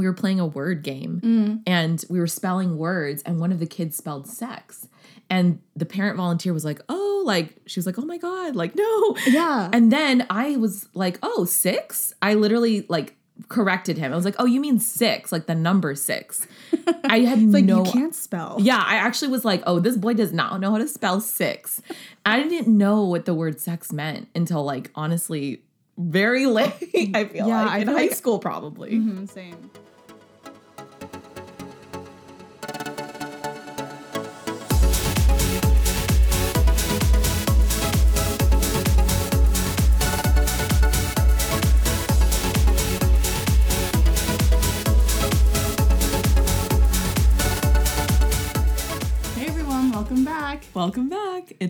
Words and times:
we 0.00 0.06
were 0.06 0.12
playing 0.14 0.40
a 0.40 0.46
word 0.46 0.82
game 0.82 1.62
and 1.66 2.04
we 2.08 2.18
were 2.18 2.26
spelling 2.26 2.78
words 2.78 3.22
and 3.24 3.38
one 3.38 3.52
of 3.52 3.58
the 3.60 3.66
kids 3.66 3.96
spelled 3.96 4.26
sex. 4.26 4.88
And 5.28 5.60
the 5.76 5.86
parent 5.86 6.16
volunteer 6.16 6.52
was 6.52 6.64
like, 6.64 6.80
"Oh, 6.88 7.22
like 7.24 7.54
she 7.66 7.78
was 7.78 7.86
like, 7.86 7.98
"Oh 7.98 8.04
my 8.04 8.16
god, 8.18 8.56
like 8.56 8.74
no." 8.84 9.16
Yeah. 9.28 9.70
And 9.72 9.92
then 9.92 10.26
I 10.28 10.56
was 10.56 10.88
like, 10.94 11.18
"Oh, 11.22 11.44
six? 11.44 12.12
I 12.20 12.34
literally 12.34 12.84
like 12.88 13.14
corrected 13.48 13.96
him. 13.96 14.12
I 14.12 14.16
was 14.16 14.24
like, 14.24 14.34
"Oh, 14.40 14.44
you 14.44 14.60
mean 14.60 14.80
6, 14.80 15.30
like 15.30 15.46
the 15.46 15.54
number 15.54 15.94
6." 15.94 16.46
I 17.04 17.20
had 17.20 17.40
like 17.52 17.64
no 17.64 17.84
you 17.84 17.92
can't 17.92 18.14
spell. 18.14 18.56
yeah, 18.60 18.82
I 18.84 18.96
actually 18.96 19.28
was 19.30 19.44
like, 19.44 19.62
oh, 19.66 19.78
this 19.78 19.96
boy 19.96 20.14
does 20.14 20.32
not 20.32 20.60
know 20.60 20.72
how 20.72 20.78
to 20.78 20.88
spell 20.88 21.20
six. 21.20 21.80
I 22.26 22.42
didn't 22.42 22.66
know 22.76 23.04
what 23.04 23.24
the 23.24 23.34
word 23.34 23.60
sex 23.60 23.92
meant 23.92 24.26
until 24.34 24.64
like 24.64 24.90
honestly 24.96 25.62
very 25.96 26.46
late. 26.58 26.72
I 27.14 27.24
feel 27.26 27.46
Yeah, 27.46 27.62
like 27.64 27.70
I 27.70 27.78
in 27.78 27.86
high 27.88 27.94
like- 27.94 28.12
school 28.14 28.38
probably. 28.40 28.92
Mhm, 28.92 29.28
same. 29.30 29.70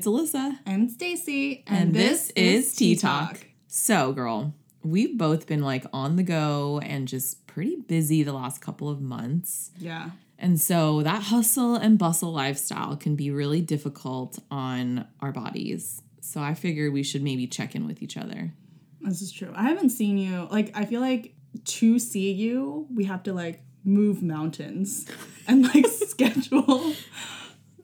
It's 0.00 0.06
Alyssa. 0.06 0.58
I'm 0.66 0.88
Stacy, 0.88 1.62
And, 1.66 1.92
this, 1.92 2.30
is 2.30 2.74
Tea 2.74 2.96
Talk. 2.96 3.38
So, 3.66 4.14
girl, 4.14 4.54
we've 4.82 5.18
both 5.18 5.46
been 5.46 5.60
like 5.60 5.84
on 5.92 6.16
the 6.16 6.22
go 6.22 6.80
and 6.82 7.06
just 7.06 7.46
pretty 7.46 7.76
busy 7.76 8.22
the 8.22 8.32
last 8.32 8.62
couple 8.62 8.88
of 8.88 9.02
months. 9.02 9.72
Yeah. 9.76 10.12
And 10.38 10.58
so 10.58 11.02
that 11.02 11.24
hustle 11.24 11.74
and 11.74 11.98
bustle 11.98 12.32
lifestyle 12.32 12.96
can 12.96 13.14
be 13.14 13.30
really 13.30 13.60
difficult 13.60 14.38
on 14.50 15.06
our 15.20 15.32
bodies. 15.32 16.00
So 16.22 16.40
I 16.40 16.54
figured 16.54 16.94
we 16.94 17.02
should 17.02 17.22
maybe 17.22 17.46
check 17.46 17.74
in 17.74 17.86
with 17.86 18.02
each 18.02 18.16
other. 18.16 18.54
This 19.02 19.20
is 19.20 19.30
true. 19.30 19.52
I 19.54 19.64
haven't 19.64 19.90
seen 19.90 20.16
you. 20.16 20.48
Like, 20.50 20.70
I 20.74 20.86
feel 20.86 21.02
like 21.02 21.34
to 21.62 21.98
see 21.98 22.32
you, 22.32 22.86
we 22.90 23.04
have 23.04 23.22
to 23.24 23.34
like 23.34 23.60
move 23.84 24.22
mountains 24.22 25.06
and 25.46 25.62
like 25.74 25.86
schedule 26.08 26.94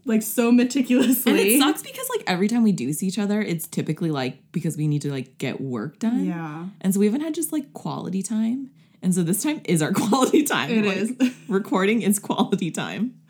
like 0.06 0.22
so 0.22 0.50
meticulously. 0.52 1.32
And 1.32 1.40
it 1.40 1.58
sucks 1.58 1.82
because 1.82 2.08
like 2.16 2.24
every 2.26 2.48
time 2.48 2.62
we 2.62 2.72
do 2.72 2.92
see 2.92 3.06
each 3.06 3.18
other, 3.18 3.40
it's 3.42 3.66
typically 3.66 4.10
like 4.10 4.38
because 4.52 4.76
we 4.76 4.86
need 4.88 5.02
to 5.02 5.10
like 5.10 5.36
get 5.38 5.60
work 5.60 5.98
done. 5.98 6.24
Yeah. 6.26 6.66
And 6.80 6.94
so 6.94 7.00
we 7.00 7.06
haven't 7.06 7.20
had 7.22 7.34
just 7.34 7.52
like 7.52 7.72
quality 7.74 8.22
time. 8.22 8.70
And 9.02 9.14
so 9.14 9.22
this 9.22 9.42
time 9.42 9.60
is 9.64 9.82
our 9.82 9.92
quality 10.02 10.42
time. 10.44 10.70
It 10.70 10.84
Like, 10.84 10.96
is. 10.96 11.34
recording 11.48 12.02
is 12.02 12.18
quality 12.18 12.70
time. 12.70 13.20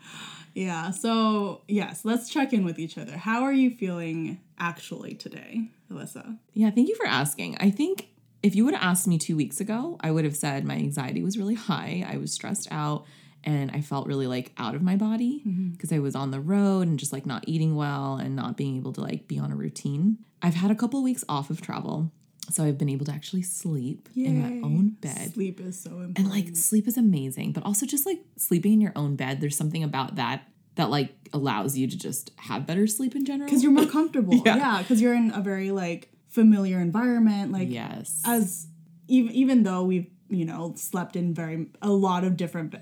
Yeah. 0.53 0.91
So, 0.91 1.61
yes, 1.67 2.03
let's 2.03 2.29
check 2.29 2.51
in 2.53 2.65
with 2.65 2.79
each 2.79 2.97
other. 2.97 3.15
How 3.17 3.43
are 3.43 3.53
you 3.53 3.69
feeling 3.69 4.39
actually 4.57 5.13
today, 5.13 5.69
Alyssa? 5.91 6.37
Yeah, 6.53 6.71
thank 6.71 6.87
you 6.87 6.95
for 6.95 7.05
asking. 7.05 7.57
I 7.59 7.69
think 7.69 8.07
if 8.41 8.55
you 8.55 8.65
would 8.65 8.73
have 8.73 8.81
asked 8.83 9.07
me 9.07 9.17
two 9.19 9.35
weeks 9.35 9.59
ago, 9.59 9.97
I 9.99 10.09
would 10.09 10.25
have 10.25 10.35
said 10.35 10.65
my 10.65 10.73
anxiety 10.75 11.21
was 11.21 11.37
really 11.37 11.53
high. 11.55 12.05
I 12.07 12.17
was 12.17 12.31
stressed 12.33 12.67
out 12.71 13.05
and 13.47 13.71
I 13.71 13.79
felt 13.79 14.07
really 14.07 14.27
like 14.27 14.51
out 14.57 14.75
of 14.75 14.81
my 14.81 14.97
body 14.97 15.41
mm-hmm. 15.47 15.69
because 15.69 15.93
I 15.93 15.99
was 15.99 16.15
on 16.15 16.31
the 16.31 16.41
road 16.41 16.85
and 16.85 16.99
just 16.99 17.13
like 17.13 17.25
not 17.25 17.45
eating 17.47 17.77
well 17.77 18.17
and 18.17 18.35
not 18.35 18.57
being 18.57 18.75
able 18.75 18.91
to 18.91 19.01
like 19.01 19.29
be 19.29 19.39
on 19.39 19.53
a 19.53 19.55
routine. 19.55 20.17
I've 20.41 20.55
had 20.55 20.69
a 20.69 20.75
couple 20.75 20.99
of 20.99 21.05
weeks 21.05 21.23
off 21.29 21.49
of 21.49 21.61
travel. 21.61 22.11
So 22.49 22.65
I've 22.65 22.77
been 22.77 22.89
able 22.89 23.05
to 23.05 23.13
actually 23.13 23.43
sleep 23.43 24.09
in 24.15 24.41
my 24.41 24.67
own 24.67 24.89
bed. 25.01 25.33
Sleep 25.33 25.61
is 25.61 25.79
so 25.79 25.91
important. 25.91 26.19
And 26.19 26.29
like 26.29 26.57
sleep 26.57 26.89
is 26.89 26.97
amazing, 26.97 27.53
but 27.53 27.63
also 27.63 27.85
just 27.85 28.05
like 28.05 28.19
sleeping 28.35 28.73
in 28.73 28.81
your 28.81 28.93
own 28.97 29.15
bed, 29.15 29.39
there's 29.39 29.55
something 29.55 29.83
about 29.83 30.15
that 30.15 30.43
that 30.75 30.89
like 30.89 31.15
allows 31.31 31.77
you 31.77 31.87
to 31.87 31.97
just 31.97 32.31
have 32.35 32.67
better 32.67 32.85
sleep 32.85 33.15
in 33.15 33.25
general. 33.25 33.47
because 33.47 33.63
you're 33.63 33.71
more 33.71 33.85
comfortable. 33.99 34.35
Yeah. 34.45 34.57
yeah. 34.57 34.81
Because 34.81 35.01
you're 35.01 35.15
in 35.15 35.31
a 35.31 35.39
very 35.39 35.71
like 35.71 36.09
familiar 36.27 36.79
environment. 36.79 37.53
Like, 37.53 37.69
yes. 37.69 38.21
as 38.25 38.67
even 39.07 39.31
even 39.31 39.63
though 39.63 39.83
we've 39.83 40.07
you 40.29 40.43
know 40.43 40.73
slept 40.75 41.15
in 41.15 41.33
very 41.33 41.67
a 41.81 41.89
lot 41.89 42.25
of 42.25 42.35
different 42.35 42.75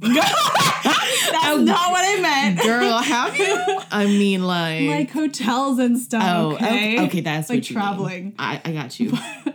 That's 0.00 1.46
oh, 1.46 1.62
not 1.64 1.90
what 1.90 2.04
I 2.04 2.20
meant. 2.20 2.60
Girl, 2.62 2.98
have 3.02 3.36
you? 3.36 3.80
I 3.90 4.06
mean, 4.06 4.44
like, 4.44 4.88
like 4.88 5.10
hotels 5.10 5.78
and 5.78 5.98
stuff. 5.98 6.22
oh, 6.24 6.54
okay, 6.54 6.66
okay, 6.66 7.06
okay, 7.06 7.20
that's 7.20 7.48
like 7.48 7.58
what 7.58 7.70
you 7.70 7.76
mean. 7.76 7.84
traveling. 7.84 8.34
I, 8.38 8.60
I 8.64 8.72
got 8.72 8.98
you. 9.00 9.12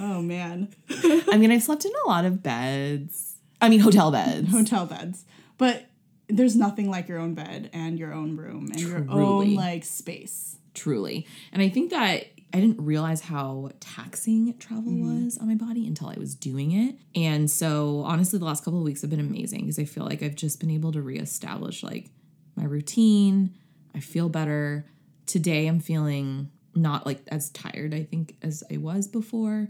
Oh 0.00 0.22
man, 0.22 0.68
I 0.88 1.36
mean, 1.38 1.50
I've 1.50 1.64
slept 1.64 1.84
in 1.84 1.90
a 2.04 2.08
lot 2.08 2.24
of 2.24 2.40
beds. 2.40 3.34
I 3.60 3.68
mean, 3.68 3.80
hotel 3.80 4.12
beds. 4.12 4.48
hotel 4.48 4.86
beds, 4.86 5.24
but 5.56 5.86
there's 6.28 6.54
nothing 6.54 6.88
like 6.88 7.08
your 7.08 7.18
own 7.18 7.34
bed 7.34 7.68
and 7.72 7.98
your 7.98 8.12
own 8.14 8.36
room 8.36 8.68
and 8.70 8.80
your 8.80 9.04
own 9.08 9.54
like 9.54 9.84
space. 9.84 10.56
truly. 10.72 11.26
And 11.52 11.60
I 11.60 11.68
think 11.68 11.90
that 11.90 12.26
I 12.52 12.60
didn't 12.60 12.80
realize 12.84 13.20
how 13.20 13.70
taxing 13.80 14.56
travel 14.58 14.92
was 14.92 15.36
on 15.38 15.48
my 15.48 15.54
body 15.54 15.86
until 15.86 16.08
I 16.08 16.14
was 16.18 16.34
doing 16.34 16.72
it. 16.72 16.96
And 17.14 17.50
so, 17.50 18.02
honestly, 18.06 18.38
the 18.38 18.44
last 18.46 18.64
couple 18.64 18.78
of 18.78 18.84
weeks 18.84 19.02
have 19.02 19.10
been 19.10 19.20
amazing 19.20 19.62
because 19.62 19.78
I 19.78 19.84
feel 19.84 20.04
like 20.04 20.22
I've 20.22 20.34
just 20.34 20.58
been 20.58 20.70
able 20.70 20.92
to 20.92 21.02
reestablish 21.02 21.82
like 21.82 22.10
my 22.56 22.64
routine. 22.64 23.54
I 23.94 24.00
feel 24.00 24.28
better. 24.28 24.86
Today, 25.26 25.66
I'm 25.66 25.80
feeling 25.80 26.50
not 26.74 27.04
like 27.04 27.20
as 27.28 27.50
tired, 27.50 27.92
I 27.92 28.04
think, 28.04 28.36
as 28.42 28.64
I 28.72 28.78
was 28.78 29.08
before. 29.08 29.68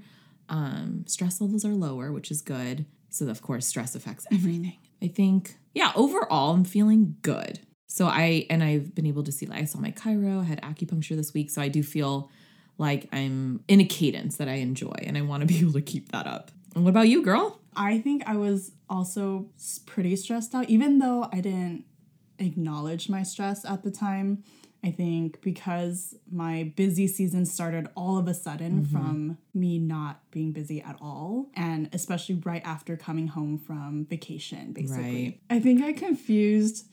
Um, 0.48 1.04
stress 1.06 1.40
levels 1.40 1.64
are 1.64 1.74
lower, 1.74 2.12
which 2.12 2.30
is 2.30 2.42
good. 2.42 2.86
So, 3.10 3.28
of 3.28 3.42
course, 3.42 3.66
stress 3.66 3.96
affects 3.96 4.26
everything. 4.32 4.78
I 5.02 5.08
think, 5.08 5.56
yeah, 5.74 5.92
overall, 5.96 6.54
I'm 6.54 6.64
feeling 6.64 7.16
good. 7.22 7.60
So 7.88 8.06
I 8.06 8.46
and 8.50 8.62
I've 8.62 8.94
been 8.94 9.06
able 9.06 9.24
to 9.24 9.32
see 9.32 9.46
like 9.46 9.62
I 9.62 9.64
saw 9.64 9.80
my 9.80 9.90
chiro, 9.90 10.40
I 10.40 10.44
had 10.44 10.60
acupuncture 10.62 11.16
this 11.16 11.32
week, 11.32 11.50
so 11.50 11.62
I 11.62 11.68
do 11.68 11.82
feel 11.82 12.30
like 12.78 13.08
I'm 13.12 13.62
in 13.68 13.80
a 13.80 13.84
cadence 13.84 14.36
that 14.36 14.48
I 14.48 14.54
enjoy 14.54 14.94
and 15.02 15.18
I 15.18 15.22
want 15.22 15.42
to 15.42 15.46
be 15.46 15.58
able 15.60 15.72
to 15.74 15.82
keep 15.82 16.12
that 16.12 16.26
up. 16.26 16.50
And 16.74 16.84
what 16.84 16.90
about 16.90 17.08
you, 17.08 17.22
girl? 17.22 17.60
I 17.76 18.00
think 18.00 18.22
I 18.26 18.36
was 18.36 18.72
also 18.88 19.46
pretty 19.86 20.16
stressed 20.16 20.54
out, 20.54 20.68
even 20.68 20.98
though 20.98 21.28
I 21.32 21.40
didn't 21.40 21.84
acknowledge 22.38 23.08
my 23.08 23.22
stress 23.22 23.64
at 23.64 23.82
the 23.82 23.90
time. 23.90 24.42
I 24.84 24.92
think 24.92 25.42
because 25.42 26.14
my 26.30 26.72
busy 26.76 27.08
season 27.08 27.46
started 27.46 27.88
all 27.96 28.16
of 28.16 28.28
a 28.28 28.34
sudden 28.34 28.82
mm-hmm. 28.82 28.96
from 28.96 29.38
me 29.52 29.78
not 29.78 30.20
being 30.30 30.52
busy 30.52 30.80
at 30.80 30.96
all, 31.00 31.50
and 31.54 31.88
especially 31.92 32.36
right 32.36 32.62
after 32.64 32.96
coming 32.96 33.26
home 33.26 33.58
from 33.58 34.06
vacation, 34.06 34.72
basically. 34.72 35.40
I 35.50 35.58
think 35.58 35.82
I 35.82 35.92
confused 35.92 36.86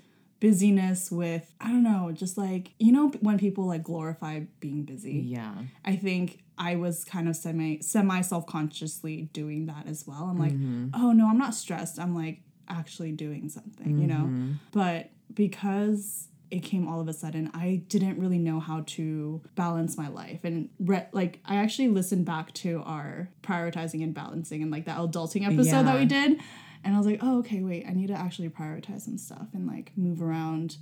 busyness 0.46 1.12
with, 1.12 1.56
I 1.60 1.70
don't 1.70 1.82
know, 1.82 2.12
just 2.14 2.38
like, 2.38 2.74
you 2.78 2.92
know, 2.92 3.10
when 3.22 3.40
people 3.40 3.66
like 3.66 3.82
glorify 3.82 4.42
being 4.60 4.84
busy. 4.84 5.14
Yeah. 5.14 5.56
I 5.84 5.96
think 5.96 6.44
I 6.56 6.76
was 6.76 7.04
kind 7.04 7.28
of 7.28 7.36
semi 7.36 7.82
semi 7.82 8.22
self 8.22 8.46
consciously 8.46 9.24
doing 9.34 9.66
that 9.66 9.88
as 9.88 10.06
well. 10.06 10.26
I'm 10.26 10.38
like, 10.38 10.52
mm-hmm. 10.52 10.90
oh 10.94 11.14
no, 11.14 11.28
I'm 11.28 11.40
not 11.40 11.56
stressed. 11.56 12.00
I'm 12.00 12.14
like 12.16 12.42
actually 12.70 13.12
doing 13.12 13.50
something, 13.50 13.98
you 13.98 14.06
know. 14.06 14.26
Mm-hmm. 14.26 14.52
But 14.72 15.10
because 15.34 16.28
it 16.52 16.60
came 16.60 16.88
all 16.88 17.02
of 17.02 17.08
a 17.08 17.14
sudden, 17.14 17.50
I 17.56 17.82
didn't 17.88 18.20
really 18.20 18.38
know 18.38 18.60
how 18.60 18.84
to 18.86 19.42
balance 19.56 19.98
my 19.98 20.10
life. 20.10 20.42
And 20.44 20.70
re- 20.80 21.08
like 21.12 21.40
I 21.44 21.56
actually 21.56 21.88
listened 21.88 22.26
back 22.26 22.54
to 22.54 22.84
our 22.86 23.30
prioritizing 23.42 24.04
and 24.04 24.14
balancing 24.14 24.62
and 24.62 24.72
like 24.72 24.86
that 24.86 25.00
adulting 25.00 25.52
episode 25.52 25.88
that 25.88 25.98
we 25.98 26.06
did. 26.06 26.40
And 26.86 26.94
I 26.94 26.98
was 27.00 27.08
like, 27.08 27.20
oh, 27.22 27.40
okay, 27.40 27.62
wait, 27.62 27.86
I 27.90 27.94
need 27.94 28.08
to 28.08 28.14
actually 28.14 28.50
prioritize 28.50 29.02
some 29.02 29.18
stuff 29.18 29.48
and 29.54 29.68
like 29.68 29.92
move 29.98 30.22
around 30.22 30.78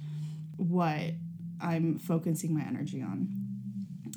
what 0.58 1.14
I'm 1.62 1.98
focusing 1.98 2.54
my 2.54 2.64
energy 2.64 3.02
on. 3.02 3.30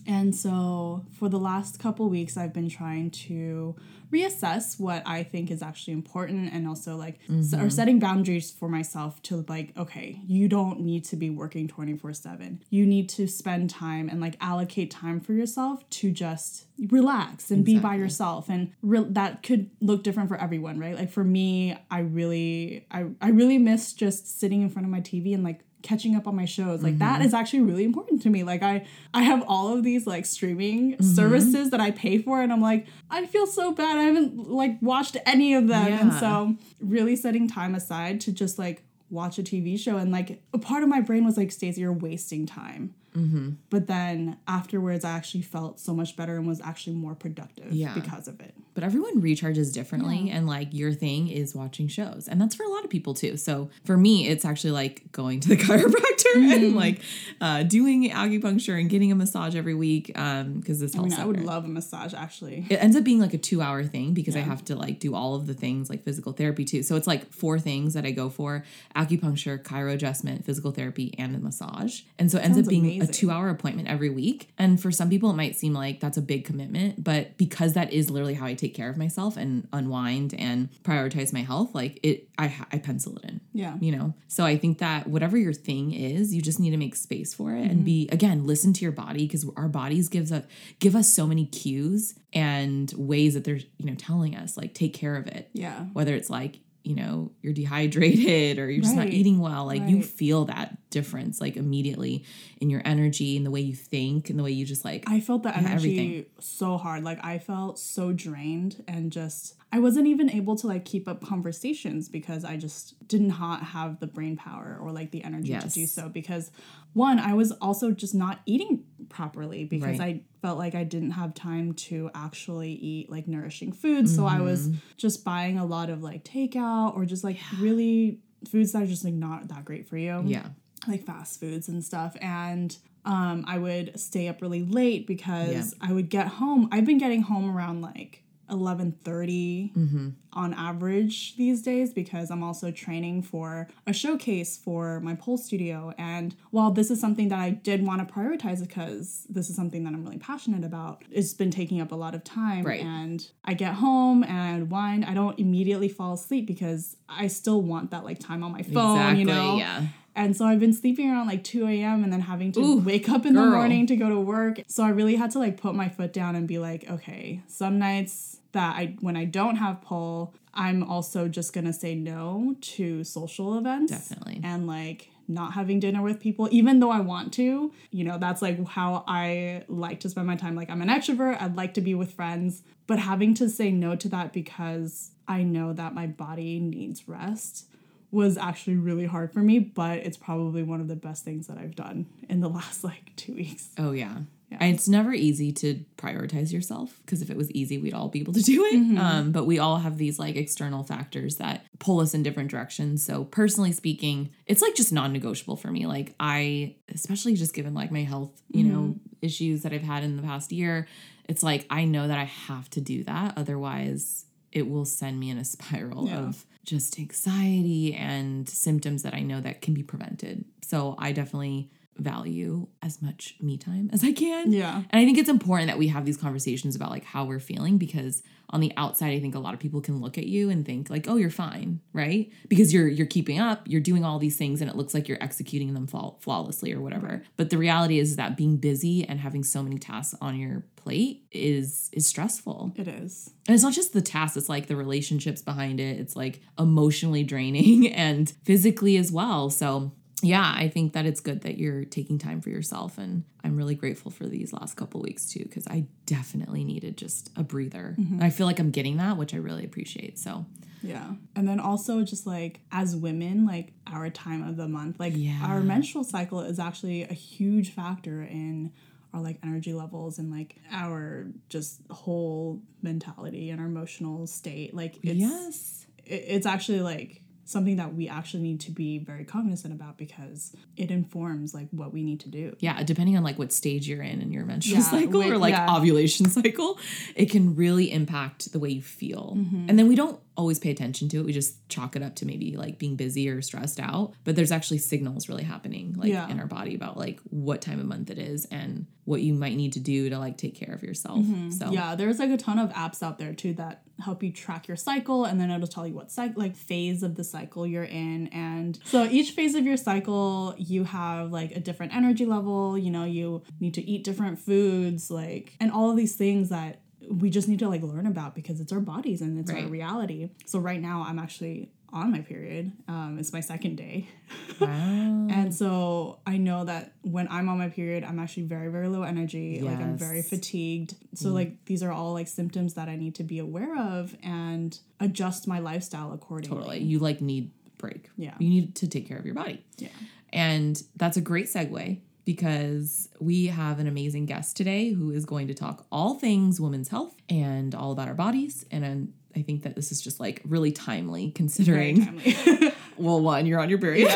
And 0.07 0.35
so 0.35 1.05
for 1.13 1.29
the 1.29 1.39
last 1.39 1.79
couple 1.79 2.09
weeks, 2.09 2.37
I've 2.37 2.53
been 2.53 2.69
trying 2.69 3.11
to 3.11 3.77
reassess 4.13 4.79
what 4.79 5.03
I 5.05 5.23
think 5.23 5.51
is 5.51 5.63
actually 5.63 5.95
important 5.95 6.53
and 6.53 6.69
also 6.69 6.97
like 6.97 7.19
s- 7.25 7.53
or 7.53 7.57
mm-hmm. 7.57 7.69
setting 7.69 7.99
boundaries 7.99 8.51
for 8.51 8.69
myself 8.69 9.21
to 9.23 9.45
like, 9.49 9.77
okay, 9.77 10.21
you 10.27 10.49
don't 10.49 10.81
need 10.81 11.05
to 11.07 11.17
be 11.17 11.31
working 11.31 11.67
24 11.67 12.13
7. 12.13 12.63
You 12.71 12.87
need 12.87 13.09
to 13.11 13.27
spend 13.27 13.71
time 13.71 14.09
and 14.09 14.21
like 14.21 14.37
allocate 14.41 14.91
time 14.91 15.21
for 15.21 15.33
yourself 15.33 15.89
to 15.91 16.11
just 16.11 16.67
relax 16.89 17.51
and 17.51 17.65
be 17.65 17.79
by 17.79 17.95
yourself. 17.97 18.49
And 18.49 18.73
re- 18.83 19.07
that 19.11 19.43
could 19.43 19.71
look 19.81 20.03
different 20.03 20.29
for 20.29 20.37
everyone, 20.37 20.79
right? 20.79 20.95
Like 20.95 21.11
for 21.11 21.25
me, 21.25 21.77
I 21.91 22.01
really, 22.01 22.87
I, 22.91 23.07
I 23.21 23.31
really 23.31 23.59
miss 23.59 23.93
just 23.93 24.39
sitting 24.39 24.63
in 24.63 24.71
front 24.71 24.87
of 24.87 24.93
my 24.93 25.01
TV 25.01 25.35
and 25.35 25.43
like 25.43 25.61
catching 25.83 26.17
up 26.17 26.27
on 26.27 26.35
my 26.35 26.45
shows 26.45 26.83
like 26.83 26.99
that 26.99 27.19
mm-hmm. 27.19 27.27
is 27.27 27.35
actually 27.35 27.61
really 27.61 27.85
important 27.85 28.23
to 28.23 28.31
me. 28.31 28.43
Like 28.43 28.63
i 28.63 28.85
i 29.15 29.23
have 29.23 29.45
all 29.47 29.73
of 29.77 29.85
these 29.85 30.07
like 30.07 30.27
streaming 30.27 30.93
mm-hmm. 30.93 31.05
services 31.05 31.71
that 31.71 31.81
i 31.81 31.91
pay 31.91 32.19
for 32.19 32.41
and 32.43 32.53
i'm 32.53 32.61
like 32.61 32.87
i 33.11 33.25
feel 33.27 33.47
so 33.47 33.73
bad. 33.73 33.99
I 33.99 34.03
haven't 34.03 34.49
like 34.49 34.79
watched 34.81 35.17
any 35.27 35.55
of 35.55 35.69
them. 35.69 35.93
And 35.93 36.13
so 36.15 36.57
really 36.81 37.17
setting 37.17 37.49
time 37.49 37.75
aside 37.75 38.21
to 38.23 38.33
just 38.33 38.59
like 38.59 38.83
watch 39.09 39.39
a 39.39 39.43
tv 39.43 39.79
show 39.79 39.97
and 39.97 40.11
like 40.11 40.43
a 40.53 40.59
part 40.59 40.83
of 40.83 40.89
my 40.89 41.01
brain 41.01 41.25
was 41.25 41.37
like 41.37 41.53
stacey 41.53 41.81
you're 41.81 41.93
wasting 41.93 42.45
time 42.45 42.93
Mm-hmm. 43.17 43.51
But 43.71 43.87
then 43.87 44.37
afterwards, 44.47 45.05
I 45.05 45.13
actually 45.13 45.43
felt 45.43 45.81
so 45.81 45.95
much 45.95 46.17
better 46.17 46.37
and 46.37 46.47
was 46.47 46.61
actually 46.61 46.97
more 46.97 47.15
productive 47.15 47.73
Yeah. 47.73 47.95
because 47.95 48.29
of 48.29 48.41
it. 48.41 48.55
But 48.75 48.85
everyone 48.85 49.23
recharges 49.23 49.73
differently, 49.73 50.29
and 50.31 50.47
like 50.47 50.69
your 50.75 50.93
thing 50.93 51.29
is 51.29 51.55
watching 51.55 51.89
shows, 51.89 52.29
and 52.29 52.39
that's 52.41 52.55
for 52.55 52.65
a 52.65 52.69
lot 52.69 52.85
of 52.85 52.91
people 52.91 53.15
too. 53.15 53.39
So 53.39 53.71
for 53.85 53.97
me, 53.97 54.29
it's 54.29 54.45
actually 54.45 54.73
like 54.73 55.11
going 55.13 55.41
to 55.41 55.49
the 55.49 55.57
chiropractor 55.67 56.13
Mm-hmm. 56.37 56.53
and 56.53 56.75
like 56.77 57.01
uh, 57.41 57.63
doing 57.63 58.11
acupuncture 58.11 58.79
and 58.79 58.91
getting 58.91 59.13
a 59.13 59.15
massage 59.15 59.55
every 59.55 59.75
week 59.75 60.07
because 60.09 60.81
this 60.81 60.95
I 60.97 61.01
mean, 61.01 61.13
I 61.15 61.25
would 61.25 61.41
love 61.45 61.65
a 61.65 61.69
massage 61.69 62.13
actually. 62.15 62.67
it 62.69 62.77
ends 62.77 62.97
up 62.97 63.05
being 63.05 63.21
like 63.21 63.33
a 63.33 63.39
two 63.39 63.63
hour 63.63 63.85
thing 63.85 64.13
because 64.13 64.35
I 64.35 64.41
have 64.41 64.65
to 64.67 64.75
like 64.77 64.99
do 64.99 65.15
all 65.15 65.35
of 65.37 65.47
the 65.47 65.55
things 65.55 65.89
like 65.89 66.03
physical 66.05 66.33
therapy 66.33 66.65
too. 66.65 66.83
So 66.83 66.97
it's 66.97 67.07
like 67.07 67.33
four 67.33 67.59
things 67.61 67.95
that 67.95 68.05
I 68.05 68.11
go 68.11 68.29
for 68.29 68.65
acupuncture, 68.95 69.63
chiro 69.63 69.93
adjustment, 69.93 70.45
physical 70.45 70.73
therapy, 70.73 71.15
and 71.19 71.35
a 71.37 71.39
massage. 71.39 72.03
And 72.19 72.31
so 72.31 72.39
it 72.39 72.43
ends 72.45 72.57
Sounds 72.57 72.67
up 72.69 72.71
being 72.71 73.01
a 73.09 73.13
two 73.13 73.31
hour 73.31 73.49
appointment 73.49 73.89
every 73.89 74.11
week. 74.11 74.51
And 74.59 74.81
for 74.81 74.91
some 74.91 75.09
people, 75.11 75.31
it 75.31 75.37
might 75.37 75.57
seem 75.57 75.73
like 75.73 76.01
that's 76.01 76.17
a 76.17 76.23
big 76.23 76.45
commitment, 76.45 77.03
but 77.03 77.37
because 77.37 77.75
that 77.75 77.93
is 77.93 78.11
literally 78.11 78.35
how 78.35 78.47
I 78.47 78.55
take 78.55 78.75
care 78.75 78.89
of 78.91 78.97
myself 78.97 79.37
and 79.37 79.67
unwind 79.73 80.35
and 80.39 80.69
prioritize 80.83 81.33
my 81.33 81.43
health, 81.43 81.75
like 81.75 82.01
it, 82.03 82.29
I, 82.39 82.53
I 82.73 82.79
pencil 82.79 83.17
it 83.19 83.25
in 83.25 83.41
Yeah. 83.55 83.77
you 83.81 83.93
know 83.97 84.13
so 84.29 84.45
i 84.45 84.59
think 84.59 84.77
that 84.79 85.07
whatever 85.07 85.39
your 85.39 85.55
thing 85.55 85.93
is 85.95 86.35
you 86.35 86.43
just 86.43 86.61
need 86.61 86.73
to 86.73 86.77
make 86.77 86.95
space 86.95 87.33
for 87.33 87.53
it 87.55 87.63
Mm-hmm. 87.63 87.71
and 87.71 87.85
be 87.85 88.09
again 88.13 88.47
listen 88.47 88.75
to 88.75 88.83
your 88.83 88.93
body 88.93 89.27
because 89.27 89.49
our 89.57 89.69
bodies 89.69 90.09
gives 90.11 90.31
us 90.33 90.45
give 90.79 90.95
us 90.95 91.09
so 91.09 91.27
many 91.27 91.47
cues 91.47 92.15
and 92.35 92.93
ways 92.97 93.33
that 93.35 93.45
they're 93.45 93.57
you 93.79 93.87
know 93.87 93.95
telling 93.95 94.37
us 94.37 94.59
like 94.59 94.75
take 94.75 94.93
care 94.93 95.17
of 95.17 95.27
it 95.27 95.49
Yeah. 95.55 95.85
whether 95.95 96.15
it's 96.15 96.29
like 96.29 96.59
you 96.85 96.95
know 96.95 97.33
you're 97.43 97.55
dehydrated 97.55 98.59
or 98.59 98.71
you're 98.71 98.83
just 98.83 98.95
not 98.97 99.09
eating 99.09 99.39
well 99.39 99.65
like 99.67 99.83
you 99.89 100.03
feel 100.03 100.45
that 100.47 100.76
difference 100.91 101.41
like 101.41 101.57
immediately 101.57 102.25
in 102.61 102.71
your 102.71 102.81
energy 102.85 103.37
and 103.37 103.45
the 103.45 103.51
way 103.51 103.61
you 103.61 103.75
think 103.75 104.31
and 104.31 104.39
the 104.39 104.43
way 104.43 104.51
you 104.53 104.65
just 104.65 104.85
like 104.85 105.05
I 105.09 105.21
felt 105.21 105.43
the 105.43 105.55
energy 105.57 105.73
everything. 105.75 106.27
so 106.41 106.77
hard. 106.79 107.03
Like 107.05 107.23
I 107.25 107.39
felt 107.39 107.79
so 107.79 108.13
drained 108.13 108.85
and 108.87 109.11
just 109.13 109.55
I 109.73 109.81
wasn't 109.81 110.07
even 110.07 110.31
able 110.31 110.57
to 110.57 110.67
like 110.69 110.85
keep 110.85 111.09
up 111.09 111.23
conversations 111.25 112.09
because 112.09 112.45
I 112.45 112.57
just 112.57 112.95
did 113.09 113.21
not 113.21 113.63
have 113.63 114.01
the 114.01 114.07
brain 114.07 114.37
power 114.37 114.79
or 114.81 114.93
like 114.93 115.11
the 115.11 115.23
energy 115.25 115.53
to 115.59 115.69
do 115.69 115.87
so 115.87 116.09
because 116.09 116.51
one 116.93 117.19
I 117.19 117.35
was 117.35 117.53
also 117.53 117.91
just 117.91 118.15
not 118.15 118.41
eating 118.47 118.85
properly 119.09 119.65
because 119.65 119.99
Right. 119.99 120.01
I 120.01 120.21
felt 120.41 120.59
like 120.59 120.75
I 120.75 120.85
didn't 120.85 121.11
have 121.13 121.35
time 121.35 121.75
to 121.75 122.11
actually 122.15 122.73
eat 122.73 123.11
like 123.11 123.27
nourishing 123.29 123.73
food 123.73 124.09
so 124.09 124.25
I 124.25 124.41
was 124.41 124.69
Mm-hmm. 124.69 124.77
just 124.97 125.25
buying 125.25 125.59
a 125.59 125.67
lot 125.67 125.91
of 125.91 126.03
like 126.03 126.25
takeout 126.25 126.97
or 126.97 127.05
just 127.05 127.25
like 127.25 127.39
really 127.59 128.21
foods 128.49 128.73
that 128.73 128.83
are 128.83 128.87
just 128.87 129.05
like 129.05 129.15
not 129.15 129.49
that 129.49 129.65
great 129.65 129.89
for 129.89 129.97
you 129.97 130.23
yeah 130.27 130.47
like 130.89 131.05
fast 131.05 131.41
foods 131.41 131.69
and 131.69 131.85
stuff 131.85 132.17
and 132.21 132.77
um 133.05 133.45
I 133.47 133.59
would 133.59 133.99
stay 133.99 134.29
up 134.29 134.43
really 134.43 134.63
late 134.65 135.07
because 135.07 135.75
I 135.81 135.93
would 135.93 136.09
get 136.11 136.27
home 136.27 136.69
I've 136.73 136.85
been 136.87 136.99
getting 136.99 137.23
home 137.23 137.55
around 137.57 137.81
like 137.83 138.23
11:30 138.49 139.73
Mm-hmm. 139.75 140.09
on 140.33 140.55
average 140.55 141.37
these 141.37 141.63
days 141.63 141.93
because 141.93 142.31
I'm 142.31 142.43
also 142.43 142.71
training 142.71 143.23
for 143.23 143.69
a 143.87 143.93
showcase 143.93 144.57
for 144.57 145.01
my 145.01 145.15
pole 145.15 145.37
studio 145.39 145.93
and 145.99 146.35
while 146.51 146.71
this 146.71 146.91
is 146.91 147.01
something 147.01 147.29
that 147.29 147.39
I 147.39 147.51
did 147.51 147.85
want 147.85 148.07
to 148.07 148.13
prioritize 148.15 148.61
because 148.61 149.27
this 149.29 149.49
is 149.51 149.57
something 149.57 149.85
that 149.85 149.93
I'm 149.95 150.05
really 150.05 150.19
passionate 150.19 150.65
about 150.65 151.03
it's 151.11 151.33
been 151.35 151.51
taking 151.51 151.81
up 151.81 151.91
a 151.93 151.97
lot 151.97 152.15
of 152.15 152.23
time 152.25 152.65
Right. 152.65 152.83
and 152.85 153.27
I 153.45 153.55
get 153.55 153.75
home 153.75 154.23
and 154.25 154.71
wind 154.71 155.05
I 155.05 155.15
don't 155.15 155.39
immediately 155.39 155.89
fall 155.89 156.15
asleep 156.15 156.47
because 156.47 156.97
I 157.09 157.27
still 157.29 157.63
want 157.63 157.91
that 157.93 158.05
like 158.05 158.19
time 158.19 158.43
on 158.45 158.53
my 158.53 158.63
phone 158.63 158.97
exactly 158.97 159.19
you 159.21 159.25
know 159.27 159.57
yeah 159.57 159.83
and 160.17 160.35
so 160.35 160.47
I've 160.47 160.59
been 160.59 160.73
sleeping 160.73 161.11
around 161.11 161.27
like 161.27 161.45
2 161.45 161.69
a.m. 161.69 162.03
and 162.03 162.13
then 162.13 162.23
having 162.23 162.51
to 162.53 162.61
Ooh, 162.61 162.79
wake 162.81 163.09
up 163.09 163.27
in 163.27 163.35
the 163.35 163.45
morning 163.45 163.87
to 163.87 163.97
go 163.97 164.09
to 164.09 164.19
work. 164.19 164.61
So 164.67 164.83
I 164.83 164.89
really 164.89 165.15
had 165.15 165.31
to 165.33 165.39
like 165.39 165.61
put 165.61 165.75
my 165.75 165.91
foot 165.91 166.13
down 166.13 166.35
and 166.35 166.49
be 166.49 166.59
like, 166.59 166.91
okay, 166.91 167.43
some 167.47 167.79
nights 167.79 168.39
that 168.53 168.77
I 168.77 168.97
when 169.01 169.15
I 169.15 169.27
don't 169.27 169.57
have 169.57 169.83
pole, 169.83 170.35
I'm 170.55 170.83
also 170.83 171.29
just 171.29 171.53
gonna 171.53 171.75
say 171.75 171.95
no 171.95 172.57
to 172.61 173.05
social 173.05 173.59
events. 173.59 173.93
Definitely. 173.93 174.41
And 174.43 174.67
like 174.67 175.11
not 175.29 175.53
having 175.53 175.81
dinner 175.81 176.01
with 176.01 176.19
people, 176.19 176.49
even 176.51 176.81
though 176.81 176.91
I 176.91 177.01
want 177.01 177.35
to. 177.35 177.73
You 177.91 178.05
know, 178.05 178.17
that's 178.17 178.41
like 178.41 178.67
how 178.67 179.05
I 179.07 179.65
like 179.69 180.01
to 180.01 180.09
spend 180.09 180.27
my 180.27 180.37
time. 180.37 180.57
Like 180.57 180.71
I'm 180.71 180.81
an 180.81 180.89
extrovert, 180.89 181.43
I'd 181.43 181.57
like 181.57 181.75
to 181.75 181.83
be 181.83 181.95
with 181.95 182.15
friends, 182.15 182.63
but 182.87 182.99
having 182.99 183.35
to 183.35 183.51
say 183.51 183.71
no 183.71 183.97
to 183.97 184.09
that 184.09 184.33
because 184.33 185.11
I 185.29 185.43
know 185.43 185.75
that 185.75 185.95
my 185.95 186.07
body 186.07 186.59
needs 186.59 187.07
rest 187.07 187.67
was 188.11 188.37
actually 188.39 188.77
really 188.77 189.07
hard 189.07 189.33
for 189.33 189.41
me, 189.41 189.59
but 189.59 189.99
it's 189.99 190.17
probably 190.17 190.63
one 190.63 190.81
of 190.81 190.89
the 190.89 190.97
best 190.97 191.25
things 191.25 191.47
that 191.49 191.59
I've 191.59 191.75
done 191.77 192.07
in 192.29 192.41
the 192.41 192.49
last 192.61 192.85
like 192.85 193.15
two 193.17 193.35
weeks. 193.35 193.69
Oh 193.79 193.93
yeah. 193.93 194.19
Yeah. 194.49 194.65
It's 194.65 194.89
never 194.89 195.13
easy 195.13 195.51
to 195.55 195.85
prioritize 195.97 196.53
yourself 196.53 197.01
because 197.05 197.21
if 197.21 197.31
it 197.31 197.37
was 197.37 197.51
easy, 197.51 197.79
we'd 197.79 197.93
all 197.95 198.09
be 198.09 198.21
able 198.21 198.33
to 198.35 198.43
do 198.43 198.65
it. 198.67 198.75
Mm-hmm. 198.77 198.97
Um, 198.99 199.33
but 199.33 199.45
we 199.45 199.59
all 199.59 199.79
have 199.79 199.99
these 199.99 200.21
like 200.21 200.37
external 200.37 200.85
factors 200.85 201.39
that 201.39 201.67
pull 201.81 201.99
us 201.99 202.15
in 202.15 202.23
different 202.23 202.49
directions. 202.53 203.05
So 203.05 203.25
personally 203.25 203.73
speaking, 203.73 204.31
it's 204.47 204.63
like 204.63 204.77
just 204.77 204.93
non-negotiable 204.93 205.57
for 205.57 205.73
me. 205.73 205.87
Like 205.87 206.15
I, 206.21 206.77
especially 206.95 207.35
just 207.35 207.55
given 207.55 207.75
like 207.75 207.91
my 207.91 208.05
health, 208.05 208.41
you 208.49 208.63
know, 208.63 208.79
Mm-hmm. 208.83 208.99
issues 209.21 209.63
that 209.63 209.73
I've 209.73 209.83
had 209.83 210.05
in 210.05 210.17
the 210.17 210.23
past 210.23 210.53
year, 210.53 210.87
it's 211.29 211.43
like 211.43 211.67
I 211.69 211.85
know 211.85 212.07
that 212.07 212.19
I 212.19 212.25
have 212.25 212.71
to 212.71 212.81
do 212.81 213.03
that. 213.03 213.35
Otherwise, 213.37 214.27
it 214.53 214.69
will 214.71 214.85
send 214.85 215.19
me 215.19 215.29
in 215.31 215.39
a 215.39 215.45
spiral 215.57 216.07
Yeah. 216.07 216.19
of 216.21 216.47
just 216.67 216.99
anxiety 216.99 217.95
and 217.95 218.49
symptoms 218.49 219.03
that 219.05 219.15
I 219.15 219.21
know 219.21 219.41
that 219.41 219.63
can 219.63 219.73
be 219.73 219.83
prevented. 219.83 220.45
So 220.63 220.97
I 220.99 221.13
definitely 221.13 221.71
value 221.99 222.67
as 222.83 223.01
much 223.03 223.35
me 223.41 223.57
time 223.57 223.91
as 223.93 224.05
I 224.05 224.13
can. 224.13 224.53
Yeah. 224.53 224.83
And 224.91 225.01
I 225.01 225.05
think 225.05 225.19
it's 225.19 225.29
important 225.29 225.69
that 225.69 225.79
we 225.79 225.89
have 225.89 226.05
these 226.05 226.17
conversations 226.17 226.77
about 226.77 226.91
like 226.91 227.05
how 227.05 227.25
we're 227.25 227.41
feeling 227.41 227.79
because 227.79 228.23
on 228.51 228.61
the 228.61 228.73
outside 228.77 229.13
I 229.13 229.21
think 229.21 229.35
a 229.35 229.39
lot 229.39 229.55
of 229.55 229.61
people 229.61 229.81
can 229.81 230.01
look 230.01 230.19
at 230.19 230.27
you 230.27 230.51
and 230.51 230.65
think 230.65 230.89
like, 230.89 231.09
"Oh, 231.09 231.17
you're 231.17 231.31
fine," 231.31 231.81
right? 231.93 232.31
Because 232.49 232.73
you're 232.73 232.87
you're 232.87 233.07
keeping 233.07 233.41
up, 233.41 233.63
you're 233.67 233.81
doing 233.81 234.05
all 234.05 234.19
these 234.19 234.37
things 234.37 234.61
and 234.61 234.71
it 234.71 234.77
looks 234.77 234.95
like 234.95 235.09
you're 235.09 235.23
executing 235.23 235.75
them 235.75 235.87
flaw- 235.87 236.17
flawlessly 236.21 236.73
or 236.73 236.81
whatever. 236.81 237.23
But 237.37 237.51
the 237.51 237.59
reality 237.59 237.99
is 237.99 238.17
that 238.17 238.37
being 238.37 238.57
busy 238.59 239.05
and 239.05 239.19
having 239.19 239.43
so 239.43 239.63
many 239.63 239.79
tasks 239.79 240.15
on 240.21 240.39
your 240.39 240.65
plate 240.77 241.25
is 241.33 241.91
is 241.93 242.07
stressful. 242.07 242.73
It 242.77 242.87
is. 242.87 243.31
And 243.49 243.55
it's 243.55 243.65
not 243.65 243.73
just 243.73 243.93
the 243.93 244.03
tasks, 244.03 244.37
it's 244.37 244.49
like 244.49 244.69
the 244.69 244.77
relationships 244.77 245.43
behind 245.43 245.81
it. 245.81 245.99
It's 245.99 246.15
like 246.15 246.41
emotionally 246.59 247.25
draining 247.25 247.93
and 247.93 248.33
physically 248.45 248.97
as 248.97 249.11
well. 249.11 249.51
So, 249.51 249.93
yeah, 250.23 250.55
I 250.57 250.69
think 250.69 250.95
that 250.95 251.05
it's 251.07 251.21
good 251.21 251.43
that 251.43 251.59
you're 251.59 251.85
taking 251.85 252.19
time 252.19 252.41
for 252.41 252.49
yourself. 252.51 252.97
And 252.99 253.25
I'm 253.45 253.57
really 253.57 253.75
grateful 253.75 254.11
for 254.11 254.27
these 254.27 254.53
last 254.53 254.75
couple 254.77 255.01
weeks 255.03 255.27
too, 255.31 255.45
because 255.45 255.67
I 255.67 255.87
definitely 256.07 256.65
needed 256.65 256.97
just 256.97 257.31
a 257.37 257.43
breather. 257.43 257.95
And 257.99 258.25
I 258.25 258.31
feel 258.31 258.47
like 258.47 258.59
I'm 258.59 258.71
getting 258.71 258.97
that, 258.97 259.17
which 259.19 259.35
I 259.35 259.37
really 259.39 259.65
appreciate. 259.65 260.19
So, 260.19 260.47
Yeah. 260.83 261.15
And 261.35 261.47
then 261.49 261.61
also 261.61 262.03
just 262.03 262.27
like 262.27 262.61
as 262.73 262.97
women, 262.97 263.45
like 263.45 263.73
our 263.87 264.09
time 264.11 264.43
of 264.47 264.57
the 264.57 264.69
month, 264.69 264.99
like 264.99 265.13
Yeah. 265.17 265.39
our 265.45 265.61
menstrual 265.61 266.05
cycle 266.05 266.41
is 266.41 266.59
actually 266.59 267.03
a 267.03 267.13
huge 267.13 267.71
factor 267.73 268.23
in 268.23 268.73
our 269.13 269.21
like 269.21 269.39
energy 269.43 269.73
levels 269.73 270.19
and 270.19 270.31
like 270.31 270.57
our 270.71 271.27
just 271.49 271.81
whole 271.91 272.63
mentality 272.83 273.51
and 273.51 273.61
our 273.61 273.67
emotional 273.67 274.27
state. 274.27 274.75
Like 274.75 274.97
it's 275.03 275.15
yes. 275.19 275.87
it- 276.05 276.25
it's 276.29 276.47
actually 276.47 276.81
like 276.81 277.23
something 277.47 277.77
that 277.77 277.95
we 277.95 278.09
actually 278.09 278.43
need 278.43 278.61
to 278.61 278.73
be 278.73 278.99
very 278.99 279.25
cognizant 279.25 279.73
about 279.73 279.97
because 279.97 280.53
it 280.77 280.91
informs 280.91 281.55
like 281.55 281.69
what 281.71 281.93
we 281.93 282.03
need 282.03 282.21
to 282.21 282.29
do. 282.29 282.55
Yeah, 282.59 282.83
depending 282.83 283.17
on 283.17 283.23
like 283.23 283.39
what 283.39 283.53
stage 283.53 283.89
you're 283.89 284.03
in 284.03 284.21
in 284.21 284.33
your 284.33 284.45
menstrual 284.45 284.79
Yeah, 284.81 284.85
cycle 284.85 285.21
wait, 285.21 285.31
or 285.31 285.39
like 285.39 285.55
yeah. 285.55 285.75
ovulation 285.75 286.29
cycle, 286.31 286.79
it 287.15 287.31
can 287.31 287.55
really 287.55 287.91
impact 287.93 288.53
the 288.53 288.59
way 288.59 288.71
you 288.71 288.83
feel. 288.83 289.37
Mm-hmm. 289.39 289.67
And 289.69 289.79
then 289.79 289.87
we 289.89 289.95
don't 289.95 290.21
always 290.37 290.59
pay 290.59 290.71
attention 290.71 291.09
to 291.09 291.19
it. 291.21 291.25
We 291.25 291.33
just 291.33 291.67
chalk 291.69 291.97
it 291.97 292.03
up 292.03 292.15
to 292.17 292.27
maybe 292.27 292.57
like 292.57 292.79
being 292.79 292.97
busy 292.97 293.29
or 293.29 293.41
stressed 293.43 293.81
out. 293.81 294.13
But 294.25 294.37
there's 294.37 294.53
actually 294.53 294.79
signals 294.79 295.29
really 295.29 295.45
happening 295.45 295.95
like 295.97 296.11
Yeah. 296.11 296.29
in 296.29 296.39
our 296.41 296.47
body 296.47 296.75
about 296.75 296.97
like 296.97 297.21
what 297.31 297.63
time 297.63 297.81
of 297.81 297.87
month 297.87 298.11
it 298.11 298.19
is 298.19 298.45
and 298.51 298.87
what 299.05 299.23
you 299.23 299.33
might 299.33 299.57
need 299.57 299.73
to 299.75 299.81
do 299.81 300.11
to 300.11 300.19
like 300.19 300.37
take 300.37 300.55
care 300.57 300.75
of 300.75 300.83
yourself. 300.83 301.19
So 301.19 301.23
Mm-hmm. 301.67 301.73
Yeah, 301.73 301.95
there's 301.95 302.19
like 302.19 302.31
a 302.31 302.37
ton 302.37 302.59
of 302.59 302.71
apps 302.71 303.03
out 303.03 303.19
there 303.19 303.33
too 303.35 303.55
that 303.55 303.83
help 304.01 304.23
you 304.23 304.31
track 304.31 304.69
your 304.69 304.77
cycle 304.77 305.25
and 305.25 305.41
then 305.41 305.51
it'll 305.51 305.67
tell 305.67 305.87
you 305.87 305.95
what 305.95 306.11
cycle 306.11 306.43
like 306.43 306.55
phase 306.55 307.03
of 307.03 307.15
the 307.15 307.25
cycle 307.25 307.67
you're 307.67 307.83
in 307.85 308.27
and 308.27 308.79
so 308.85 309.05
each 309.05 309.31
phase 309.31 309.55
of 309.55 309.65
your 309.65 309.79
cycle 309.79 310.55
you 310.59 310.85
have 310.85 311.33
like 311.33 311.53
a 311.53 311.61
different 311.61 311.95
energy 311.95 312.27
level, 312.27 312.77
you 312.77 312.91
know, 312.91 313.05
you 313.05 313.43
need 313.59 313.73
to 313.75 313.83
eat 313.89 314.05
different 314.05 314.39
foods 314.39 315.11
like 315.11 315.55
and 315.61 315.71
all 315.73 315.91
of 315.91 315.97
these 315.97 316.15
things 316.15 316.51
that 316.51 316.81
we 317.09 317.31
just 317.31 317.49
need 317.49 317.59
to 317.61 317.69
like 317.69 317.83
learn 317.83 318.07
about 318.07 318.35
because 318.35 318.61
it's 318.61 318.73
our 318.73 318.81
bodies 318.81 319.21
and 319.21 319.39
it's 319.39 319.51
our 319.51 319.67
reality. 319.69 320.31
So 320.47 320.59
right 320.59 320.81
now 320.81 321.05
I'm 321.07 321.19
actually 321.19 321.71
on 321.93 322.11
my 322.11 322.21
period. 322.21 322.73
Um, 322.89 323.17
it's 323.19 323.33
my 323.33 323.41
second 323.41 323.77
day. 323.77 324.09
wow. 324.61 324.69
And 324.69 325.55
so 325.55 326.19
I 326.27 326.37
know 326.37 326.65
that 326.65 326.93
when 327.03 327.29
I'm 327.31 327.49
on 327.49 327.59
my 327.59 327.69
period, 327.69 328.05
I'm 328.05 328.19
actually 328.19 328.45
very, 328.45 328.69
very 328.69 328.89
low 328.89 329.03
energy. 329.03 329.61
Like 329.61 329.79
I'm 329.79 329.97
very 329.97 330.23
fatigued. 330.23 330.95
So 331.15 331.31
like 331.31 331.65
these 331.67 331.83
are 331.83 331.93
all 331.93 332.13
like 332.13 332.29
symptoms 332.29 332.75
that 332.75 332.89
I 332.89 332.97
need 332.97 333.15
to 333.17 333.25
be 333.25 333.39
aware 333.39 333.77
of 333.79 334.17
and 334.23 334.79
adjust 335.01 335.47
my 335.47 335.59
lifestyle 335.59 336.13
accordingly. 336.13 336.57
Totally. 336.57 336.83
You 336.83 336.99
like 336.99 337.21
need 337.21 337.51
break. 337.79 338.11
Yeah. 338.17 338.35
You 338.39 338.49
need 338.49 338.75
to 338.77 338.89
take 338.89 339.09
care 339.09 339.19
of 339.19 339.25
your 339.25 339.35
body. 339.35 339.65
Yeah. 339.79 339.89
And 340.33 340.83
that's 340.97 341.17
a 341.17 341.21
great 341.21 341.47
segue 341.47 342.01
because 342.27 343.09
we 343.21 343.47
have 343.47 343.79
an 343.79 343.87
amazing 343.87 344.27
guest 344.27 344.57
today 344.57 344.91
who 344.91 345.13
is 345.13 345.25
going 345.25 345.47
to 345.47 345.55
talk 345.55 345.87
all 345.91 346.17
things 346.17 346.61
women's 346.61 346.89
health 346.89 347.15
and 347.31 347.75
all 347.75 347.93
about 347.93 348.09
our 348.09 348.15
bodies. 348.15 348.67
And 348.71 349.15
I 349.35 349.43
think 349.43 349.63
that 349.63 349.77
this 349.77 349.93
is 349.93 350.03
just 350.03 350.21
like 350.21 350.43
really 350.45 350.73
timely 350.73 351.31
considering, 351.31 352.05
timely. 352.05 352.73
well, 352.99 353.21
one, 353.21 353.47
you're 353.47 353.61
on 353.61 353.71
your 353.71 353.79
period, 353.79 354.09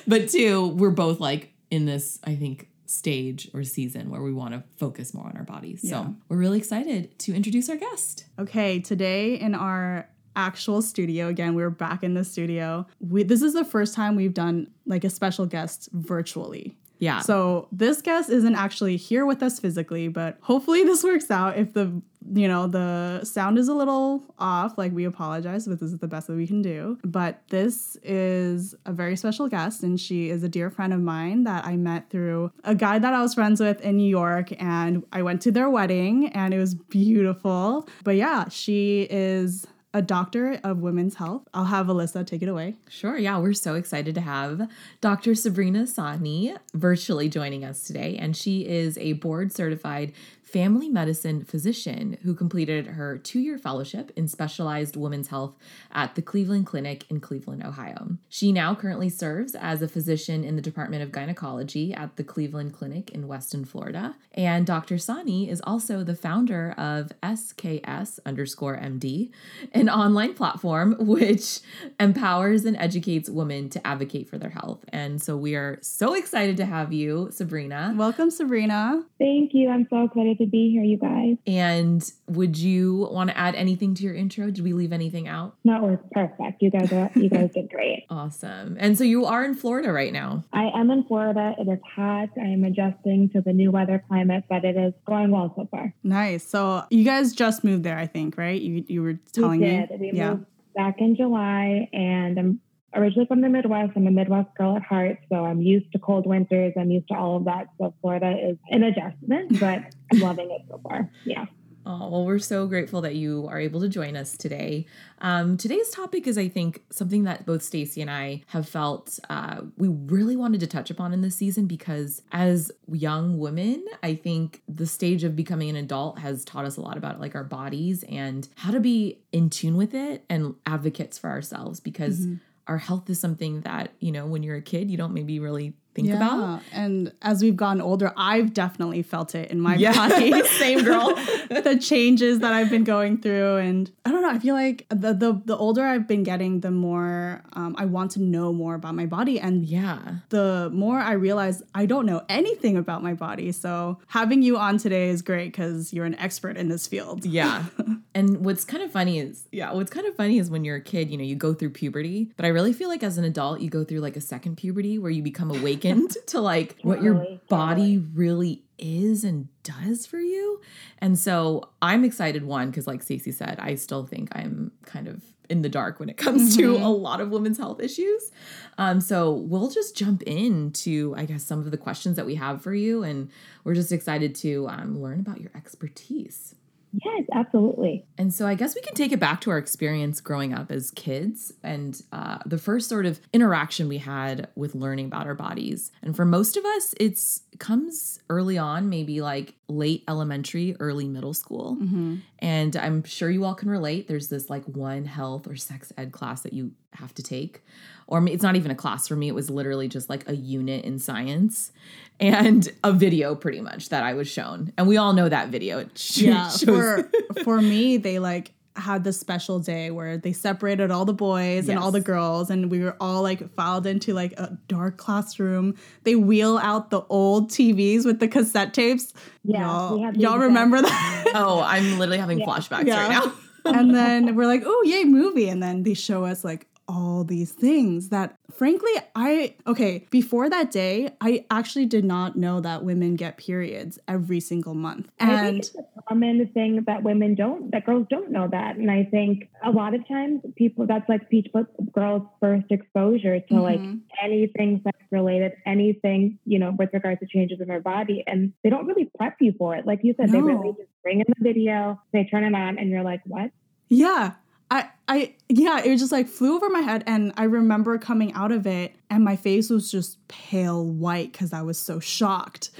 but 0.06 0.28
two, 0.28 0.68
we're 0.70 0.90
both 0.90 1.20
like 1.20 1.54
in 1.70 1.86
this, 1.86 2.18
I 2.24 2.34
think, 2.34 2.68
stage 2.86 3.50
or 3.54 3.62
season 3.62 4.10
where 4.10 4.22
we 4.22 4.32
want 4.32 4.54
to 4.54 4.64
focus 4.76 5.14
more 5.14 5.26
on 5.26 5.36
our 5.36 5.44
bodies. 5.44 5.80
Yeah. 5.84 5.90
So 5.90 6.14
we're 6.28 6.38
really 6.38 6.58
excited 6.58 7.16
to 7.20 7.34
introduce 7.34 7.68
our 7.68 7.76
guest. 7.76 8.24
Okay, 8.38 8.80
today 8.80 9.34
in 9.34 9.54
our 9.54 10.08
actual 10.34 10.82
studio, 10.82 11.28
again, 11.28 11.54
we're 11.54 11.70
back 11.70 12.02
in 12.02 12.14
the 12.14 12.24
studio. 12.24 12.86
We, 13.00 13.22
this 13.22 13.42
is 13.42 13.52
the 13.52 13.64
first 13.64 13.94
time 13.94 14.16
we've 14.16 14.34
done 14.34 14.70
like 14.86 15.04
a 15.04 15.10
special 15.10 15.46
guest 15.46 15.88
virtually. 15.92 16.76
Yeah. 16.98 17.20
So 17.20 17.68
this 17.72 18.02
guest 18.02 18.30
isn't 18.30 18.54
actually 18.54 18.96
here 18.96 19.24
with 19.24 19.42
us 19.42 19.60
physically, 19.60 20.08
but 20.08 20.38
hopefully 20.40 20.84
this 20.84 21.04
works 21.04 21.30
out. 21.30 21.56
If 21.56 21.72
the 21.72 22.00
you 22.30 22.48
know 22.48 22.66
the 22.66 23.24
sound 23.24 23.58
is 23.58 23.68
a 23.68 23.74
little 23.74 24.22
off, 24.38 24.76
like 24.76 24.92
we 24.92 25.04
apologize, 25.04 25.66
but 25.66 25.80
this 25.80 25.92
is 25.92 25.98
the 25.98 26.08
best 26.08 26.26
that 26.26 26.34
we 26.34 26.46
can 26.46 26.60
do. 26.60 26.98
But 27.04 27.42
this 27.48 27.96
is 28.02 28.74
a 28.84 28.92
very 28.92 29.16
special 29.16 29.48
guest, 29.48 29.82
and 29.82 29.98
she 29.98 30.28
is 30.30 30.42
a 30.42 30.48
dear 30.48 30.70
friend 30.70 30.92
of 30.92 31.00
mine 31.00 31.44
that 31.44 31.64
I 31.64 31.76
met 31.76 32.10
through 32.10 32.52
a 32.64 32.74
guy 32.74 32.98
that 32.98 33.14
I 33.14 33.22
was 33.22 33.34
friends 33.34 33.60
with 33.60 33.80
in 33.80 33.96
New 33.96 34.08
York, 34.08 34.50
and 34.60 35.04
I 35.12 35.22
went 35.22 35.40
to 35.42 35.52
their 35.52 35.70
wedding, 35.70 36.28
and 36.28 36.52
it 36.52 36.58
was 36.58 36.74
beautiful. 36.74 37.88
But 38.04 38.16
yeah, 38.16 38.48
she 38.48 39.06
is 39.10 39.66
a 39.94 40.02
doctor 40.02 40.60
of 40.62 40.78
women's 40.78 41.14
health. 41.14 41.48
I'll 41.54 41.64
have 41.66 41.86
Alyssa 41.86 42.26
take 42.26 42.42
it 42.42 42.48
away. 42.48 42.76
Sure. 42.88 43.16
Yeah, 43.16 43.38
we're 43.38 43.54
so 43.54 43.74
excited 43.74 44.14
to 44.16 44.20
have 44.20 44.68
Dr. 45.00 45.34
Sabrina 45.34 45.84
Sahni 45.84 46.56
virtually 46.74 47.28
joining 47.28 47.64
us 47.64 47.84
today. 47.84 48.16
And 48.16 48.36
she 48.36 48.66
is 48.66 48.98
a 48.98 49.14
board 49.14 49.52
certified 49.52 50.12
family 50.48 50.88
medicine 50.88 51.44
physician 51.44 52.16
who 52.22 52.34
completed 52.34 52.86
her 52.86 53.18
two 53.18 53.38
year 53.38 53.58
fellowship 53.58 54.10
in 54.16 54.26
specialized 54.26 54.96
women's 54.96 55.28
health 55.28 55.54
at 55.92 56.14
the 56.14 56.22
Cleveland 56.22 56.66
Clinic 56.66 57.04
in 57.10 57.20
Cleveland, 57.20 57.62
Ohio. 57.62 58.16
She 58.30 58.50
now 58.50 58.74
currently 58.74 59.10
serves 59.10 59.54
as 59.54 59.82
a 59.82 59.88
physician 59.88 60.44
in 60.44 60.56
the 60.56 60.62
Department 60.62 61.02
of 61.02 61.12
Gynecology 61.12 61.92
at 61.92 62.16
the 62.16 62.24
Cleveland 62.24 62.72
Clinic 62.72 63.10
in 63.10 63.28
Weston, 63.28 63.66
Florida. 63.66 64.16
And 64.32 64.66
Dr. 64.66 64.94
Sahni 64.94 65.48
is 65.48 65.60
also 65.64 66.02
the 66.02 66.14
founder 66.14 66.72
of 66.78 67.12
SKS 67.22 68.18
underscore 68.24 68.78
MD, 68.78 69.30
an 69.74 69.90
online 69.90 70.32
platform 70.32 70.96
which 70.98 71.60
empowers 72.00 72.64
and 72.64 72.76
educates 72.76 73.28
women 73.28 73.68
to 73.70 73.86
advocate 73.86 74.30
for 74.30 74.38
their 74.38 74.50
health. 74.50 74.84
And 74.88 75.20
so 75.20 75.36
we 75.36 75.56
are 75.56 75.78
so 75.82 76.14
excited 76.14 76.56
to 76.56 76.64
have 76.64 76.92
you, 76.92 77.28
Sabrina. 77.32 77.92
Welcome, 77.96 78.30
Sabrina. 78.30 79.02
Thank 79.18 79.52
you. 79.52 79.68
I'm 79.68 79.86
so 79.90 80.04
excited 80.04 80.37
to 80.38 80.46
be 80.46 80.70
here, 80.70 80.82
you 80.82 80.96
guys. 80.96 81.36
And 81.46 82.10
would 82.28 82.56
you 82.56 83.08
want 83.10 83.30
to 83.30 83.38
add 83.38 83.54
anything 83.54 83.94
to 83.94 84.02
your 84.02 84.14
intro? 84.14 84.50
Did 84.50 84.64
we 84.64 84.72
leave 84.72 84.92
anything 84.92 85.28
out? 85.28 85.56
No, 85.64 85.76
it 85.76 85.90
was 85.90 85.98
perfect. 86.12 86.62
You 86.62 86.70
guys 86.70 86.92
are 86.92 87.10
you 87.14 87.28
guys 87.30 87.50
did 87.54 87.70
great. 87.70 88.06
Awesome. 88.10 88.76
And 88.78 88.96
so 88.96 89.04
you 89.04 89.26
are 89.26 89.44
in 89.44 89.54
Florida 89.54 89.92
right 89.92 90.12
now. 90.12 90.44
I 90.52 90.70
am 90.74 90.90
in 90.90 91.04
Florida. 91.04 91.54
It 91.58 91.68
is 91.68 91.80
hot. 91.94 92.30
I 92.36 92.46
am 92.46 92.64
adjusting 92.64 93.30
to 93.30 93.40
the 93.40 93.52
new 93.52 93.70
weather 93.70 94.02
climate, 94.08 94.44
but 94.48 94.64
it 94.64 94.76
is 94.76 94.94
going 95.06 95.30
well 95.30 95.52
so 95.56 95.68
far. 95.70 95.94
Nice. 96.02 96.46
So 96.46 96.84
you 96.90 97.04
guys 97.04 97.32
just 97.32 97.64
moved 97.64 97.84
there, 97.84 97.98
I 97.98 98.06
think, 98.06 98.36
right? 98.36 98.60
You 98.60 98.84
you 98.88 99.02
were 99.02 99.18
telling 99.32 99.60
we 99.60 99.66
me. 99.66 99.86
did. 99.86 100.00
We 100.00 100.12
yeah. 100.12 100.30
moved 100.30 100.46
back 100.74 101.00
in 101.00 101.16
July, 101.16 101.88
and 101.92 102.38
I'm 102.38 102.60
originally 102.94 103.26
from 103.26 103.40
the 103.40 103.48
Midwest. 103.48 103.92
I'm 103.96 104.06
a 104.06 104.10
Midwest 104.10 104.54
girl 104.56 104.76
at 104.76 104.82
heart, 104.82 105.18
so 105.28 105.44
I'm 105.44 105.60
used 105.60 105.92
to 105.92 105.98
cold 105.98 106.26
winters. 106.26 106.72
I'm 106.78 106.90
used 106.90 107.08
to 107.08 107.14
all 107.14 107.36
of 107.36 107.44
that. 107.44 107.68
So 107.78 107.94
Florida 108.00 108.34
is 108.50 108.56
an 108.70 108.82
adjustment, 108.82 109.60
but 109.60 109.94
I'm 110.12 110.20
loving 110.20 110.50
it 110.50 110.62
so 110.68 110.80
far. 110.82 111.10
Yeah. 111.24 111.46
Oh, 111.90 112.10
well, 112.10 112.26
we're 112.26 112.38
so 112.38 112.66
grateful 112.66 113.00
that 113.00 113.14
you 113.14 113.46
are 113.48 113.58
able 113.58 113.80
to 113.80 113.88
join 113.88 114.14
us 114.14 114.36
today. 114.36 114.84
Um, 115.22 115.56
today's 115.56 115.88
topic 115.88 116.26
is, 116.26 116.36
I 116.36 116.46
think, 116.46 116.82
something 116.90 117.24
that 117.24 117.46
both 117.46 117.62
Stacy 117.62 118.02
and 118.02 118.10
I 118.10 118.42
have 118.48 118.68
felt 118.68 119.18
uh, 119.30 119.62
we 119.78 119.88
really 119.88 120.36
wanted 120.36 120.60
to 120.60 120.66
touch 120.66 120.90
upon 120.90 121.14
in 121.14 121.22
this 121.22 121.36
season 121.36 121.66
because 121.66 122.20
as 122.30 122.70
young 122.92 123.38
women, 123.38 123.82
I 124.02 124.16
think 124.16 124.60
the 124.68 124.86
stage 124.86 125.24
of 125.24 125.34
becoming 125.34 125.70
an 125.70 125.76
adult 125.76 126.18
has 126.18 126.44
taught 126.44 126.66
us 126.66 126.76
a 126.76 126.82
lot 126.82 126.98
about 126.98 127.20
like 127.20 127.34
our 127.34 127.44
bodies 127.44 128.04
and 128.06 128.46
how 128.56 128.70
to 128.70 128.80
be 128.80 129.20
in 129.32 129.48
tune 129.48 129.78
with 129.78 129.94
it 129.94 130.26
and 130.28 130.56
advocates 130.66 131.16
for 131.16 131.30
ourselves 131.30 131.80
because 131.80 132.26
our 132.68 132.78
health 132.78 133.08
is 133.10 133.18
something 133.18 133.62
that, 133.62 133.92
you 133.98 134.12
know, 134.12 134.26
when 134.26 134.42
you're 134.42 134.56
a 134.56 134.62
kid, 134.62 134.90
you 134.90 134.96
don't 134.96 135.14
maybe 135.14 135.40
really 135.40 135.74
think 136.02 136.14
about. 136.14 136.62
And 136.72 137.12
as 137.22 137.42
we've 137.42 137.56
gotten 137.56 137.80
older, 137.82 138.12
I've 138.16 138.52
definitely 138.54 139.02
felt 139.02 139.34
it 139.34 139.50
in 139.50 139.60
my 139.60 139.74
Yeah. 139.76 139.92
body. 140.08 140.32
Same 140.58 140.84
girl. 140.84 141.14
the 141.48 141.78
changes 141.80 142.38
that 142.40 142.52
I've 142.52 142.70
been 142.70 142.84
going 142.84 143.18
through, 143.18 143.56
and 143.56 143.90
I 144.04 144.10
don't 144.12 144.22
know. 144.22 144.30
I 144.30 144.38
feel 144.38 144.54
like 144.54 144.86
the 144.90 145.12
the, 145.14 145.40
the 145.44 145.56
older 145.56 145.82
I've 145.84 146.06
been 146.06 146.22
getting, 146.22 146.60
the 146.60 146.70
more 146.70 147.42
um, 147.54 147.74
I 147.78 147.84
want 147.86 148.12
to 148.12 148.20
know 148.22 148.52
more 148.52 148.74
about 148.74 148.94
my 148.94 149.06
body, 149.06 149.40
and 149.40 149.64
Yeah. 149.64 149.98
the 150.30 150.70
more 150.72 150.98
I 150.98 151.12
realize 151.12 151.62
I 151.74 151.86
don't 151.86 152.06
know 152.06 152.22
anything 152.28 152.76
about 152.76 153.02
my 153.02 153.14
body. 153.14 153.52
So 153.52 153.98
having 154.08 154.42
you 154.42 154.56
on 154.56 154.78
today 154.78 155.08
is 155.08 155.22
great 155.22 155.52
because 155.52 155.92
you're 155.92 156.04
an 156.06 156.14
expert 156.16 156.56
in 156.56 156.68
this 156.68 156.86
field. 156.86 157.24
Yeah. 157.24 157.64
and 158.14 158.44
what's 158.44 158.64
kind 158.64 158.82
of 158.82 158.90
funny 158.92 159.18
is, 159.18 159.44
yeah, 159.52 159.72
what's 159.72 159.90
kind 159.90 160.06
of 160.06 160.14
funny 160.16 160.38
is 160.38 160.50
when 160.50 160.64
you're 160.64 160.76
a 160.76 160.80
kid, 160.80 161.10
you 161.10 161.16
know, 161.16 161.24
you 161.24 161.36
go 161.36 161.54
through 161.54 161.70
puberty, 161.70 162.30
but 162.36 162.44
I 162.44 162.48
really 162.48 162.72
feel 162.72 162.88
like 162.88 163.02
as 163.02 163.18
an 163.18 163.24
adult, 163.24 163.60
you 163.60 163.70
go 163.70 163.84
through 163.84 164.00
like 164.00 164.16
a 164.16 164.20
second 164.20 164.56
puberty 164.56 164.98
where 164.98 165.10
you 165.10 165.22
become 165.22 165.50
awakened 165.50 165.87
to 166.26 166.40
like 166.40 166.76
what 166.82 167.02
your 167.02 167.26
body 167.48 167.98
really 167.98 168.62
is 168.78 169.24
and 169.24 169.48
does 169.62 170.06
for 170.06 170.18
you. 170.20 170.60
And 170.98 171.18
so 171.18 171.68
I'm 171.82 172.04
excited, 172.04 172.44
one, 172.44 172.70
because 172.70 172.86
like 172.86 173.02
Stacey 173.02 173.32
said, 173.32 173.58
I 173.58 173.74
still 173.74 174.06
think 174.06 174.28
I'm 174.32 174.70
kind 174.86 175.08
of 175.08 175.22
in 175.50 175.62
the 175.62 175.68
dark 175.68 175.98
when 175.98 176.08
it 176.08 176.16
comes 176.16 176.56
to 176.56 176.74
Mhm. 176.74 176.82
a 176.84 176.88
lot 176.88 177.20
of 177.20 177.30
women's 177.30 177.58
health 177.58 177.80
issues. 177.80 178.30
Um, 178.76 179.00
so 179.00 179.32
we'll 179.32 179.70
just 179.70 179.96
jump 179.96 180.22
into, 180.24 181.14
I 181.16 181.24
guess, 181.24 181.42
some 181.42 181.60
of 181.60 181.70
the 181.70 181.76
questions 181.78 182.16
that 182.16 182.26
we 182.26 182.34
have 182.36 182.62
for 182.62 182.74
you. 182.74 183.02
And 183.02 183.30
we're 183.64 183.74
just 183.74 183.90
excited 183.90 184.34
to 184.36 184.68
um, 184.68 185.00
learn 185.00 185.20
about 185.20 185.40
your 185.40 185.50
expertise. 185.54 186.54
Yes, 186.92 187.24
absolutely. 187.32 188.06
And 188.16 188.32
so 188.32 188.46
I 188.46 188.54
guess 188.54 188.74
we 188.74 188.80
can 188.80 188.94
take 188.94 189.12
it 189.12 189.20
back 189.20 189.40
to 189.42 189.50
our 189.50 189.58
experience 189.58 190.20
growing 190.20 190.54
up 190.54 190.70
as 190.70 190.90
kids 190.90 191.52
and 191.62 192.00
uh, 192.12 192.38
the 192.46 192.58
first 192.58 192.88
sort 192.88 193.06
of 193.06 193.20
interaction 193.32 193.88
we 193.88 193.98
had 193.98 194.48
with 194.54 194.74
learning 194.74 195.06
about 195.06 195.26
our 195.26 195.34
bodies. 195.34 195.90
And 196.02 196.16
for 196.16 196.24
most 196.24 196.56
of 196.56 196.64
us, 196.64 196.94
it's 196.98 197.42
comes 197.58 198.20
early 198.30 198.58
on, 198.58 198.88
maybe 198.88 199.20
like 199.20 199.54
late 199.68 200.04
elementary, 200.08 200.76
early 200.80 201.08
middle 201.08 201.34
school. 201.34 201.76
Mm-hmm. 201.80 202.16
And 202.38 202.76
I'm 202.76 203.04
sure 203.04 203.30
you 203.30 203.44
all 203.44 203.54
can 203.54 203.70
relate. 203.70 204.08
There's 204.08 204.28
this 204.28 204.48
like 204.48 204.64
one 204.64 205.04
health 205.04 205.46
or 205.46 205.56
sex 205.56 205.92
ed 205.96 206.12
class 206.12 206.42
that 206.42 206.52
you 206.52 206.72
have 206.94 207.14
to 207.14 207.22
take. 207.22 207.62
Or 208.06 208.26
it's 208.26 208.42
not 208.42 208.56
even 208.56 208.70
a 208.70 208.74
class 208.74 209.06
for 209.08 209.16
me. 209.16 209.28
It 209.28 209.34
was 209.34 209.50
literally 209.50 209.88
just 209.88 210.08
like 210.08 210.28
a 210.28 210.34
unit 210.34 210.84
in 210.84 210.98
science 210.98 211.72
and 212.18 212.68
a 212.82 212.92
video 212.92 213.34
pretty 213.34 213.60
much 213.60 213.90
that 213.90 214.02
I 214.02 214.14
was 214.14 214.28
shown. 214.28 214.72
And 214.78 214.88
we 214.88 214.96
all 214.96 215.12
know 215.12 215.28
that 215.28 215.48
video. 215.48 215.78
It 215.78 215.90
yeah 216.16 216.48
shows- 216.48 216.60
for 216.60 217.10
for 217.44 217.60
me 217.60 217.96
they 217.98 218.18
like 218.18 218.52
had 218.76 219.02
this 219.04 219.18
special 219.18 219.58
day 219.58 219.90
where 219.90 220.16
they 220.16 220.32
separated 220.32 220.90
all 220.90 221.04
the 221.04 221.12
boys 221.12 221.68
and 221.68 221.78
all 221.78 221.90
the 221.90 222.00
girls 222.00 222.48
and 222.48 222.70
we 222.70 222.78
were 222.80 222.96
all 223.00 223.22
like 223.22 223.52
filed 223.54 223.86
into 223.86 224.14
like 224.14 224.32
a 224.38 224.56
dark 224.68 224.96
classroom 224.96 225.74
they 226.04 226.14
wheel 226.14 226.58
out 226.58 226.90
the 226.90 227.00
old 227.08 227.50
tvs 227.50 228.04
with 228.04 228.20
the 228.20 228.28
cassette 228.28 228.72
tapes 228.72 229.12
Yeah, 229.42 229.66
y'all, 229.66 229.96
we 229.96 230.02
had 230.02 230.16
y'all 230.16 230.38
remember 230.38 230.80
that 230.80 231.24
Oh, 231.34 231.60
I'm 231.60 231.98
literally 231.98 232.18
having 232.18 232.38
Yeah. 232.38 232.46
flashbacks 232.46 232.86
Yeah. 232.86 233.08
right 233.08 233.24
now. 233.24 233.32
and 233.72 233.92
then 233.94 234.36
we're 234.36 234.46
like 234.46 234.62
oh 234.64 234.82
yay 234.86 235.02
movie 235.04 235.48
and 235.48 235.60
then 235.62 235.82
they 235.82 235.94
show 235.94 236.24
us 236.24 236.44
like 236.44 236.66
all 236.88 237.22
these 237.22 237.52
things 237.52 238.08
that 238.08 238.34
frankly 238.50 238.90
i 239.14 239.54
okay 239.66 240.06
before 240.10 240.48
that 240.48 240.70
day 240.70 241.10
i 241.20 241.44
actually 241.50 241.84
did 241.84 242.04
not 242.04 242.34
know 242.36 242.60
that 242.60 242.82
women 242.82 243.14
get 243.14 243.36
periods 243.36 243.98
every 244.08 244.40
single 244.40 244.74
month 244.74 245.10
And 245.20 245.30
I 245.30 245.36
think 245.36 245.58
it's 245.58 245.74
a 245.76 246.02
common 246.08 246.48
thing 246.54 246.82
that 246.86 247.02
women 247.02 247.34
don't, 247.34 247.70
that 247.72 247.84
girls 247.84 248.06
don't 248.08 248.30
know 248.30 248.48
that. 248.50 248.76
And 248.76 248.90
I 248.90 249.04
think 249.04 249.50
a 249.62 249.70
lot 249.70 249.94
of 249.94 250.06
times 250.08 250.40
people, 250.56 250.86
that's 250.86 251.06
like 251.08 251.28
people, 251.28 251.66
girls' 251.92 252.22
first 252.40 252.66
exposure 252.70 253.38
to 253.40 253.54
like 253.60 253.82
Mhm. 253.82 254.00
anything 254.22 254.80
sex 254.82 254.96
related, 255.10 255.52
anything, 255.66 256.38
you 256.46 256.58
know, 256.58 256.70
with 256.78 256.90
regards 256.94 257.20
to 257.20 257.26
changes 257.26 257.60
in 257.60 257.68
their 257.68 257.80
body. 257.80 258.24
And 258.26 258.52
they 258.62 258.70
don't 258.70 258.86
really 258.86 259.10
prep 259.18 259.36
you 259.40 259.52
for 259.58 259.74
it. 259.76 259.84
Like 259.86 260.00
you 260.02 260.14
said, 260.16 260.32
they 260.32 260.40
really 260.40 260.72
just 260.78 260.88
bring 261.02 261.18
in 261.20 261.26
the 261.28 261.42
video, 261.44 262.00
they 262.12 262.24
turn 262.24 262.44
it 262.44 262.54
on, 262.54 262.78
and 262.78 262.88
you're 262.90 263.02
like, 263.04 263.20
what? 263.26 263.50
Yeah. 263.90 264.32
I, 264.70 264.88
I, 265.08 265.34
yeah, 265.48 265.80
it 265.80 265.96
just 265.96 266.12
like 266.12 266.28
flew 266.28 266.56
over 266.56 266.68
my 266.68 266.80
head. 266.80 267.04
And 267.06 267.32
I 267.36 267.44
remember 267.44 267.96
coming 267.98 268.32
out 268.34 268.52
of 268.52 268.66
it 268.66 268.94
and 269.08 269.24
my 269.24 269.36
face 269.36 269.70
was 269.70 269.90
just 269.90 270.26
pale 270.28 270.84
white 270.84 271.32
because 271.32 271.52
I 271.52 271.62
was 271.62 271.78
so 271.78 272.00
shocked. 272.00 272.70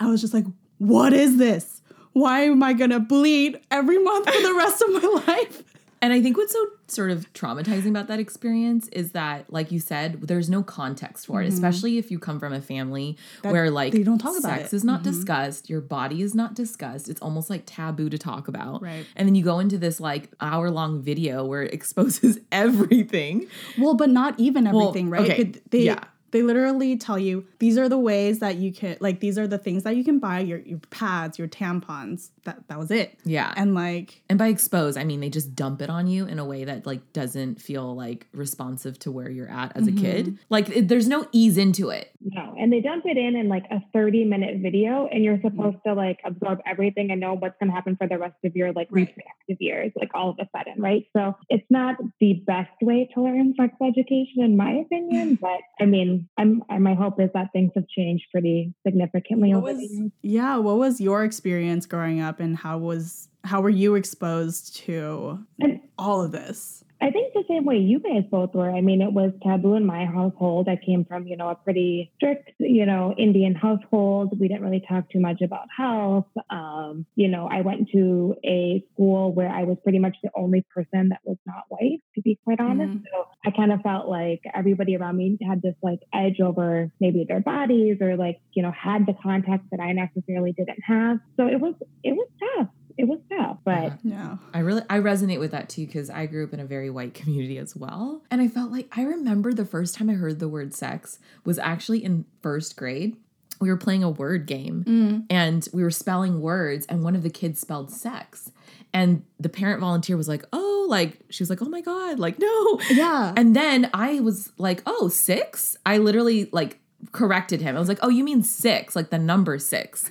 I 0.00 0.06
was 0.06 0.20
just 0.20 0.34
like, 0.34 0.46
what 0.78 1.12
is 1.12 1.36
this? 1.36 1.82
Why 2.12 2.42
am 2.42 2.62
I 2.62 2.72
to 2.90 3.00
bleed 3.00 3.60
every 3.70 3.98
month 3.98 4.30
for 4.30 4.42
the 4.42 4.54
rest 4.54 4.82
of 4.82 4.92
my 4.92 5.22
life? 5.26 5.73
And 6.04 6.12
I 6.12 6.20
think 6.20 6.36
what's 6.36 6.52
so 6.52 6.66
sort 6.86 7.10
of 7.10 7.32
traumatizing 7.32 7.88
about 7.88 8.08
that 8.08 8.20
experience 8.20 8.88
is 8.88 9.12
that, 9.12 9.50
like 9.50 9.72
you 9.72 9.80
said, 9.80 10.20
there's 10.20 10.50
no 10.50 10.62
context 10.62 11.24
for 11.24 11.40
it, 11.40 11.48
especially 11.48 11.96
if 11.96 12.10
you 12.10 12.18
come 12.18 12.38
from 12.38 12.52
a 12.52 12.60
family 12.60 13.16
That 13.42 13.52
where 13.52 13.70
like 13.70 13.92
they 13.94 14.02
don't 14.02 14.18
talk 14.18 14.36
about 14.38 14.58
sex 14.58 14.74
it. 14.74 14.76
is 14.76 14.84
not 14.84 15.00
Mhm. 15.00 15.04
discussed, 15.04 15.70
your 15.70 15.80
body 15.80 16.20
is 16.20 16.34
not 16.34 16.52
discussed. 16.54 17.08
It's 17.08 17.22
almost 17.22 17.48
like 17.48 17.62
taboo 17.64 18.10
to 18.10 18.18
talk 18.18 18.48
about. 18.48 18.82
Right. 18.82 19.06
And 19.16 19.26
then 19.26 19.34
you 19.34 19.42
go 19.42 19.60
into 19.60 19.78
this 19.78 19.98
like 19.98 20.28
hour 20.42 20.70
long 20.70 21.00
video 21.00 21.42
where 21.46 21.62
it 21.62 21.72
exposes 21.72 22.38
everything. 22.52 23.46
Well, 23.78 23.94
but 23.94 24.10
not 24.10 24.38
even 24.38 24.64
Well, 24.64 24.88
everything, 24.90 25.08
right? 25.08 25.30
okay, 25.30 25.52
they, 25.70 25.84
yeah. 25.84 26.04
They 26.34 26.42
literally 26.42 26.96
tell 26.96 27.16
you 27.18 27.46
these 27.60 27.78
are 27.78 27.88
the 27.88 27.96
ways 27.98 28.40
that 28.40 28.56
you 28.56 28.72
can 28.72 28.96
like 28.98 29.20
these 29.20 29.38
are 29.38 29.46
the 29.46 29.56
things 29.56 29.84
that 29.84 29.94
you 29.96 30.02
can 30.02 30.18
buy 30.18 30.40
your 30.40 30.58
your 30.58 30.80
pads, 30.90 31.38
your 31.38 31.46
tampons. 31.46 32.30
That 32.42 32.66
that 32.68 32.78
was 32.78 32.90
it. 32.90 33.18
Yeah. 33.24 33.50
And, 33.56 33.64
And 33.64 33.74
like 33.74 34.20
and 34.28 34.36
by 34.38 34.48
expose, 34.48 34.96
I 34.96 35.04
mean 35.04 35.20
they 35.20 35.30
just 35.30 35.54
dump 35.54 35.80
it 35.80 35.88
on 35.88 36.08
you 36.08 36.26
in 36.26 36.40
a 36.40 36.44
way 36.44 36.64
that 36.64 36.86
like 36.86 37.12
doesn't 37.12 37.62
feel 37.62 37.94
like 37.94 38.26
responsive 38.34 38.98
to 38.98 39.12
where 39.12 39.30
you're 39.30 39.48
at 39.48 39.76
as 39.76 39.86
a 39.86 39.92
kid. 39.92 40.26
Mm-hmm. 40.26 40.36
Like 40.50 40.68
it, 40.70 40.88
there's 40.88 41.06
no 41.08 41.26
ease 41.30 41.56
into 41.56 41.90
it. 41.90 42.10
No, 42.20 42.54
and 42.58 42.72
they 42.72 42.80
dump 42.80 43.04
it 43.06 43.16
in 43.16 43.36
in 43.36 43.48
like 43.48 43.64
a 43.70 43.80
30 43.92 44.24
minute 44.24 44.58
video, 44.60 45.06
and 45.12 45.22
you're 45.22 45.40
supposed 45.40 45.76
to 45.86 45.94
like 45.94 46.18
absorb 46.24 46.58
everything 46.66 47.10
and 47.12 47.20
know 47.20 47.34
what's 47.34 47.56
going 47.60 47.70
to 47.70 47.74
happen 47.74 47.96
for 47.96 48.08
the 48.08 48.18
rest 48.18 48.34
of 48.44 48.56
your 48.56 48.72
like 48.72 48.88
Right. 48.90 49.06
reproductive 49.08 49.60
years, 49.60 49.92
like 49.96 50.10
all 50.14 50.30
of 50.30 50.38
a 50.40 50.48
sudden, 50.56 50.82
right? 50.82 51.06
So 51.16 51.36
it's 51.48 51.66
not 51.70 51.96
the 52.20 52.34
best 52.46 52.72
way 52.82 53.08
to 53.14 53.22
learn 53.22 53.54
sex 53.58 53.74
education, 53.82 54.42
in 54.42 54.56
my 54.56 54.72
opinion. 54.72 55.38
But 55.44 55.60
I 55.80 55.84
mean, 55.86 56.23
I'm 56.38 56.62
my 56.80 56.94
hope 56.94 57.20
is 57.20 57.30
that 57.34 57.48
things 57.52 57.72
have 57.74 57.88
changed 57.88 58.24
pretty 58.30 58.72
significantly 58.86 59.54
what 59.54 59.58
over 59.58 59.72
the 59.72 59.74
was 59.74 59.90
years. 59.90 60.10
yeah, 60.22 60.56
what 60.58 60.78
was 60.78 61.00
your 61.00 61.24
experience 61.24 61.86
growing 61.86 62.20
up 62.20 62.40
and 62.40 62.56
how 62.56 62.78
was 62.78 63.28
how 63.44 63.60
were 63.60 63.70
you 63.70 63.94
exposed 63.94 64.76
to 64.76 65.44
And 65.60 65.80
all 65.98 66.22
of 66.22 66.32
this? 66.32 66.83
I 67.04 67.10
think 67.10 67.34
the 67.34 67.44
same 67.46 67.66
way 67.66 67.76
you 67.76 68.00
guys 68.00 68.22
both 68.30 68.54
were. 68.54 68.70
I 68.70 68.80
mean, 68.80 69.02
it 69.02 69.12
was 69.12 69.30
taboo 69.42 69.74
in 69.74 69.84
my 69.84 70.06
household. 70.06 70.70
I 70.70 70.76
came 70.76 71.04
from, 71.04 71.26
you 71.26 71.36
know, 71.36 71.50
a 71.50 71.54
pretty 71.54 72.10
strict, 72.16 72.52
you 72.58 72.86
know, 72.86 73.14
Indian 73.18 73.54
household. 73.54 74.40
We 74.40 74.48
didn't 74.48 74.62
really 74.62 74.82
talk 74.88 75.10
too 75.10 75.20
much 75.20 75.42
about 75.42 75.66
health. 75.76 76.28
Um, 76.48 77.04
you 77.14 77.28
know, 77.28 77.46
I 77.46 77.60
went 77.60 77.90
to 77.90 78.34
a 78.42 78.82
school 78.94 79.34
where 79.34 79.50
I 79.50 79.64
was 79.64 79.76
pretty 79.82 79.98
much 79.98 80.16
the 80.22 80.30
only 80.34 80.64
person 80.74 81.10
that 81.10 81.20
was 81.24 81.36
not 81.44 81.64
white, 81.68 82.00
to 82.14 82.22
be 82.22 82.38
quite 82.42 82.58
honest. 82.58 82.94
Mhm. 82.94 83.02
So 83.12 83.26
I 83.44 83.50
kind 83.50 83.70
of 83.70 83.82
felt 83.82 84.08
like 84.08 84.40
everybody 84.54 84.96
around 84.96 85.18
me 85.18 85.36
had 85.46 85.60
this 85.60 85.74
like 85.82 86.00
edge 86.14 86.40
over 86.40 86.90
maybe 87.00 87.26
their 87.28 87.40
bodies 87.40 87.98
or 88.00 88.16
like, 88.16 88.40
you 88.54 88.62
know, 88.62 88.70
had 88.70 89.04
the 89.04 89.14
context 89.22 89.66
that 89.72 89.80
I 89.80 89.92
necessarily 89.92 90.52
didn't 90.52 90.80
have. 90.86 91.18
So 91.36 91.48
it 91.48 91.60
was, 91.60 91.74
it 92.02 92.12
was 92.16 92.28
tough. 92.56 92.68
It 92.96 93.04
was 93.08 93.18
tough, 93.30 93.58
but 93.64 93.98
Yeah. 94.02 94.36
I 94.52 94.60
really 94.60 94.82
I 94.88 94.98
resonate 95.00 95.38
with 95.40 95.50
that 95.50 95.68
too 95.68 95.86
because 95.86 96.10
I 96.10 96.26
grew 96.26 96.44
up 96.44 96.52
in 96.52 96.60
a 96.60 96.64
very 96.64 96.90
white 96.90 97.14
community 97.14 97.58
as 97.58 97.74
well. 97.76 98.22
And 98.30 98.40
I 98.40 98.48
felt 98.48 98.70
like 98.70 98.88
I 98.96 99.02
remember 99.02 99.52
the 99.52 99.64
first 99.64 99.94
time 99.96 100.08
I 100.10 100.14
heard 100.14 100.38
the 100.38 100.48
word 100.48 100.72
sex 100.74 101.18
was 101.44 101.58
actually 101.58 102.04
in 102.04 102.24
first 102.40 102.76
grade. 102.76 103.16
We 103.60 103.68
were 103.70 103.76
playing 103.76 104.02
a 104.02 104.10
word 104.10 104.46
game 104.46 104.84
Mm. 104.84 105.24
and 105.30 105.66
we 105.72 105.82
were 105.82 105.90
spelling 105.90 106.40
words 106.40 106.86
and 106.86 107.02
one 107.04 107.14
of 107.16 107.22
the 107.22 107.30
kids 107.30 107.60
spelled 107.60 107.90
sex. 107.90 108.50
And 108.92 109.24
the 109.40 109.48
parent 109.48 109.80
volunteer 109.80 110.16
was 110.16 110.28
like, 110.28 110.44
"Oh, 110.52 110.86
like 110.88 111.18
she 111.30 111.42
was 111.42 111.50
like, 111.50 111.60
"Oh 111.62 111.68
my 111.68 111.80
god, 111.80 112.18
like 112.20 112.38
no." 112.48 112.80
Yeah. 112.90 113.32
And 113.36 113.54
then 113.56 113.90
I 113.92 114.20
was 114.20 114.52
like, 114.58 114.82
"Oh, 114.86 115.08
six?" 115.08 115.76
I 115.84 115.98
literally 115.98 116.48
like 116.52 116.78
corrected 117.12 117.60
him. 117.60 117.76
I 117.76 117.78
was 117.78 117.88
like, 117.88 117.98
"Oh, 118.02 118.08
you 118.08 118.24
mean 118.24 118.42
6, 118.42 118.94
like 118.96 119.10
the 119.10 119.18
number 119.18 119.58
6." 119.58 120.10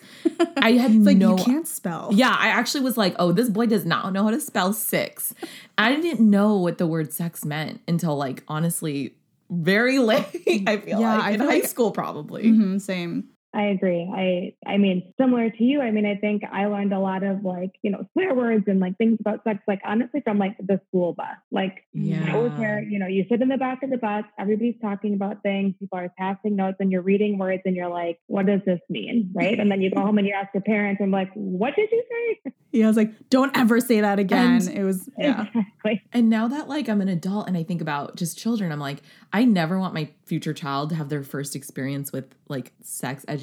I 0.57 0.73
had 0.73 0.93
like 1.05 1.17
no 1.17 1.37
you 1.37 1.43
can't 1.43 1.67
spell. 1.67 2.09
yeah, 2.13 2.35
I 2.37 2.47
actually 2.49 2.81
was 2.83 2.97
like, 2.97 3.15
oh, 3.19 3.31
this 3.31 3.49
boy 3.49 3.65
does 3.67 3.85
not 3.85 4.13
know 4.13 4.23
how 4.23 4.31
to 4.31 4.39
spell 4.39 4.73
six. 4.73 5.33
I 5.77 5.95
didn't 5.95 6.19
know 6.29 6.55
what 6.57 6.77
the 6.77 6.87
word 6.87 7.11
sex 7.13 7.43
meant 7.45 7.81
until 7.87 8.15
like 8.17 8.43
honestly 8.47 9.15
very 9.49 9.99
late. 10.09 10.25
I 10.67 10.77
feel 10.77 10.99
Yeah, 10.99 11.17
like 11.17 11.33
in 11.35 11.39
high 11.41 11.45
like- 11.47 11.65
school 11.65 11.91
probably. 11.91 12.43
Mhm, 12.45 12.81
same. 12.81 13.29
I 13.55 13.65
agree. 13.65 14.09
I 14.11 14.55
I 14.69 14.77
mean, 14.77 15.13
similar 15.19 15.49
to 15.49 15.63
you. 15.63 15.79
I 15.81 15.91
mean, 15.91 16.05
I 16.05 16.15
think 16.15 16.41
I 16.51 16.65
learned 16.65 16.91
a 16.91 16.99
lot 16.99 17.23
of 17.23 17.43
like, 17.43 17.71
you 17.83 17.91
know, 17.91 18.07
swear 18.13 18.33
words 18.33 18.63
and 18.67 18.79
like 18.79 18.97
things 18.97 19.17
about 19.19 19.43
sex, 19.43 19.59
like 19.67 19.79
honestly 19.85 20.21
from 20.21 20.39
like 20.39 20.57
the 20.57 20.81
school 20.87 21.13
bus. 21.13 21.27
Like 21.51 21.83
Yeah. 21.93 22.33
I 22.33 22.37
was 22.37 22.51
where, 22.53 22.81
you 22.81 22.97
know, 22.97 23.05
you 23.07 23.25
sit 23.29 23.41
in 23.41 23.49
the 23.49 23.57
back 23.57 23.83
of 23.83 23.91
the 23.91 23.97
bus, 23.97 24.23
everybody's 24.39 24.79
talking 24.81 25.13
about 25.13 25.43
things, 25.43 25.75
people 25.79 25.99
are 25.99 26.09
passing 26.17 26.55
notes 26.55 26.77
and 26.79 26.91
you're 26.91 27.03
reading 27.03 27.37
words 27.37 27.61
and 27.65 27.75
you're 27.75 27.89
like, 27.89 28.19
what 28.25 28.47
does 28.47 28.61
this 28.65 28.79
mean? 28.89 29.29
Right. 29.35 29.59
And 29.59 29.69
then 29.69 29.81
you 29.81 29.91
go 29.91 30.01
home 30.01 30.17
and 30.17 30.25
you 30.25 30.33
ask 30.33 30.49
your 30.53 30.63
parents 30.63 30.99
and 30.99 31.11
like, 31.11 31.29
what 31.35 31.75
did 31.75 31.89
you 31.91 32.03
say? 32.09 32.51
Yeah, 32.75 32.85
I 32.85 32.87
was 32.87 32.97
like, 32.97 33.29
don't 33.29 33.55
ever 33.55 33.79
say 33.79 34.01
that 34.01 34.17
again. 34.17 34.53
And- 34.53 34.67
it 34.69 34.83
was 34.83 35.07
yeah. 35.19 35.45
Exactly. 35.45 36.01
And 36.11 36.27
now 36.27 36.47
that 36.47 36.67
like 36.67 36.89
I'm 36.89 37.01
an 37.01 37.07
adult 37.07 37.47
and 37.47 37.55
I 37.55 37.61
think 37.61 37.81
about 37.81 38.15
just 38.15 38.35
children, 38.35 38.71
I'm 38.71 38.79
like, 38.79 39.03
I 39.31 39.45
never 39.45 39.77
want 39.77 39.93
my 39.93 40.09
future 40.25 40.53
child 40.55 40.89
to 40.89 40.95
have 40.95 41.09
their 41.09 41.21
first 41.21 41.55
experience 41.55 42.11
with 42.11 42.25
like 42.49 42.71
sex 42.81 43.25
education 43.27 43.42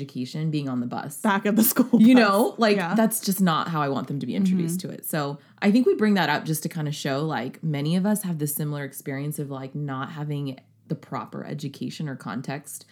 being 0.51 0.69
on 0.69 0.81
the 0.81 0.87
bus. 0.87 1.17
Back 1.19 1.47
at 1.47 1.57
the 1.57 1.63
school. 1.63 2.01
you 2.01 2.15
know 2.15 2.55
like 2.59 2.77
Yeah. 2.77 2.95
that's 2.95 3.21
just 3.21 3.41
not 3.41 3.69
how 3.69 3.83
i 3.83 3.89
want 3.89 4.09
them 4.09 4.19
to 4.21 4.27
be 4.27 4.35
introduced 4.35 4.79
mm-hmm. 4.79 4.89
to 4.89 4.95
it 4.95 5.05
so 5.05 5.39
i 5.61 5.71
think 5.71 5.87
we 5.87 5.95
bring 5.95 6.15
that 6.15 6.29
up 6.29 6.45
just 6.45 6.63
to 6.63 6.69
kind 6.69 6.89
of 6.89 6.95
show 6.95 7.25
like 7.25 7.63
many 7.63 7.97
of 7.97 8.07
us 8.07 8.23
have 8.23 8.39
this 8.39 8.55
similar 8.55 8.85
experience 8.85 9.39
of 9.39 9.51
like 9.51 9.75
not 9.75 10.13
having 10.13 10.59
the 10.89 10.95
proper 10.95 11.45
education 11.45 12.09
or 12.09 12.17
context 12.17 12.87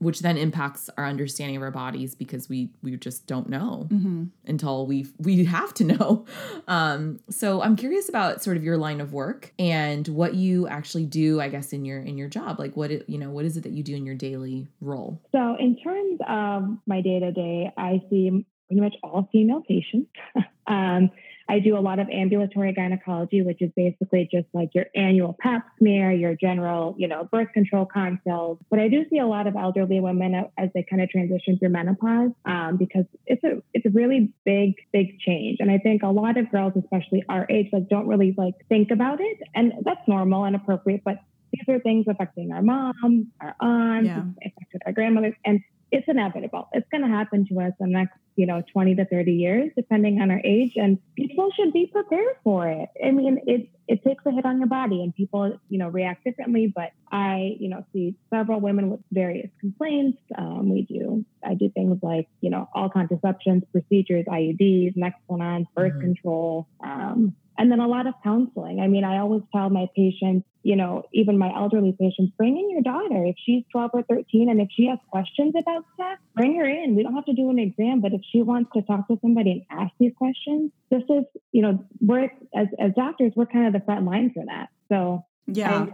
which 0.00 0.20
then 0.20 0.36
impacts 0.36 0.90
our 0.96 1.06
understanding 1.06 1.56
of 1.56 1.62
our 1.62 1.70
bodies 1.70 2.14
because 2.14 2.48
we 2.48 2.70
we 2.82 2.96
just 2.96 3.26
don't 3.26 3.48
know 3.48 3.86
Mhm. 3.90 4.30
until 4.46 4.86
we 4.86 5.06
we 5.18 5.44
have 5.44 5.72
to 5.74 5.84
know 5.84 6.24
um 6.68 7.20
so 7.28 7.62
i'm 7.62 7.76
curious 7.76 8.08
about 8.08 8.42
sort 8.42 8.56
of 8.56 8.64
your 8.64 8.76
line 8.76 9.00
of 9.00 9.12
work 9.12 9.52
and 9.58 10.08
what 10.08 10.34
you 10.34 10.66
actually 10.68 11.06
do 11.06 11.40
i 11.40 11.48
guess 11.48 11.72
in 11.72 11.84
your 11.84 12.00
in 12.00 12.18
your 12.18 12.28
job 12.28 12.58
like 12.58 12.76
what 12.76 12.90
it 12.90 13.08
you 13.08 13.18
know 13.18 13.30
what 13.30 13.44
is 13.44 13.56
it 13.56 13.62
that 13.62 13.72
you 13.72 13.82
do 13.82 13.94
in 13.94 14.04
your 14.04 14.14
daily 14.16 14.66
role 14.80 15.20
So, 15.32 15.56
in 15.58 15.76
terms 15.76 16.18
of 16.28 16.78
my 16.86 17.00
day 17.02 17.20
to 17.20 17.30
day, 17.32 17.72
I 17.76 18.02
see 18.10 18.44
pretty 18.66 18.80
much 18.80 18.94
all 19.02 19.28
female 19.32 19.62
patients. 19.66 20.10
um, 20.66 21.10
I 21.50 21.58
do 21.58 21.76
a 21.76 21.80
lot 21.80 21.98
of 21.98 22.08
ambulatory 22.08 22.72
gynecology, 22.72 23.42
which 23.42 23.60
is 23.60 23.70
basically 23.74 24.28
just 24.32 24.46
like 24.52 24.70
your 24.72 24.86
annual 24.94 25.36
pap 25.40 25.66
smear, 25.78 26.12
your 26.12 26.36
general, 26.36 26.94
you 26.96 27.08
know, 27.08 27.28
birth 27.32 27.48
control 27.52 27.86
consults. 27.86 28.62
But 28.70 28.78
I 28.78 28.88
do 28.88 29.04
see 29.10 29.18
a 29.18 29.26
lot 29.26 29.48
of 29.48 29.56
elderly 29.56 29.98
women 29.98 30.46
as 30.56 30.68
they 30.74 30.84
kind 30.88 31.02
of 31.02 31.08
transition 31.10 31.58
through 31.58 31.70
menopause 31.70 32.30
um, 32.44 32.76
because 32.76 33.04
it's 33.26 33.42
a 33.42 33.62
it's 33.74 33.84
a 33.84 33.90
really 33.90 34.32
big 34.44 34.74
big 34.92 35.18
change. 35.18 35.56
And 35.60 35.70
I 35.70 35.78
think 35.78 36.02
a 36.04 36.08
lot 36.08 36.36
of 36.38 36.50
girls, 36.52 36.74
especially 36.76 37.24
our 37.28 37.46
age, 37.50 37.68
like 37.72 37.88
don't 37.88 38.06
really 38.06 38.32
like 38.38 38.54
think 38.68 38.92
about 38.92 39.20
it, 39.20 39.38
and 39.54 39.72
that's 39.84 40.06
normal 40.06 40.44
and 40.44 40.54
appropriate. 40.54 41.02
But 41.04 41.16
these 41.52 41.64
are 41.68 41.80
things 41.80 42.06
affecting 42.08 42.52
our 42.52 42.62
mom, 42.62 43.32
our 43.40 43.56
aunts, 43.60 44.06
Yeah. 44.06 44.22
affected 44.46 44.82
our 44.86 44.92
grandmothers, 44.92 45.34
and 45.44 45.60
it's 45.92 46.06
inevitable. 46.06 46.68
It's 46.72 46.86
going 46.92 47.02
to 47.02 47.08
happen 47.08 47.44
to 47.48 47.60
us 47.60 47.72
in 47.80 47.86
the 47.86 47.98
next, 47.98 48.16
you 48.40 48.46
know, 48.46 48.62
20 48.72 48.94
to 48.94 49.04
30 49.04 49.32
years, 49.32 49.70
depending 49.76 50.20
on 50.22 50.30
our 50.30 50.40
age. 50.44 50.72
And 50.76 50.98
people 51.14 51.50
should 51.54 51.72
be 51.74 51.86
prepared 51.86 52.36
for 52.42 52.66
it. 52.68 52.88
I 53.04 53.10
mean, 53.10 53.38
it 53.46 53.68
it 53.86 54.02
takes 54.04 54.24
a 54.24 54.30
hit 54.30 54.46
on 54.46 54.58
your 54.58 54.68
body, 54.68 55.02
and 55.02 55.14
people, 55.14 55.58
you 55.68 55.78
know, 55.78 55.88
react 55.88 56.24
differently. 56.24 56.72
But 56.74 56.90
I, 57.12 57.56
you 57.58 57.68
know, 57.68 57.84
see 57.92 58.14
several 58.32 58.60
women 58.60 58.88
with 58.90 59.00
various 59.12 59.50
complaints. 59.60 60.18
Um, 60.38 60.70
we 60.70 60.82
do, 60.82 61.24
I 61.44 61.54
do 61.54 61.68
things 61.70 61.98
like, 62.02 62.28
you 62.40 62.50
know, 62.50 62.68
all 62.74 62.88
contraceptions, 62.88 63.64
procedures, 63.72 64.24
IUDs, 64.26 64.96
Nexplanon, 64.96 65.66
birth 65.74 65.94
Mhm. 65.94 66.00
control. 66.00 66.66
Um, 66.82 67.34
and 67.60 67.70
then 67.70 67.78
a 67.78 67.86
lot 67.86 68.06
of 68.06 68.14
counseling. 68.24 68.80
I 68.80 68.86
mean, 68.86 69.04
I 69.04 69.18
always 69.18 69.42
tell 69.54 69.68
my 69.68 69.86
patients, 69.94 70.46
you 70.62 70.76
know, 70.76 71.02
even 71.12 71.36
my 71.36 71.52
elderly 71.54 71.92
patients, 71.92 72.32
bring 72.38 72.56
in 72.56 72.70
your 72.70 72.80
daughter. 72.80 73.22
If 73.26 73.36
she's 73.44 73.64
12 73.70 73.90
or 73.92 74.02
13 74.04 74.48
and 74.48 74.62
if 74.62 74.68
she 74.74 74.86
has 74.86 74.98
questions 75.10 75.52
about 75.60 75.84
sex, 75.94 76.22
bring 76.34 76.56
her 76.56 76.64
in. 76.64 76.96
We 76.96 77.02
don't 77.02 77.14
have 77.14 77.26
to 77.26 77.34
do 77.34 77.50
an 77.50 77.58
exam, 77.58 78.00
but 78.00 78.14
if 78.14 78.22
she 78.32 78.40
wants 78.40 78.70
to 78.74 78.80
talk 78.80 79.08
to 79.08 79.18
somebody 79.20 79.52
and 79.52 79.62
ask 79.70 79.92
these 80.00 80.12
questions, 80.16 80.72
this 80.90 81.02
is, 81.10 81.24
you 81.52 81.60
know, 81.60 81.84
we're, 82.00 82.30
as, 82.56 82.68
as 82.78 82.92
doctors, 82.96 83.32
we're 83.36 83.44
kind 83.44 83.66
of 83.66 83.74
the 83.74 83.84
front 83.84 84.06
line 84.06 84.32
for 84.32 84.42
that. 84.46 84.70
So 84.90 85.26
Yeah. 85.46 85.86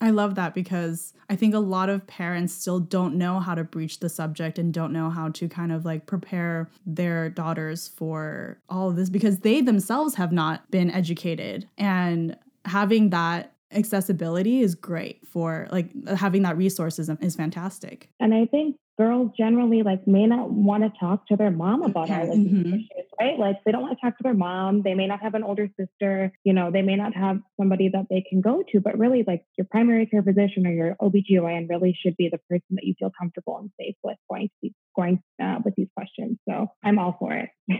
I 0.00 0.10
love 0.10 0.34
that 0.34 0.54
because 0.54 1.14
I 1.30 1.36
think 1.36 1.54
a 1.54 1.58
lot 1.58 1.88
of 1.88 2.06
parents 2.06 2.52
still 2.52 2.78
don't 2.78 3.16
know 3.16 3.40
how 3.40 3.54
to 3.54 3.64
breach 3.64 4.00
the 4.00 4.08
subject 4.08 4.58
and 4.58 4.72
don't 4.72 4.92
know 4.92 5.08
how 5.10 5.30
to 5.30 5.48
kind 5.48 5.72
of 5.72 5.84
like 5.84 6.06
prepare 6.06 6.68
their 6.84 7.30
daughters 7.30 7.88
for 7.88 8.58
all 8.68 8.90
of 8.90 8.96
this 8.96 9.08
because 9.08 9.38
they 9.38 9.60
themselves 9.60 10.14
have 10.16 10.32
not 10.32 10.70
been 10.70 10.90
educated. 10.90 11.66
And 11.78 12.36
having 12.66 13.10
that 13.10 13.54
accessibility 13.72 14.60
is 14.60 14.74
great 14.74 15.26
for 15.26 15.66
like 15.70 15.90
having 16.08 16.42
that 16.42 16.56
resource 16.56 16.98
is, 16.98 17.08
is 17.20 17.34
fantastic. 17.34 18.10
And 18.20 18.34
I 18.34 18.44
think 18.46 18.76
girls 18.98 19.30
generally 19.36 19.82
like 19.82 20.06
may 20.06 20.26
not 20.26 20.50
want 20.50 20.82
to 20.82 20.90
talk 20.98 21.26
to 21.28 21.36
their 21.36 21.50
mom 21.50 21.82
about 21.82 22.10
all 22.10 22.32
of 22.32 22.38
these 22.38 22.52
Mhm. 22.52 22.74
issues, 22.74 23.06
right? 23.20 23.38
Like 23.38 23.56
they 23.64 23.72
don't 23.72 23.82
want 23.82 23.98
to 23.98 24.00
talk 24.04 24.16
to 24.18 24.22
their 24.22 24.34
mom. 24.34 24.82
They 24.82 24.94
may 24.94 25.06
not 25.06 25.20
have 25.20 25.34
an 25.34 25.42
older 25.42 25.68
sister, 25.78 26.32
you 26.44 26.52
know, 26.52 26.70
they 26.70 26.82
may 26.82 26.96
not 26.96 27.14
have 27.14 27.40
somebody 27.60 27.88
that 27.90 28.06
they 28.08 28.22
can 28.28 28.40
go 28.40 28.62
to, 28.72 28.80
but 28.80 28.98
really 28.98 29.22
like 29.26 29.44
your 29.58 29.66
primary 29.70 30.06
care 30.06 30.22
physician 30.22 30.66
or 30.66 30.72
your 30.72 30.96
OBGYN 31.00 31.68
really 31.68 31.92
should 32.00 32.16
be 32.16 32.28
the 32.30 32.38
person 32.48 32.70
that 32.70 32.84
you 32.84 32.94
feel 32.98 33.12
comfortable 33.18 33.58
and 33.58 33.70
safe 33.78 33.96
with 34.02 34.16
going 34.30 34.48
to 34.48 34.54
these 34.62 34.72
going 34.96 35.22
uh, 35.42 35.58
with 35.62 35.74
these 35.76 35.88
questions. 35.94 36.38
So 36.48 36.68
I'm 36.82 36.98
all 36.98 37.16
for 37.18 37.34
it. 37.34 37.50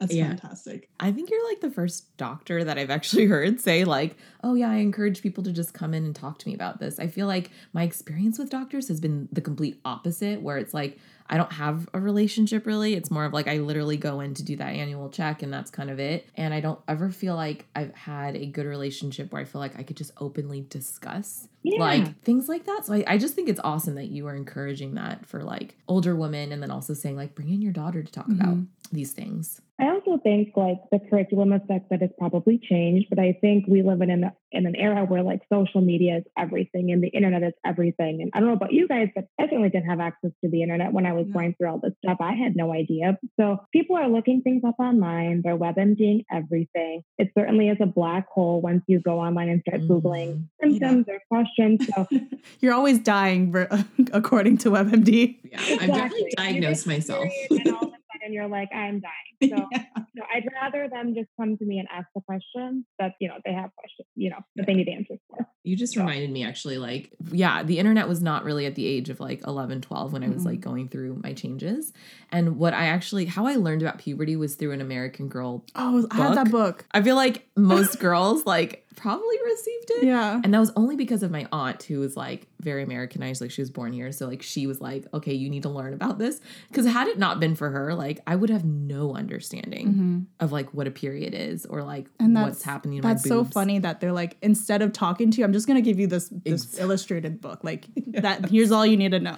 That's 0.00 0.12
Yeah. 0.14 0.28
fantastic. 0.28 0.88
I 0.98 1.12
think 1.12 1.30
you're 1.30 1.46
like 1.48 1.60
the 1.60 1.70
first 1.70 2.16
doctor 2.16 2.64
that 2.64 2.78
I've 2.78 2.90
actually 2.90 3.26
heard 3.34 3.60
say, 3.60 3.84
like, 3.84 4.16
oh, 4.42 4.54
yeah, 4.54 4.70
I 4.70 4.76
encourage 4.76 5.22
people 5.22 5.44
to 5.44 5.52
just 5.52 5.74
come 5.74 5.92
in 5.94 6.04
and 6.04 6.16
talk 6.16 6.38
to 6.38 6.48
me 6.48 6.54
about 6.54 6.80
this. 6.80 6.98
I 6.98 7.06
feel 7.06 7.26
like 7.26 7.50
my 7.72 7.82
experience 7.84 8.38
with 8.38 8.50
doctors 8.50 8.88
has 8.88 9.00
been 9.00 9.28
the 9.30 9.40
complete 9.42 9.78
opposite, 9.84 10.39
where 10.42 10.58
it's 10.58 10.74
like, 10.74 10.98
I 11.32 11.36
don't 11.36 11.52
have 11.52 11.88
a 11.94 12.00
relationship 12.00 12.66
really. 12.66 12.94
It's 12.94 13.08
more 13.08 13.24
of 13.24 13.32
like 13.32 13.46
I 13.46 13.58
literally 13.58 13.96
go 13.96 14.18
in 14.18 14.34
to 14.34 14.42
do 14.42 14.56
that 14.56 14.74
annual 14.74 15.08
check 15.10 15.42
and 15.44 15.52
that's 15.52 15.70
kind 15.70 15.88
of 15.88 16.00
it. 16.00 16.26
And 16.36 16.52
I 16.52 16.58
don't 16.58 16.80
ever 16.88 17.08
feel 17.10 17.36
like 17.36 17.66
I've 17.76 17.94
had 17.94 18.34
a 18.34 18.46
good 18.46 18.66
relationship 18.66 19.32
where 19.32 19.40
I 19.40 19.44
feel 19.44 19.60
like 19.60 19.78
I 19.78 19.84
could 19.84 19.96
just 19.96 20.10
openly 20.18 20.66
discuss 20.68 21.46
Yeah. 21.62 21.78
like 21.78 22.20
things 22.22 22.48
like 22.48 22.64
that. 22.66 22.86
So 22.86 22.94
I, 22.94 23.04
I 23.06 23.16
just 23.18 23.34
think 23.34 23.48
it's 23.48 23.60
awesome 23.62 23.94
that 23.94 24.06
you 24.08 24.26
are 24.26 24.34
encouraging 24.34 24.94
that 24.94 25.24
for 25.24 25.44
like 25.44 25.76
older 25.86 26.16
women 26.16 26.50
and 26.50 26.60
then 26.60 26.72
also 26.72 26.94
saying 26.94 27.14
like 27.14 27.36
bring 27.36 27.48
in 27.50 27.62
your 27.62 27.72
daughter 27.72 28.02
to 28.02 28.10
talk 28.10 28.26
about 28.28 28.56
Mhm. 28.56 28.66
These 28.92 29.12
things. 29.12 29.60
I 29.80 29.88
also 29.88 30.18
think 30.22 30.50
like 30.56 30.76
the 30.92 30.98
curriculum 30.98 31.52
of 31.52 31.62
sex 31.66 31.86
ed 31.90 32.02
has 32.02 32.10
probably 32.18 32.58
changed, 32.58 33.06
but 33.08 33.18
I 33.18 33.32
think 33.40 33.64
we 33.66 33.80
live 33.82 34.02
in 34.02 34.10
an 34.10 34.30
in 34.52 34.66
an 34.66 34.76
era 34.76 35.04
where 35.06 35.22
like 35.22 35.40
social 35.50 35.80
media 35.80 36.18
is 36.18 36.24
everything 36.36 36.90
and 36.90 37.02
the 37.02 37.08
internet 37.08 37.42
is 37.42 37.54
everything. 37.64 38.20
And 38.20 38.30
I 38.34 38.40
don't 38.40 38.48
know 38.48 38.54
about 38.54 38.72
you 38.74 38.86
guys, 38.86 39.08
but 39.14 39.24
I 39.38 39.44
certainly 39.44 39.70
didn't 39.70 39.88
have 39.88 40.00
access 40.00 40.32
to 40.44 40.50
the 40.50 40.62
internet 40.62 40.92
when 40.92 41.06
I 41.06 41.12
was 41.14 41.26
Yeah. 41.28 41.32
going 41.32 41.54
through 41.54 41.68
all 41.70 41.78
this 41.78 41.94
stuff. 42.04 42.18
I 42.20 42.34
had 42.34 42.56
no 42.56 42.74
idea. 42.74 43.16
So 43.38 43.60
people 43.72 43.96
are 43.96 44.08
looking 44.08 44.42
things 44.42 44.64
up 44.64 44.74
online. 44.78 45.40
They're 45.42 45.56
WebMDing 45.56 46.24
everything. 46.30 47.02
It 47.16 47.30
certainly 47.38 47.68
is 47.70 47.78
a 47.80 47.86
black 47.86 48.26
hole 48.28 48.60
once 48.60 48.82
you 48.86 49.00
go 49.00 49.18
online 49.18 49.48
and 49.48 49.62
start 49.66 49.82
googling 49.88 50.44
Mhm. 50.62 50.72
symptoms 50.72 51.06
or 51.08 51.20
questions. 51.30 51.86
So 51.94 52.06
You're 52.60 52.74
always 52.74 52.98
dying, 52.98 53.54
according 54.12 54.58
to 54.58 54.70
WebMD. 54.70 55.38
Yeah, 55.44 55.58
I've 55.80 55.86
definitely 55.88 56.34
diagnosed 56.36 56.86
myself. 56.86 57.28
and 58.22 58.34
all 58.36 58.46
of 58.46 58.52
a 58.52 58.54
sudden 58.54 58.60
you're 58.60 58.60
like, 58.60 58.68
I'm 58.74 59.00
dying. 59.00 59.12
So 59.50 59.66
Yeah. 59.72 59.84
No, 60.14 60.24
I'd 60.34 60.46
rather 60.52 60.88
them 60.88 61.14
just 61.14 61.28
come 61.38 61.56
to 61.56 61.64
me 61.64 61.78
and 61.78 61.88
ask 61.90 62.08
the 62.14 62.20
question 62.20 62.84
that 62.98 63.14
you 63.20 63.28
know 63.28 63.36
they 63.44 63.52
have 63.52 63.70
questions, 63.76 64.08
you 64.16 64.28
know, 64.28 64.38
that 64.56 64.66
they 64.66 64.74
need 64.74 64.88
answers 64.88 65.18
for. 65.28 65.46
You 65.62 65.76
just 65.76 65.96
reminded 65.96 66.30
me 66.30 66.44
actually 66.44 66.78
like 66.78 67.12
yeah, 67.30 67.62
the 67.62 67.78
internet 67.78 68.08
was 68.08 68.20
not 68.20 68.44
really 68.44 68.66
at 68.66 68.74
the 68.74 68.86
age 68.86 69.08
of 69.08 69.20
like 69.20 69.46
11, 69.46 69.82
12 69.82 70.12
when 70.12 70.24
I 70.24 70.28
was 70.28 70.38
mm-hmm. 70.38 70.46
like 70.46 70.60
going 70.60 70.88
through 70.88 71.20
my 71.22 71.32
changes. 71.32 71.92
And 72.32 72.58
what 72.58 72.74
I 72.74 72.86
actually 72.86 73.26
how 73.26 73.46
I 73.46 73.54
learned 73.54 73.82
about 73.82 73.98
puberty 73.98 74.36
was 74.36 74.56
through 74.56 74.72
an 74.72 74.80
American 74.80 75.28
Girl. 75.28 75.64
Oh, 75.74 76.06
I 76.10 76.16
had 76.16 76.36
that 76.36 76.50
book. 76.50 76.86
I 76.92 77.02
feel 77.02 77.16
like 77.16 77.48
most 77.56 78.00
girls 78.00 78.44
like 78.44 78.86
probably 78.96 79.36
received 79.44 79.90
it. 79.92 80.04
Yeah. 80.04 80.40
And 80.42 80.52
that 80.52 80.58
was 80.58 80.72
only 80.76 80.96
because 80.96 81.22
of 81.22 81.30
my 81.30 81.46
aunt 81.52 81.82
who 81.84 82.00
was 82.00 82.16
like 82.16 82.48
very 82.60 82.82
Americanized, 82.82 83.40
like 83.40 83.50
she 83.50 83.62
was 83.62 83.70
born 83.70 83.92
here. 83.92 84.10
So 84.12 84.26
like 84.26 84.42
she 84.42 84.66
was 84.66 84.80
like, 84.80 85.06
okay, 85.14 85.32
you 85.32 85.48
need 85.48 85.62
to 85.62 85.68
learn 85.68 85.94
about 85.94 86.18
this. 86.18 86.40
Because 86.68 86.86
had 86.86 87.06
it 87.08 87.18
not 87.18 87.40
been 87.40 87.54
for 87.54 87.70
her, 87.70 87.94
like 87.94 88.20
I 88.26 88.36
would 88.36 88.50
have 88.50 88.64
no 88.64 89.14
understanding 89.14 89.94
Mhm. 89.94 90.26
of 90.40 90.52
like 90.52 90.74
what 90.74 90.86
a 90.86 90.90
period 90.90 91.34
is 91.34 91.64
or 91.66 91.82
like 91.82 92.08
And 92.18 92.34
what's 92.34 92.62
happening 92.62 92.98
in 92.98 93.02
That's 93.02 93.24
so 93.26 93.44
funny 93.44 93.78
that 93.78 94.00
they're 94.00 94.12
like, 94.12 94.36
instead 94.42 94.82
of 94.82 94.92
talking 94.92 95.30
to 95.30 95.38
you, 95.38 95.44
I'm 95.44 95.52
just 95.52 95.66
gonna 95.66 95.80
give 95.80 95.98
you 96.00 96.06
this 96.08 96.28
this 96.44 96.64
Ex- 96.64 96.78
illustrated 96.78 97.40
book. 97.40 97.64
Like 97.64 97.86
that. 98.08 98.50
Here's 98.50 98.70
all 98.72 98.84
you 98.84 98.96
need 98.96 99.12
to 99.12 99.20
know. 99.20 99.36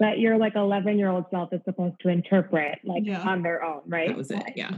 That 0.00 0.18
your 0.18 0.36
like 0.36 0.56
11 0.56 0.98
year 0.98 1.08
old 1.10 1.26
self 1.30 1.52
is 1.52 1.60
supposed 1.64 1.94
to 2.00 2.08
interpret 2.08 2.78
like 2.84 3.04
Yeah. 3.06 3.20
on 3.22 3.42
their 3.42 3.62
own, 3.62 3.82
right? 3.86 4.08
That 4.08 4.16
was 4.16 4.30
it. 4.30 4.42
Yeah. 4.56 4.70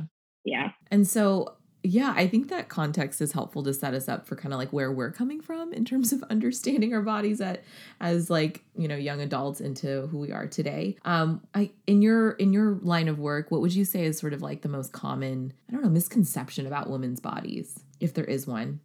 Yeah. 0.44 0.70
And 0.90 1.06
so, 1.06 1.54
yeah, 1.86 2.14
I 2.16 2.26
think 2.26 2.48
that 2.48 2.70
context 2.70 3.20
is 3.20 3.32
helpful 3.32 3.62
to 3.62 3.74
set 3.74 3.92
us 3.92 4.08
up 4.08 4.26
for 4.26 4.36
kind 4.36 4.54
of 4.54 4.58
like 4.58 4.72
where 4.72 4.90
we're 4.90 5.12
coming 5.12 5.42
from 5.42 5.70
in 5.74 5.84
terms 5.84 6.12
of 6.14 6.22
understanding 6.30 6.94
our 6.94 7.02
bodies 7.02 7.42
at 7.42 7.62
as 8.00 8.30
like, 8.30 8.64
you 8.74 8.88
know, 8.88 8.96
young 8.96 9.20
adults 9.20 9.60
into 9.60 10.06
who 10.06 10.18
we 10.18 10.32
are 10.32 10.46
today. 10.46 10.96
Um 11.04 11.42
I 11.54 11.70
in 11.86 12.00
your 12.00 12.30
in 12.32 12.54
your 12.54 12.78
line 12.80 13.06
of 13.06 13.18
work, 13.18 13.50
what 13.50 13.60
would 13.60 13.74
you 13.74 13.84
say 13.84 14.04
is 14.06 14.18
sort 14.18 14.32
of 14.32 14.40
like 14.40 14.62
the 14.62 14.68
most 14.68 14.92
common, 14.92 15.52
I 15.68 15.72
don't 15.72 15.82
know, 15.82 15.90
misconception 15.90 16.66
about 16.66 16.88
women's 16.88 17.20
bodies, 17.20 17.80
if 18.00 18.14
there 18.14 18.24
is 18.24 18.46
one? 18.46 18.80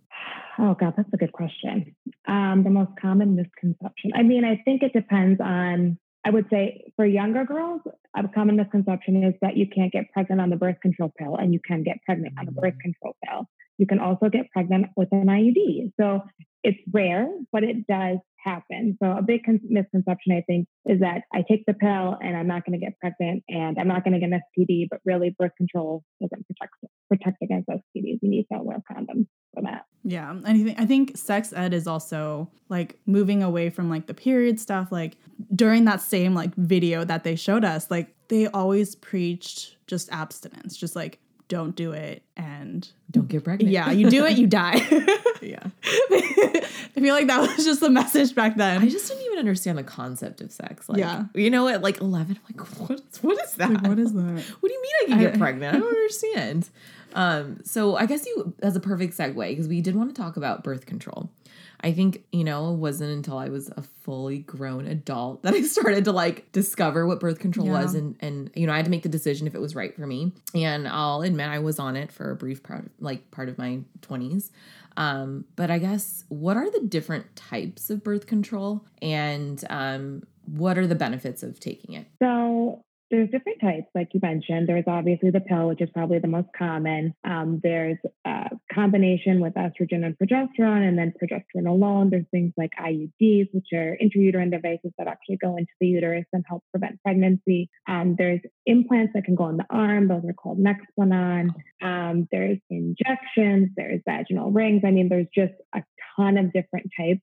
Oh 0.60 0.74
God, 0.74 0.94
that's 0.98 1.14
a 1.14 1.18
good 1.18 1.32
question. 1.32 1.96
Um, 2.28 2.64
the 2.66 2.70
most 2.70 2.92
common 3.02 3.34
misconception. 3.34 4.12
I 4.14 4.24
mean, 4.24 4.44
I 4.44 4.62
think 4.66 4.84
it 4.84 4.92
depends 4.92 5.40
on. 5.40 5.98
I 6.26 6.32
would 6.32 6.48
say 6.50 6.92
for 6.96 7.06
younger 7.06 7.46
girls, 7.46 7.82
a 8.16 8.28
common 8.28 8.58
misconception 8.58 9.24
is 9.24 9.34
that 9.42 9.56
you 9.56 9.68
can't 9.68 9.92
get 9.92 10.12
pregnant 10.12 10.42
on 10.42 10.50
the 10.50 10.58
birth 10.58 10.80
control 10.82 11.14
pill, 11.18 11.36
and 11.36 11.54
you 11.54 11.60
can 11.66 11.84
get 11.84 11.98
pregnant 12.06 12.36
on 12.38 12.46
the 12.46 12.52
birth 12.52 12.74
mm-hmm. 12.74 12.92
control 12.92 13.16
pill. 13.26 13.46
You 13.78 13.88
can 13.88 14.00
also 14.00 14.28
get 14.28 14.52
pregnant 14.52 14.88
with 14.98 15.08
an 15.14 15.28
IUD. 15.28 15.94
So 16.00 16.22
it's 16.64 16.78
rare, 16.92 17.30
but 17.54 17.64
it 17.64 17.88
does 17.88 18.18
happen. 18.44 18.98
So 19.02 19.12
a 19.12 19.22
big 19.22 19.46
con- 19.46 19.62
misconception, 19.64 20.34
I 20.34 20.42
think, 20.42 20.68
is 20.86 21.00
that 21.00 21.24
I 21.34 21.44
take 21.48 21.66
the 21.66 21.74
pill 21.74 22.18
and 22.22 22.36
I'm 22.36 22.48
not 22.48 22.66
going 22.66 22.78
to 22.78 22.86
get 22.86 23.00
pregnant 23.00 23.44
and 23.48 23.78
I'm 23.80 23.88
not 23.88 24.04
going 24.04 24.14
to 24.14 24.20
get 24.20 24.34
an 24.34 24.42
STD, 24.58 24.88
but 24.90 25.00
really 25.06 25.34
birth 25.38 25.52
control 25.58 26.04
doesn't 26.22 26.46
protect 26.48 26.74
protect 27.08 27.42
against 27.42 27.70
STDs. 27.70 28.20
You 28.22 28.30
need 28.30 28.48
to 28.52 28.62
wear 28.62 28.78
condoms 28.92 29.28
for 29.54 29.64
that. 29.64 29.86
Yeah, 30.04 30.32
and 30.32 30.46
I 30.48 30.54
think 30.54 30.80
I 30.80 30.86
think 30.86 31.18
sex 31.18 31.52
ed 31.54 31.74
is 31.74 31.86
also 31.86 32.50
like 32.70 32.98
moving 33.06 33.44
away 33.44 33.70
from 33.70 33.90
like 33.90 34.08
the 34.08 34.14
period 34.14 34.60
stuff. 34.60 34.92
Like 34.92 35.18
during 35.54 35.86
that 35.86 36.02
same 36.02 36.34
like 36.34 36.56
video 36.56 37.04
that 37.04 37.24
they 37.24 37.36
showed 37.36 37.66
us, 37.66 37.92
like 37.92 38.14
they 38.30 38.48
always 38.48 38.96
preached 38.96 39.76
just 39.88 40.10
abstinence, 40.12 40.78
just 40.78 40.96
like 40.96 41.20
don't 41.50 41.76
do 41.76 41.92
it, 41.92 42.24
and 42.38 42.88
Don't 43.12 43.28
get 43.28 43.44
pregnant. 43.44 43.72
yeah, 43.72 43.92
you 43.92 44.10
do 44.10 44.26
it, 44.26 44.38
you 44.38 44.48
die. 44.48 44.76
yeah. 45.42 45.60
I 45.84 47.02
feel 47.02 47.14
like 47.14 47.28
that 47.28 47.42
was 47.42 47.66
just 47.66 47.82
the 47.82 47.90
message 47.90 48.34
back 48.36 48.56
then. 48.56 48.82
I 48.82 48.88
just 48.90 49.08
didn't 49.10 49.26
even 49.26 49.40
understand 49.40 49.78
the 49.78 49.84
concept 49.84 50.40
of 50.42 50.52
sex. 50.52 50.88
Like, 50.88 51.00
Yeah. 51.00 51.26
you 51.34 51.50
know, 51.50 51.68
at 51.68 51.82
like 51.82 52.00
11, 52.02 52.38
I'm 52.38 52.56
like, 52.58 52.68
what, 52.80 53.02
what 53.22 53.44
is 53.44 53.54
that? 53.56 53.72
Like, 53.74 53.84
what 53.88 54.00
is 54.00 54.14
that? 54.14 54.22
What 54.60 54.70
do 54.70 54.74
you 54.74 54.82
mean 54.82 54.92
I 55.02 55.06
can 55.10 55.20
get 55.20 55.34
I- 55.36 55.38
pregnant? 55.38 55.76
I 55.76 55.80
don't 55.80 55.90
understand. 55.90 56.70
Um, 57.16 57.60
so 57.64 57.96
I 57.96 58.06
guess 58.06 58.26
you 58.28 58.54
as 58.62 58.76
a 58.76 58.80
perfect 58.80 59.18
segue 59.18 59.36
because 59.50 59.68
we 59.68 59.82
did 59.82 59.96
want 59.96 60.14
to 60.16 60.22
talk 60.22 60.38
about 60.38 60.64
birth 60.64 60.86
control. 60.86 61.30
I 61.82 61.94
think, 61.94 62.24
you 62.32 62.44
know, 62.44 62.74
it 62.74 62.78
wasn't 62.78 63.12
until 63.12 63.38
I 63.38 63.50
was 63.50 63.70
a 63.78 63.82
fully 63.82 64.40
grown 64.40 64.86
adult 64.88 65.44
that 65.44 65.54
I 65.54 65.62
started 65.62 66.06
to 66.06 66.12
like 66.12 66.52
discover 66.52 67.06
what 67.08 67.20
birth 67.20 67.40
control 67.40 67.68
Yeah. 67.68 67.82
was 67.84 67.96
and 67.96 68.16
and 68.20 68.52
you 68.56 68.68
know, 68.68 68.74
I 68.74 68.78
had 68.78 68.86
to 68.86 68.92
make 68.92 69.04
the 69.04 69.10
decision 69.10 69.48
if 69.48 69.56
it 69.56 69.62
was 69.62 69.76
right 69.76 69.96
for 69.96 70.06
me. 70.08 70.34
And 70.54 70.88
I'll 70.88 71.22
admit 71.22 71.48
I 71.48 71.60
was 71.60 71.80
on 71.80 71.96
it 71.96 72.12
for 72.12 72.32
a 72.32 72.36
brief 72.36 72.64
part 72.64 72.92
like 73.00 73.30
part 73.32 73.50
of 73.50 73.58
my 73.58 73.80
20s. 74.02 74.52
Um, 74.98 75.46
but 75.56 75.72
I 75.72 75.78
guess 75.78 76.26
what 76.28 76.58
are 76.58 76.70
the 76.70 76.82
different 76.82 77.34
types 77.36 77.90
of 77.90 78.04
birth 78.04 78.28
control 78.28 78.86
and 79.02 79.64
um 79.70 80.24
what 80.46 80.78
are 80.80 80.88
the 80.88 80.96
benefits 80.96 81.44
of 81.44 81.60
taking 81.60 81.94
it? 81.94 82.08
So 82.22 82.84
there's 83.10 83.30
different 83.30 83.60
types, 83.62 83.88
like 83.96 84.10
you 84.14 84.20
mentioned. 84.22 84.68
There's 84.68 84.86
obviously 84.88 85.32
the 85.32 85.40
pill, 85.40 85.68
which 85.68 85.82
is 85.82 85.90
probably 85.94 86.20
the 86.20 86.28
most 86.28 86.50
common. 86.58 87.14
Um, 87.24 87.60
there's 87.64 87.98
a 88.26 88.50
combination 88.72 89.40
with 89.40 89.54
estrogen 89.54 90.06
and 90.06 90.18
progesterone, 90.18 90.88
and 90.88 90.98
then 90.98 91.14
progesterone 91.22 91.68
alone. 91.68 92.10
There's 92.10 92.26
things 92.32 92.54
like 92.58 92.72
IUDs, 92.80 93.50
which 93.54 93.68
are 93.74 93.98
intrauterine 94.02 94.52
devices 94.52 94.92
that 94.98 95.08
actually 95.08 95.38
go 95.38 95.58
into 95.58 95.72
the 95.80 95.88
uterus 95.88 96.26
and 96.34 96.46
help 96.48 96.64
prevent 96.72 97.02
pregnancy. 97.04 97.70
Um, 97.88 98.16
there's 98.18 98.42
implants 98.66 99.14
that 99.14 99.26
can 99.26 99.36
go 99.36 99.50
in 99.50 99.58
the 99.58 99.66
arm. 99.70 100.08
Those 100.08 100.24
are 100.28 100.34
called 100.34 100.60
Nexplanon. 100.60 101.50
Um, 101.82 102.28
there's 102.32 102.60
injections. 102.70 103.70
There's 103.76 104.02
vaginal 104.08 104.52
rings. 104.52 104.84
I 104.86 104.92
mean, 104.92 105.10
there's 105.10 105.28
just 105.34 105.54
a 105.74 105.84
ton 106.16 106.38
of 106.38 106.54
different 106.54 106.92
types. 106.98 107.22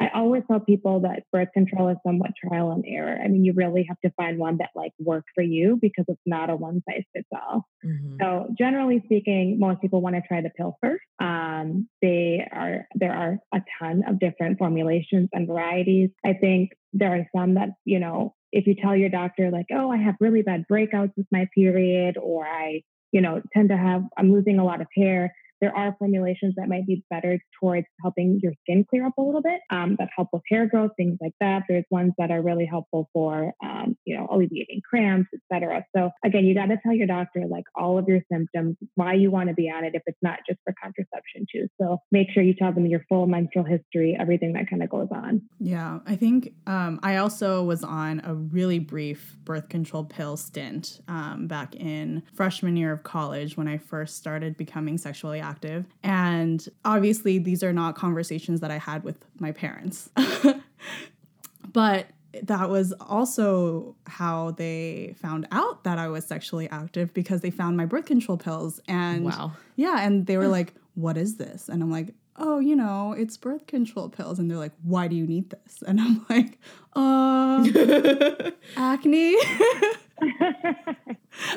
I 0.00 0.10
always 0.14 0.42
tell 0.50 0.60
people 0.60 1.00
that 1.00 1.24
birth 1.32 1.48
control 1.52 1.88
is 1.88 1.96
somewhat 2.06 2.30
trial 2.42 2.72
and 2.72 2.84
error. 2.86 3.18
I 3.22 3.28
mean, 3.28 3.44
you 3.44 3.52
really 3.52 3.84
have 3.88 4.00
to 4.04 4.10
find 4.16 4.38
one 4.38 4.58
that 4.58 4.70
like 4.74 4.92
works 4.98 5.30
for 5.34 5.42
you 5.42 5.78
because 5.80 6.04
it's 6.08 6.20
not 6.26 6.50
a 6.50 6.56
one 6.56 6.82
size 6.88 7.04
fits 7.14 7.28
all. 7.32 7.66
Mhm. 7.84 8.18
So 8.20 8.54
generally 8.58 9.02
speaking, 9.04 9.58
most 9.58 9.80
people 9.80 10.00
want 10.00 10.16
to 10.16 10.22
try 10.22 10.40
the 10.40 10.50
pill 10.50 10.76
first. 10.80 11.04
Um, 11.18 11.88
they 12.02 12.46
are 12.52 12.86
there 12.94 13.12
are 13.12 13.38
a 13.52 13.62
ton 13.78 14.04
of 14.08 14.18
different 14.18 14.58
formulations 14.58 15.28
and 15.32 15.46
varieties. 15.46 16.10
I 16.24 16.34
think 16.34 16.72
there 16.92 17.14
are 17.14 17.26
some 17.36 17.54
that 17.54 17.70
you 17.84 17.98
know 17.98 18.34
if 18.52 18.66
you 18.66 18.74
tell 18.76 18.94
your 18.96 19.08
doctor 19.08 19.50
like, 19.50 19.66
oh, 19.72 19.90
I 19.90 19.96
have 19.96 20.14
really 20.20 20.42
bad 20.42 20.64
breakouts 20.70 21.12
with 21.16 21.26
my 21.32 21.48
period, 21.54 22.16
or 22.16 22.46
I 22.46 22.82
you 23.12 23.20
know 23.20 23.42
tend 23.52 23.68
to 23.70 23.76
have 23.76 24.02
I'm 24.16 24.32
losing 24.32 24.58
a 24.58 24.64
lot 24.64 24.80
of 24.80 24.86
hair. 24.96 25.34
There 25.64 25.74
are 25.74 25.96
formulations 25.98 26.52
that 26.58 26.68
might 26.68 26.86
be 26.86 27.02
better 27.08 27.40
towards 27.58 27.86
helping 28.02 28.38
your 28.42 28.52
skin 28.60 28.84
clear 28.90 29.06
up 29.06 29.14
a 29.16 29.22
little 29.22 29.40
bit, 29.40 29.62
um, 29.70 29.96
that 29.98 30.10
help 30.14 30.28
with 30.30 30.42
hair 30.50 30.66
growth, 30.66 30.90
things 30.98 31.16
like 31.22 31.32
that. 31.40 31.62
There's 31.70 31.86
ones 31.90 32.12
that 32.18 32.30
are 32.30 32.42
really 32.42 32.66
helpful 32.66 33.08
for, 33.14 33.54
um, 33.64 33.96
you 34.04 34.14
know, 34.14 34.28
alleviating 34.30 34.82
cramps, 34.86 35.30
etc. 35.32 35.82
So 35.96 36.10
again, 36.22 36.44
you 36.44 36.54
got 36.54 36.66
to 36.66 36.76
tell 36.82 36.92
your 36.92 37.06
doctor 37.06 37.44
like 37.48 37.64
all 37.74 37.96
of 37.96 38.06
your 38.06 38.20
symptoms, 38.30 38.76
why 38.96 39.14
you 39.14 39.30
want 39.30 39.48
to 39.48 39.54
be 39.54 39.70
on 39.70 39.84
it, 39.84 39.94
if 39.94 40.02
it's 40.04 40.18
not 40.20 40.40
just 40.46 40.58
for 40.64 40.74
contraception 40.82 41.46
too. 41.50 41.66
So 41.80 41.96
make 42.12 42.30
sure 42.30 42.42
you 42.42 42.52
tell 42.52 42.74
them 42.74 42.84
your 42.84 43.06
full 43.08 43.26
menstrual 43.26 43.64
history, 43.64 44.14
everything 44.20 44.52
that 44.52 44.68
kind 44.68 44.82
of 44.82 44.90
goes 44.90 45.08
on. 45.10 45.40
Yeah, 45.58 46.00
I 46.04 46.16
think 46.16 46.52
um, 46.66 47.00
I 47.02 47.16
also 47.16 47.64
was 47.64 47.82
on 47.82 48.20
a 48.22 48.34
really 48.34 48.80
brief 48.80 49.38
birth 49.44 49.70
control 49.70 50.04
pill 50.04 50.36
stint 50.36 51.00
um, 51.08 51.46
back 51.46 51.74
in 51.74 52.22
freshman 52.34 52.76
year 52.76 52.92
of 52.92 53.02
college 53.02 53.56
when 53.56 53.66
I 53.66 53.78
first 53.78 54.18
started 54.18 54.58
becoming 54.58 54.98
sexually 54.98 55.40
active. 55.40 55.53
And 56.02 56.66
obviously, 56.84 57.38
these 57.38 57.62
are 57.62 57.72
not 57.72 57.94
conversations 57.96 58.60
that 58.60 58.70
I 58.70 58.78
had 58.78 59.04
with 59.04 59.16
my 59.38 59.52
parents. 59.52 60.10
but 61.72 62.06
that 62.42 62.68
was 62.68 62.92
also 63.00 63.94
how 64.06 64.50
they 64.52 65.14
found 65.20 65.46
out 65.52 65.84
that 65.84 65.98
I 65.98 66.08
was 66.08 66.24
sexually 66.26 66.68
active 66.68 67.14
because 67.14 67.40
they 67.42 67.50
found 67.50 67.76
my 67.76 67.86
birth 67.86 68.06
control 68.06 68.36
pills. 68.36 68.80
And 68.88 69.24
Wow. 69.26 69.52
yeah, 69.76 70.00
and 70.00 70.26
they 70.26 70.36
were 70.36 70.48
like, 70.58 70.74
What 70.94 71.16
is 71.16 71.36
this? 71.36 71.68
And 71.68 71.82
I'm 71.82 71.90
like, 71.90 72.14
Oh, 72.36 72.58
you 72.58 72.74
know, 72.74 73.12
it's 73.12 73.36
birth 73.36 73.68
control 73.68 74.08
pills. 74.08 74.40
And 74.40 74.50
they're 74.50 74.58
like, 74.58 74.72
Why 74.82 75.06
do 75.06 75.14
you 75.14 75.26
need 75.26 75.50
this? 75.50 75.82
And 75.86 76.00
I'm 76.00 76.26
like, 76.30 76.58
Uh, 76.96 78.50
acne. 78.76 79.36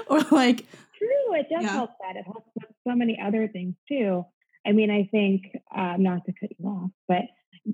or 0.08 0.20
like, 0.32 0.66
True, 0.98 1.34
it 1.36 1.48
does 1.50 1.64
Yeah. 1.64 1.74
help 1.74 1.92
that. 2.02 2.16
It 2.16 2.26
helps 2.26 2.50
with 2.56 2.66
so 2.88 2.96
many 2.96 3.20
other 3.20 3.48
things 3.48 3.76
too. 3.88 4.26
I 4.66 4.72
mean, 4.72 4.90
I 4.92 5.04
think 5.12 5.44
um, 5.76 6.04
not 6.04 6.26
to 6.26 6.34
cut 6.40 6.50
you 6.58 6.66
off, 6.68 6.92
but 7.08 7.24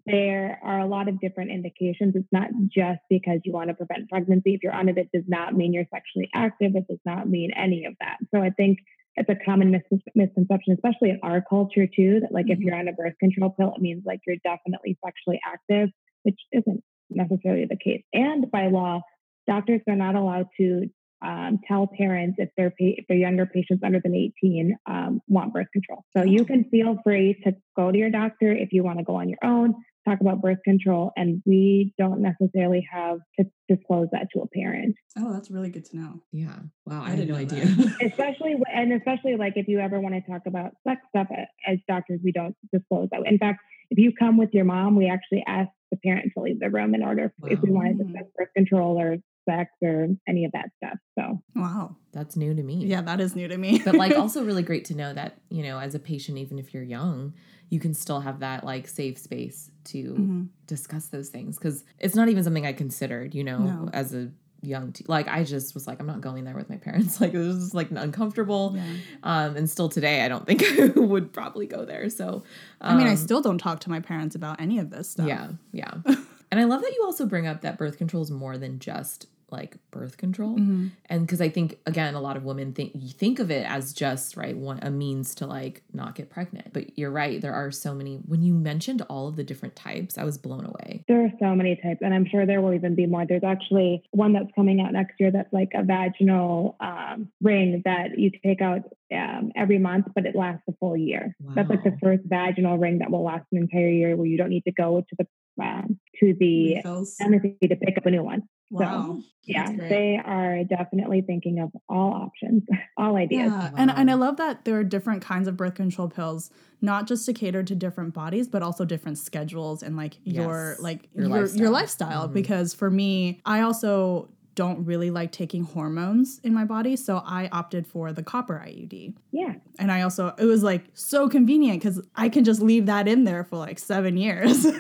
there 0.06 0.60
are 0.64 0.80
a 0.80 0.86
lot 0.88 1.08
of 1.08 1.20
different 1.20 1.52
indications. 1.52 2.16
It's 2.16 2.32
not 2.32 2.50
just 2.68 3.00
because 3.10 3.40
you 3.46 3.52
want 3.54 3.70
to 3.70 3.74
prevent 3.76 4.10
pregnancy. 4.10 4.54
If 4.56 4.64
you're 4.64 4.74
on 4.74 4.90
it, 4.90 4.98
it 4.98 5.10
does 5.14 5.24
not 5.28 5.56
mean 5.56 5.74
you're 5.74 5.86
sexually 5.94 6.30
active. 6.34 6.76
It 6.76 6.88
does 6.88 7.00
not 7.06 7.30
mean 7.30 7.52
any 7.56 7.86
of 7.86 7.94
that. 8.00 8.18
So 8.34 8.42
I 8.42 8.50
think 8.50 8.80
it's 9.16 9.30
a 9.30 9.36
common 9.46 9.70
mis- 9.72 10.02
misconception, 10.16 10.74
especially 10.74 11.12
in 11.12 11.20
our 11.24 11.42
culture 11.48 11.88
too, 11.88 12.20
that 12.22 12.32
like 12.32 12.50
if 12.50 12.58
Mhm. 12.60 12.64
you're 12.64 12.76
on 12.76 12.88
a 12.88 12.94
birth 12.94 13.18
control 13.20 13.52
pill, 13.52 13.74
it 13.76 13.82
means 13.82 14.04
like 14.06 14.22
you're 14.26 14.38
definitely 14.44 14.98
sexually 15.06 15.40
active, 15.46 15.90
which 16.24 16.40
isn't 16.52 16.84
necessarily 17.12 17.66
the 17.66 17.78
case. 17.78 18.04
And 18.14 18.50
by 18.50 18.68
law, 18.68 19.02
doctors 19.48 19.82
are 19.88 19.96
not 19.96 20.16
allowed 20.16 20.48
to 20.58 20.90
um, 21.24 21.60
tell 21.68 21.88
parents 21.98 22.36
if 22.38 22.50
their 22.58 22.70
pa- 22.70 22.76
if 22.98 23.06
their 23.08 23.18
younger 23.18 23.46
patients 23.46 23.82
under 23.84 24.00
than 24.04 24.14
18 24.16 24.76
um, 24.88 25.22
want 25.28 25.54
birth 25.54 25.68
control. 25.72 26.04
So 26.16 26.24
you 26.24 26.46
can 26.46 26.66
feel 26.70 26.98
free 27.04 27.40
to 27.46 27.56
go 27.76 27.92
to 27.92 27.98
your 27.98 28.10
doctor 28.10 28.52
if 28.52 28.70
you 28.72 28.84
want 28.84 29.00
to 29.00 29.04
go 29.06 29.16
on 29.16 29.30
your 29.30 29.40
own, 29.44 29.74
talk 30.08 30.20
about 30.22 30.42
birth 30.42 30.60
control, 30.66 31.12
and 31.16 31.42
we 31.46 31.94
don't 31.98 32.22
necessarily 32.22 32.86
have 32.92 33.20
to 33.40 33.46
disclose 33.70 34.08
that 34.12 34.28
to 34.34 34.42
a 34.42 34.48
parent. 34.48 34.96
Oh, 35.18 35.32
that's 35.32 35.50
really 35.50 35.70
good 35.70 35.86
to 35.86 35.98
know. 35.98 36.22
Yeah. 36.32 36.58
Wow. 36.86 37.04
I, 37.04 37.08
I 37.08 37.16
had 37.16 37.28
no 37.28 37.36
idea. 37.36 37.66
especially 38.02 38.56
and 38.74 38.92
especially 38.94 39.36
like 39.38 39.54
if 39.56 39.68
you 39.68 39.80
ever 39.80 40.00
want 40.00 40.16
to 40.16 40.22
talk 40.30 40.42
about 40.46 40.72
sex 40.88 41.02
stuff 41.10 41.28
as 41.68 41.78
doctors 41.88 42.20
we 42.24 42.32
don't 42.32 42.56
disclose 42.74 43.08
that 43.12 43.22
in 43.26 43.38
fact 43.38 43.60
if 43.90 43.98
you 43.98 44.12
come 44.18 44.38
with 44.38 44.50
your 44.54 44.66
mom 44.66 44.96
we 44.96 45.08
actually 45.08 45.44
ask 45.48 45.70
the 45.92 45.98
parent 45.98 46.32
to 46.36 46.44
leave 46.44 46.60
the 46.60 46.70
room 46.70 46.96
in 46.96 47.04
order 47.04 47.32
if 47.46 47.60
we 47.62 47.70
want 47.72 47.88
to 47.88 47.94
Wow. 48.04 48.10
discuss 48.10 48.32
birth 48.36 48.48
control 48.56 49.00
or 49.00 49.18
sex 49.50 49.72
or 49.82 50.08
any 50.28 50.46
of 50.46 50.52
that 50.54 50.70
stuff 50.84 50.98
so 51.18 51.42
Wow. 51.56 51.96
That's 52.12 52.36
new 52.36 52.54
to 52.54 52.62
me. 52.62 52.86
Yeah, 52.86 53.02
that 53.02 53.20
is 53.20 53.36
new 53.36 53.48
to 53.48 53.58
me. 53.58 53.82
but 53.84 53.96
like 53.96 54.16
also 54.18 54.44
really 54.46 54.62
great 54.64 54.86
to 54.86 54.96
know 54.96 55.14
that 55.14 55.38
you 55.50 55.64
know 55.64 55.80
as 55.80 55.96
a 55.96 56.00
patient 56.00 56.38
even 56.38 56.60
if 56.60 56.74
you're 56.74 56.84
young 56.84 57.34
you 57.70 57.80
can 57.80 57.94
still 57.94 58.20
have 58.20 58.40
that 58.42 58.64
like 58.64 58.88
safe 58.88 59.18
space 59.18 59.72
to 59.86 60.14
Mhm. 60.14 60.48
discuss 60.68 61.08
those 61.08 61.30
things 61.30 61.58
because 61.58 61.84
it's 62.00 62.16
not 62.16 62.30
even 62.30 62.44
something 62.44 62.66
i 62.68 62.74
considered 62.74 63.34
you 63.34 63.44
know 63.44 63.58
No. 63.60 63.90
as 63.94 64.14
a 64.14 64.30
young 64.62 64.92
t- 64.94 65.04
like 65.10 65.28
i 65.28 65.44
just 65.44 65.74
was 65.74 65.88
like 65.88 66.00
i'm 66.00 66.06
not 66.08 66.22
going 66.22 66.44
there 66.46 66.56
with 66.56 66.70
my 66.70 66.78
parents 66.78 67.20
like 67.22 67.34
it 67.34 67.38
was 67.38 67.58
just 67.58 67.74
like 67.74 67.90
uncomfortable 67.92 68.74
Yeah. 68.76 68.84
um 69.24 69.56
and 69.58 69.70
still 69.70 69.90
today 69.90 70.22
i 70.24 70.28
don't 70.30 70.46
think 70.46 70.64
i 70.80 70.86
would 71.00 71.34
probably 71.34 71.66
go 71.68 71.84
there 71.84 72.10
so 72.10 72.44
I 72.80 72.96
mean, 72.96 73.08
I 73.08 73.12
um, 73.12 73.18
still 73.18 73.42
don't 73.42 73.58
talk 73.58 73.80
to 73.82 73.90
my 73.90 74.00
parents 74.00 74.36
about 74.36 74.62
any 74.62 74.78
of 74.80 74.90
this 74.92 75.10
stuff. 75.10 75.28
yeah 75.28 75.50
yeah 75.72 75.96
and 76.06 76.60
i 76.62 76.64
love 76.66 76.82
that 76.82 76.94
you 76.96 77.04
also 77.04 77.26
bring 77.26 77.48
up 77.48 77.62
that 77.62 77.78
birth 77.78 77.98
control 77.98 78.22
is 78.24 78.32
more 78.32 78.58
than 78.58 78.80
just 78.80 79.28
like 79.54 79.78
birth 79.92 80.18
control. 80.18 80.58
Mhm. 80.58 80.92
and 81.10 81.22
because 81.22 81.40
i 81.40 81.48
think 81.48 81.78
again 81.86 82.16
a 82.16 82.20
lot 82.22 82.36
of 82.36 82.44
women 82.44 82.74
think 82.74 82.92
you 82.96 83.10
think 83.10 83.40
of 83.40 83.50
it 83.52 83.66
as 83.70 83.94
just 83.94 84.36
right 84.36 84.58
one 84.58 84.80
a 84.82 84.90
means 84.92 85.36
to 85.36 85.46
like 85.46 85.84
not 85.94 86.16
get 86.16 86.30
pregnant. 86.30 86.74
But 86.74 86.98
you're 86.98 87.12
right 87.12 87.40
there 87.42 87.54
are 87.54 87.72
so 87.72 87.94
many 87.94 88.18
when 88.32 88.42
you 88.42 88.54
mentioned 88.54 89.02
all 89.10 89.28
of 89.28 89.36
the 89.36 89.44
different 89.44 89.76
types 89.76 90.18
i 90.18 90.24
was 90.24 90.38
blown 90.38 90.66
away. 90.66 91.04
There 91.08 91.24
are 91.26 91.32
so 91.40 91.56
many 91.56 91.76
types 91.76 92.02
and 92.02 92.14
i'm 92.14 92.26
sure 92.26 92.46
there 92.46 92.62
will 92.62 92.74
even 92.74 92.96
be 92.96 93.06
more. 93.06 93.26
There's 93.26 93.44
actually 93.56 94.04
one 94.12 94.34
that's 94.34 94.52
coming 94.56 94.82
out 94.82 94.92
next 94.94 95.16
year 95.20 95.32
that's 95.32 95.54
like 95.54 95.72
a 95.76 95.84
vaginal 95.84 96.76
um, 96.80 97.30
ring 97.42 97.82
that 97.86 98.18
you 98.18 98.32
take 98.44 98.62
out 98.62 98.82
um, 99.14 99.52
every 99.56 99.78
month 99.78 100.08
but 100.16 100.26
it 100.26 100.36
lasts 100.36 100.64
a 100.68 100.74
full 100.80 100.98
year. 100.98 101.36
That's 101.56 101.70
like 101.70 101.84
the 101.84 101.96
first 102.02 102.24
vaginal 102.26 102.78
ring 102.78 103.00
that 103.00 103.12
will 103.12 103.24
last 103.24 103.46
an 103.52 103.60
entire 103.60 103.90
year 103.90 104.16
where 104.16 104.26
you 104.26 104.38
don't 104.38 104.50
need 104.50 104.66
to 104.66 104.72
go 104.72 105.02
to 105.08 105.16
the 105.20 105.28
um, 105.62 106.00
to 106.20 106.34
the 106.40 106.82
pharmacy 107.20 107.58
to 107.62 107.76
pick 107.76 107.98
up 107.98 108.06
a 108.08 108.12
new 108.12 108.24
one 108.24 108.42
Wow. 108.80 109.22
yeah 109.46 109.72
they 109.78 110.20
are 110.24 110.64
definitely 110.64 111.22
thinking 111.22 111.60
of 111.60 111.70
all 111.90 112.14
options 112.14 112.64
all 112.98 113.16
ideas 113.18 113.52
Yeah, 113.52 113.72
and 113.78 113.92
and 113.92 114.10
I 114.10 114.14
love 114.16 114.38
that 114.38 114.66
there 114.66 114.78
are 114.80 114.84
different 114.84 115.22
kinds 115.22 115.48
of 115.48 115.56
birth 115.58 115.76
control 115.76 116.08
pills, 116.10 116.50
not 116.82 117.08
just 117.08 117.26
to 117.28 117.34
cater 117.34 117.64
to 117.64 117.76
different 117.76 118.14
bodies, 118.14 118.48
but 118.48 118.62
also 118.64 118.86
different 118.86 119.18
schedules 119.18 119.84
and 119.84 119.96
like 119.98 120.18
your 120.24 120.76
like 120.80 121.10
your 121.14 121.28
your 121.28 121.46
your 121.48 121.70
lifestyle. 121.70 121.72
lifestyle. 121.72 122.30
Mhm. 122.30 122.34
Because 122.34 122.74
for 122.74 122.90
me, 122.90 123.42
I 123.46 123.62
also 123.62 124.30
don't 124.56 124.86
really 124.86 125.10
like 125.10 125.32
taking 125.32 125.64
hormones 125.64 126.40
in 126.44 126.54
my 126.54 126.64
body, 126.64 126.96
so 126.96 127.22
I 127.26 127.50
opted 127.52 127.88
for 127.88 128.14
the 128.14 128.22
copper 128.24 128.62
IUD. 128.66 129.16
yeah 129.32 129.56
And 129.80 129.92
I 129.92 130.02
also 130.04 130.34
it 130.38 130.46
was 130.46 130.62
like 130.64 130.84
so 130.94 131.28
convenient 131.28 131.82
because 131.82 132.00
I 132.16 132.30
can 132.30 132.44
just 132.44 132.62
leave 132.62 132.86
that 132.86 133.08
in 133.08 133.24
there 133.24 133.44
for 133.44 133.58
like 133.58 133.80
seven 133.80 134.16
years. 134.18 134.66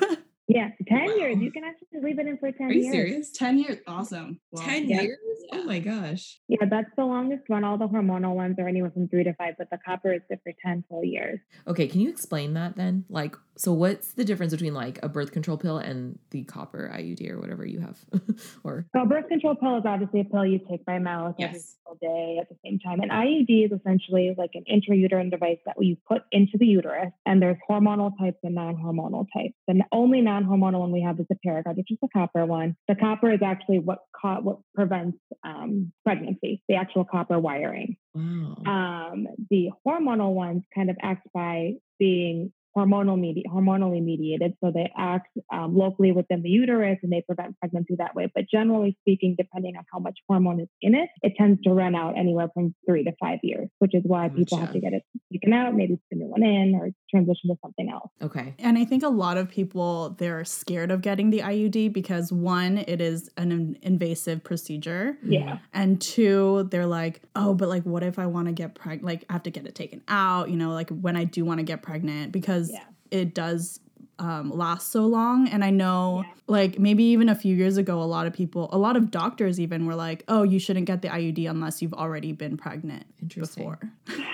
yeah 0.47 0.69
10 0.87 1.05
Wow. 1.05 1.15
years 1.15 1.37
you 1.39 1.51
can 1.51 1.63
actually 1.63 2.01
leave 2.01 2.19
it 2.19 2.27
in 2.27 2.37
for 2.37 2.51
10 2.51 2.67
are 2.67 2.71
you 2.73 2.81
years. 2.83 2.93
serious? 2.93 3.31
Ten 3.31 3.57
years, 3.57 3.77
awesome. 3.87 4.39
10 4.57 4.89
Yeah. 4.89 5.01
years? 5.01 5.17
Oh 5.53 5.63
my 5.63 5.79
gosh. 5.79 6.39
Yeah 6.47 6.65
that's 6.69 6.89
the 6.97 7.05
longest 7.05 7.43
one 7.47 7.63
all 7.63 7.77
the 7.77 7.87
hormonal 7.87 8.35
ones 8.35 8.55
are 8.59 8.67
anywhere 8.67 8.91
from 8.91 9.07
three 9.07 9.23
to 9.23 9.33
five 9.35 9.55
but 9.57 9.69
the 9.69 9.77
copper 9.85 10.13
is 10.13 10.21
good 10.29 10.39
for 10.43 10.51
10 10.65 10.83
full 10.89 11.03
years. 11.03 11.39
Okay 11.67 11.87
can 11.87 12.01
you 12.01 12.09
explain 12.09 12.53
that 12.55 12.75
then? 12.75 13.05
Like 13.09 13.35
so 13.55 13.71
what's 13.73 14.13
the 14.13 14.25
difference 14.25 14.51
between 14.51 14.73
like 14.73 14.99
a 15.03 15.09
birth 15.09 15.31
control 15.31 15.57
pill 15.57 15.77
and 15.77 16.17
the 16.31 16.43
copper 16.43 16.91
iud 16.93 17.29
or 17.29 17.39
whatever 17.39 17.65
you 17.65 17.79
have 17.79 17.97
or 18.63 18.85
So, 18.95 19.05
birth 19.05 19.27
control 19.27 19.55
pill 19.55 19.77
is 19.77 19.83
obviously 19.85 20.21
a 20.21 20.25
pill 20.25 20.45
you 20.45 20.59
take 20.69 20.85
by 20.85 20.99
mouth 20.99 21.35
every 21.39 21.59
single 21.59 21.97
day 22.01 22.37
at 22.41 22.49
the 22.49 22.55
same 22.65 22.79
time. 22.79 23.01
An 23.01 23.09
IUD 23.09 23.65
is 23.65 23.71
essentially 23.71 24.33
like 24.37 24.51
an 24.55 24.63
intrauterine 24.71 25.29
device 25.29 25.59
that 25.65 25.75
you 25.79 25.97
put 26.07 26.23
into 26.31 26.57
the 26.57 26.65
uterus, 26.65 27.11
and 27.25 27.41
there's 27.41 27.57
hormonal 27.69 28.11
types 28.19 28.37
and 28.43 28.55
non-hormonal 28.55 29.27
types. 29.33 29.53
The 29.67 29.81
only 29.91 30.21
non-hormonal 30.21 30.79
one 30.79 30.91
we 30.91 31.01
have 31.01 31.19
is 31.19 31.25
the 31.29 31.37
Paragard, 31.45 31.77
which 31.77 31.91
is 31.91 31.97
the 32.01 32.09
copper 32.13 32.45
one. 32.45 32.75
The 32.87 32.95
copper 32.95 33.31
is 33.31 33.41
actually 33.43 33.79
what 33.79 33.99
ca- 34.19 34.41
what 34.41 34.59
prevents 34.73 35.17
um, 35.43 35.91
pregnancy, 36.03 36.61
the 36.67 36.75
actual 36.75 37.05
copper 37.05 37.39
wiring. 37.39 37.97
wow 38.15 38.55
Um, 38.65 39.27
the 39.49 39.69
hormonal 39.85 40.33
ones 40.33 40.63
kind 40.73 40.89
of 40.89 40.97
act 41.01 41.27
by 41.33 41.73
being 41.99 42.51
hormonal 42.77 43.19
medi- 43.19 43.45
hormonally 43.49 44.03
mediated, 44.03 44.53
so 44.63 44.71
they 44.71 44.91
act 44.97 45.29
um, 45.51 45.75
locally 45.75 46.11
within 46.11 46.41
the 46.41 46.49
uterus 46.49 46.97
and 47.03 47.11
they 47.11 47.21
prevent 47.21 47.57
pregnancy 47.59 47.95
that 47.97 48.15
way. 48.15 48.31
But 48.33 48.45
generally 48.51 48.97
speaking, 49.01 49.35
depending 49.37 49.75
on 49.77 49.83
how 49.91 49.99
much 49.99 50.17
hormone 50.27 50.59
is 50.61 50.67
in 50.81 50.95
it, 50.95 51.09
it 51.21 51.33
tends 51.37 51.61
to 51.63 51.71
run 51.71 51.95
out 51.95 52.17
anywhere 52.17 52.47
from 52.53 52.73
three 52.87 53.03
to 53.03 53.11
five 53.19 53.39
years, 53.43 53.69
which 53.79 53.93
is 53.93 54.03
why 54.05 54.29
people 54.29 54.57
have 54.57 54.73
to 54.73 54.79
get 54.79 54.93
it 54.93 55.03
taken 55.31 55.53
out, 55.53 55.73
maybe 55.75 55.95
put 55.95 56.15
a 56.15 56.15
new 56.15 56.27
one 56.27 56.43
in, 56.43 56.75
or 56.75 56.89
transition 57.09 57.49
to 57.49 57.55
something 57.61 57.89
else. 57.91 58.09
okay 58.21 58.55
And 58.59 58.77
I 58.77 58.85
think 58.85 59.03
a 59.03 59.09
lot 59.09 59.37
of 59.37 59.49
people 59.49 60.15
they're 60.17 60.45
scared 60.45 60.91
of 60.91 61.01
getting 61.01 61.29
the 61.29 61.39
IUD 61.39 61.93
because 61.93 62.31
one, 62.31 62.79
it 62.79 63.01
is 63.01 63.29
an 63.37 63.51
in- 63.51 63.77
invasive 63.81 64.43
procedure. 64.43 65.17
Yeah. 65.23 65.59
And 65.73 66.01
two, 66.01 66.67
they're 66.71 66.85
like, 66.85 67.21
oh, 67.35 67.53
but 67.53 67.69
like, 67.69 67.83
what 67.83 68.03
if 68.03 68.17
I 68.17 68.25
want 68.25 68.47
to 68.47 68.53
get 68.53 68.75
pregnant? 68.75 69.05
Like, 69.05 69.25
I 69.29 69.33
have 69.33 69.43
to 69.43 69.51
get 69.51 69.65
it 69.65 69.75
taken 69.75 70.01
out, 70.07 70.49
you 70.49 70.55
know, 70.55 70.71
like 70.71 70.89
when 70.89 71.15
I 71.15 71.23
do 71.23 71.45
want 71.45 71.59
to 71.59 71.63
get 71.63 71.81
pregnant 71.81 72.31
because 72.31 72.62
Yeah. 72.71 72.83
it 73.11 73.33
does 73.33 73.79
um, 74.19 74.51
last 74.51 74.91
so 74.91 75.05
long. 75.05 75.47
And 75.49 75.63
I 75.63 75.69
know, 75.71 76.23
Yeah. 76.25 76.33
like, 76.47 76.79
maybe 76.79 77.03
even 77.05 77.29
a 77.29 77.35
few 77.35 77.55
years 77.55 77.77
ago, 77.77 78.01
a 78.01 78.05
lot 78.05 78.27
of 78.27 78.33
people, 78.33 78.69
a 78.71 78.77
lot 78.77 78.95
of 78.95 79.09
doctors 79.11 79.59
even 79.59 79.85
were 79.85 79.95
like, 79.95 80.23
oh, 80.27 80.43
you 80.43 80.59
shouldn't 80.59 80.85
get 80.85 81.01
the 81.01 81.07
IUD 81.09 81.49
unless 81.49 81.81
you've 81.81 81.93
already 81.95 82.31
been 82.31 82.55
pregnant 82.57 83.05
before. 83.27 83.79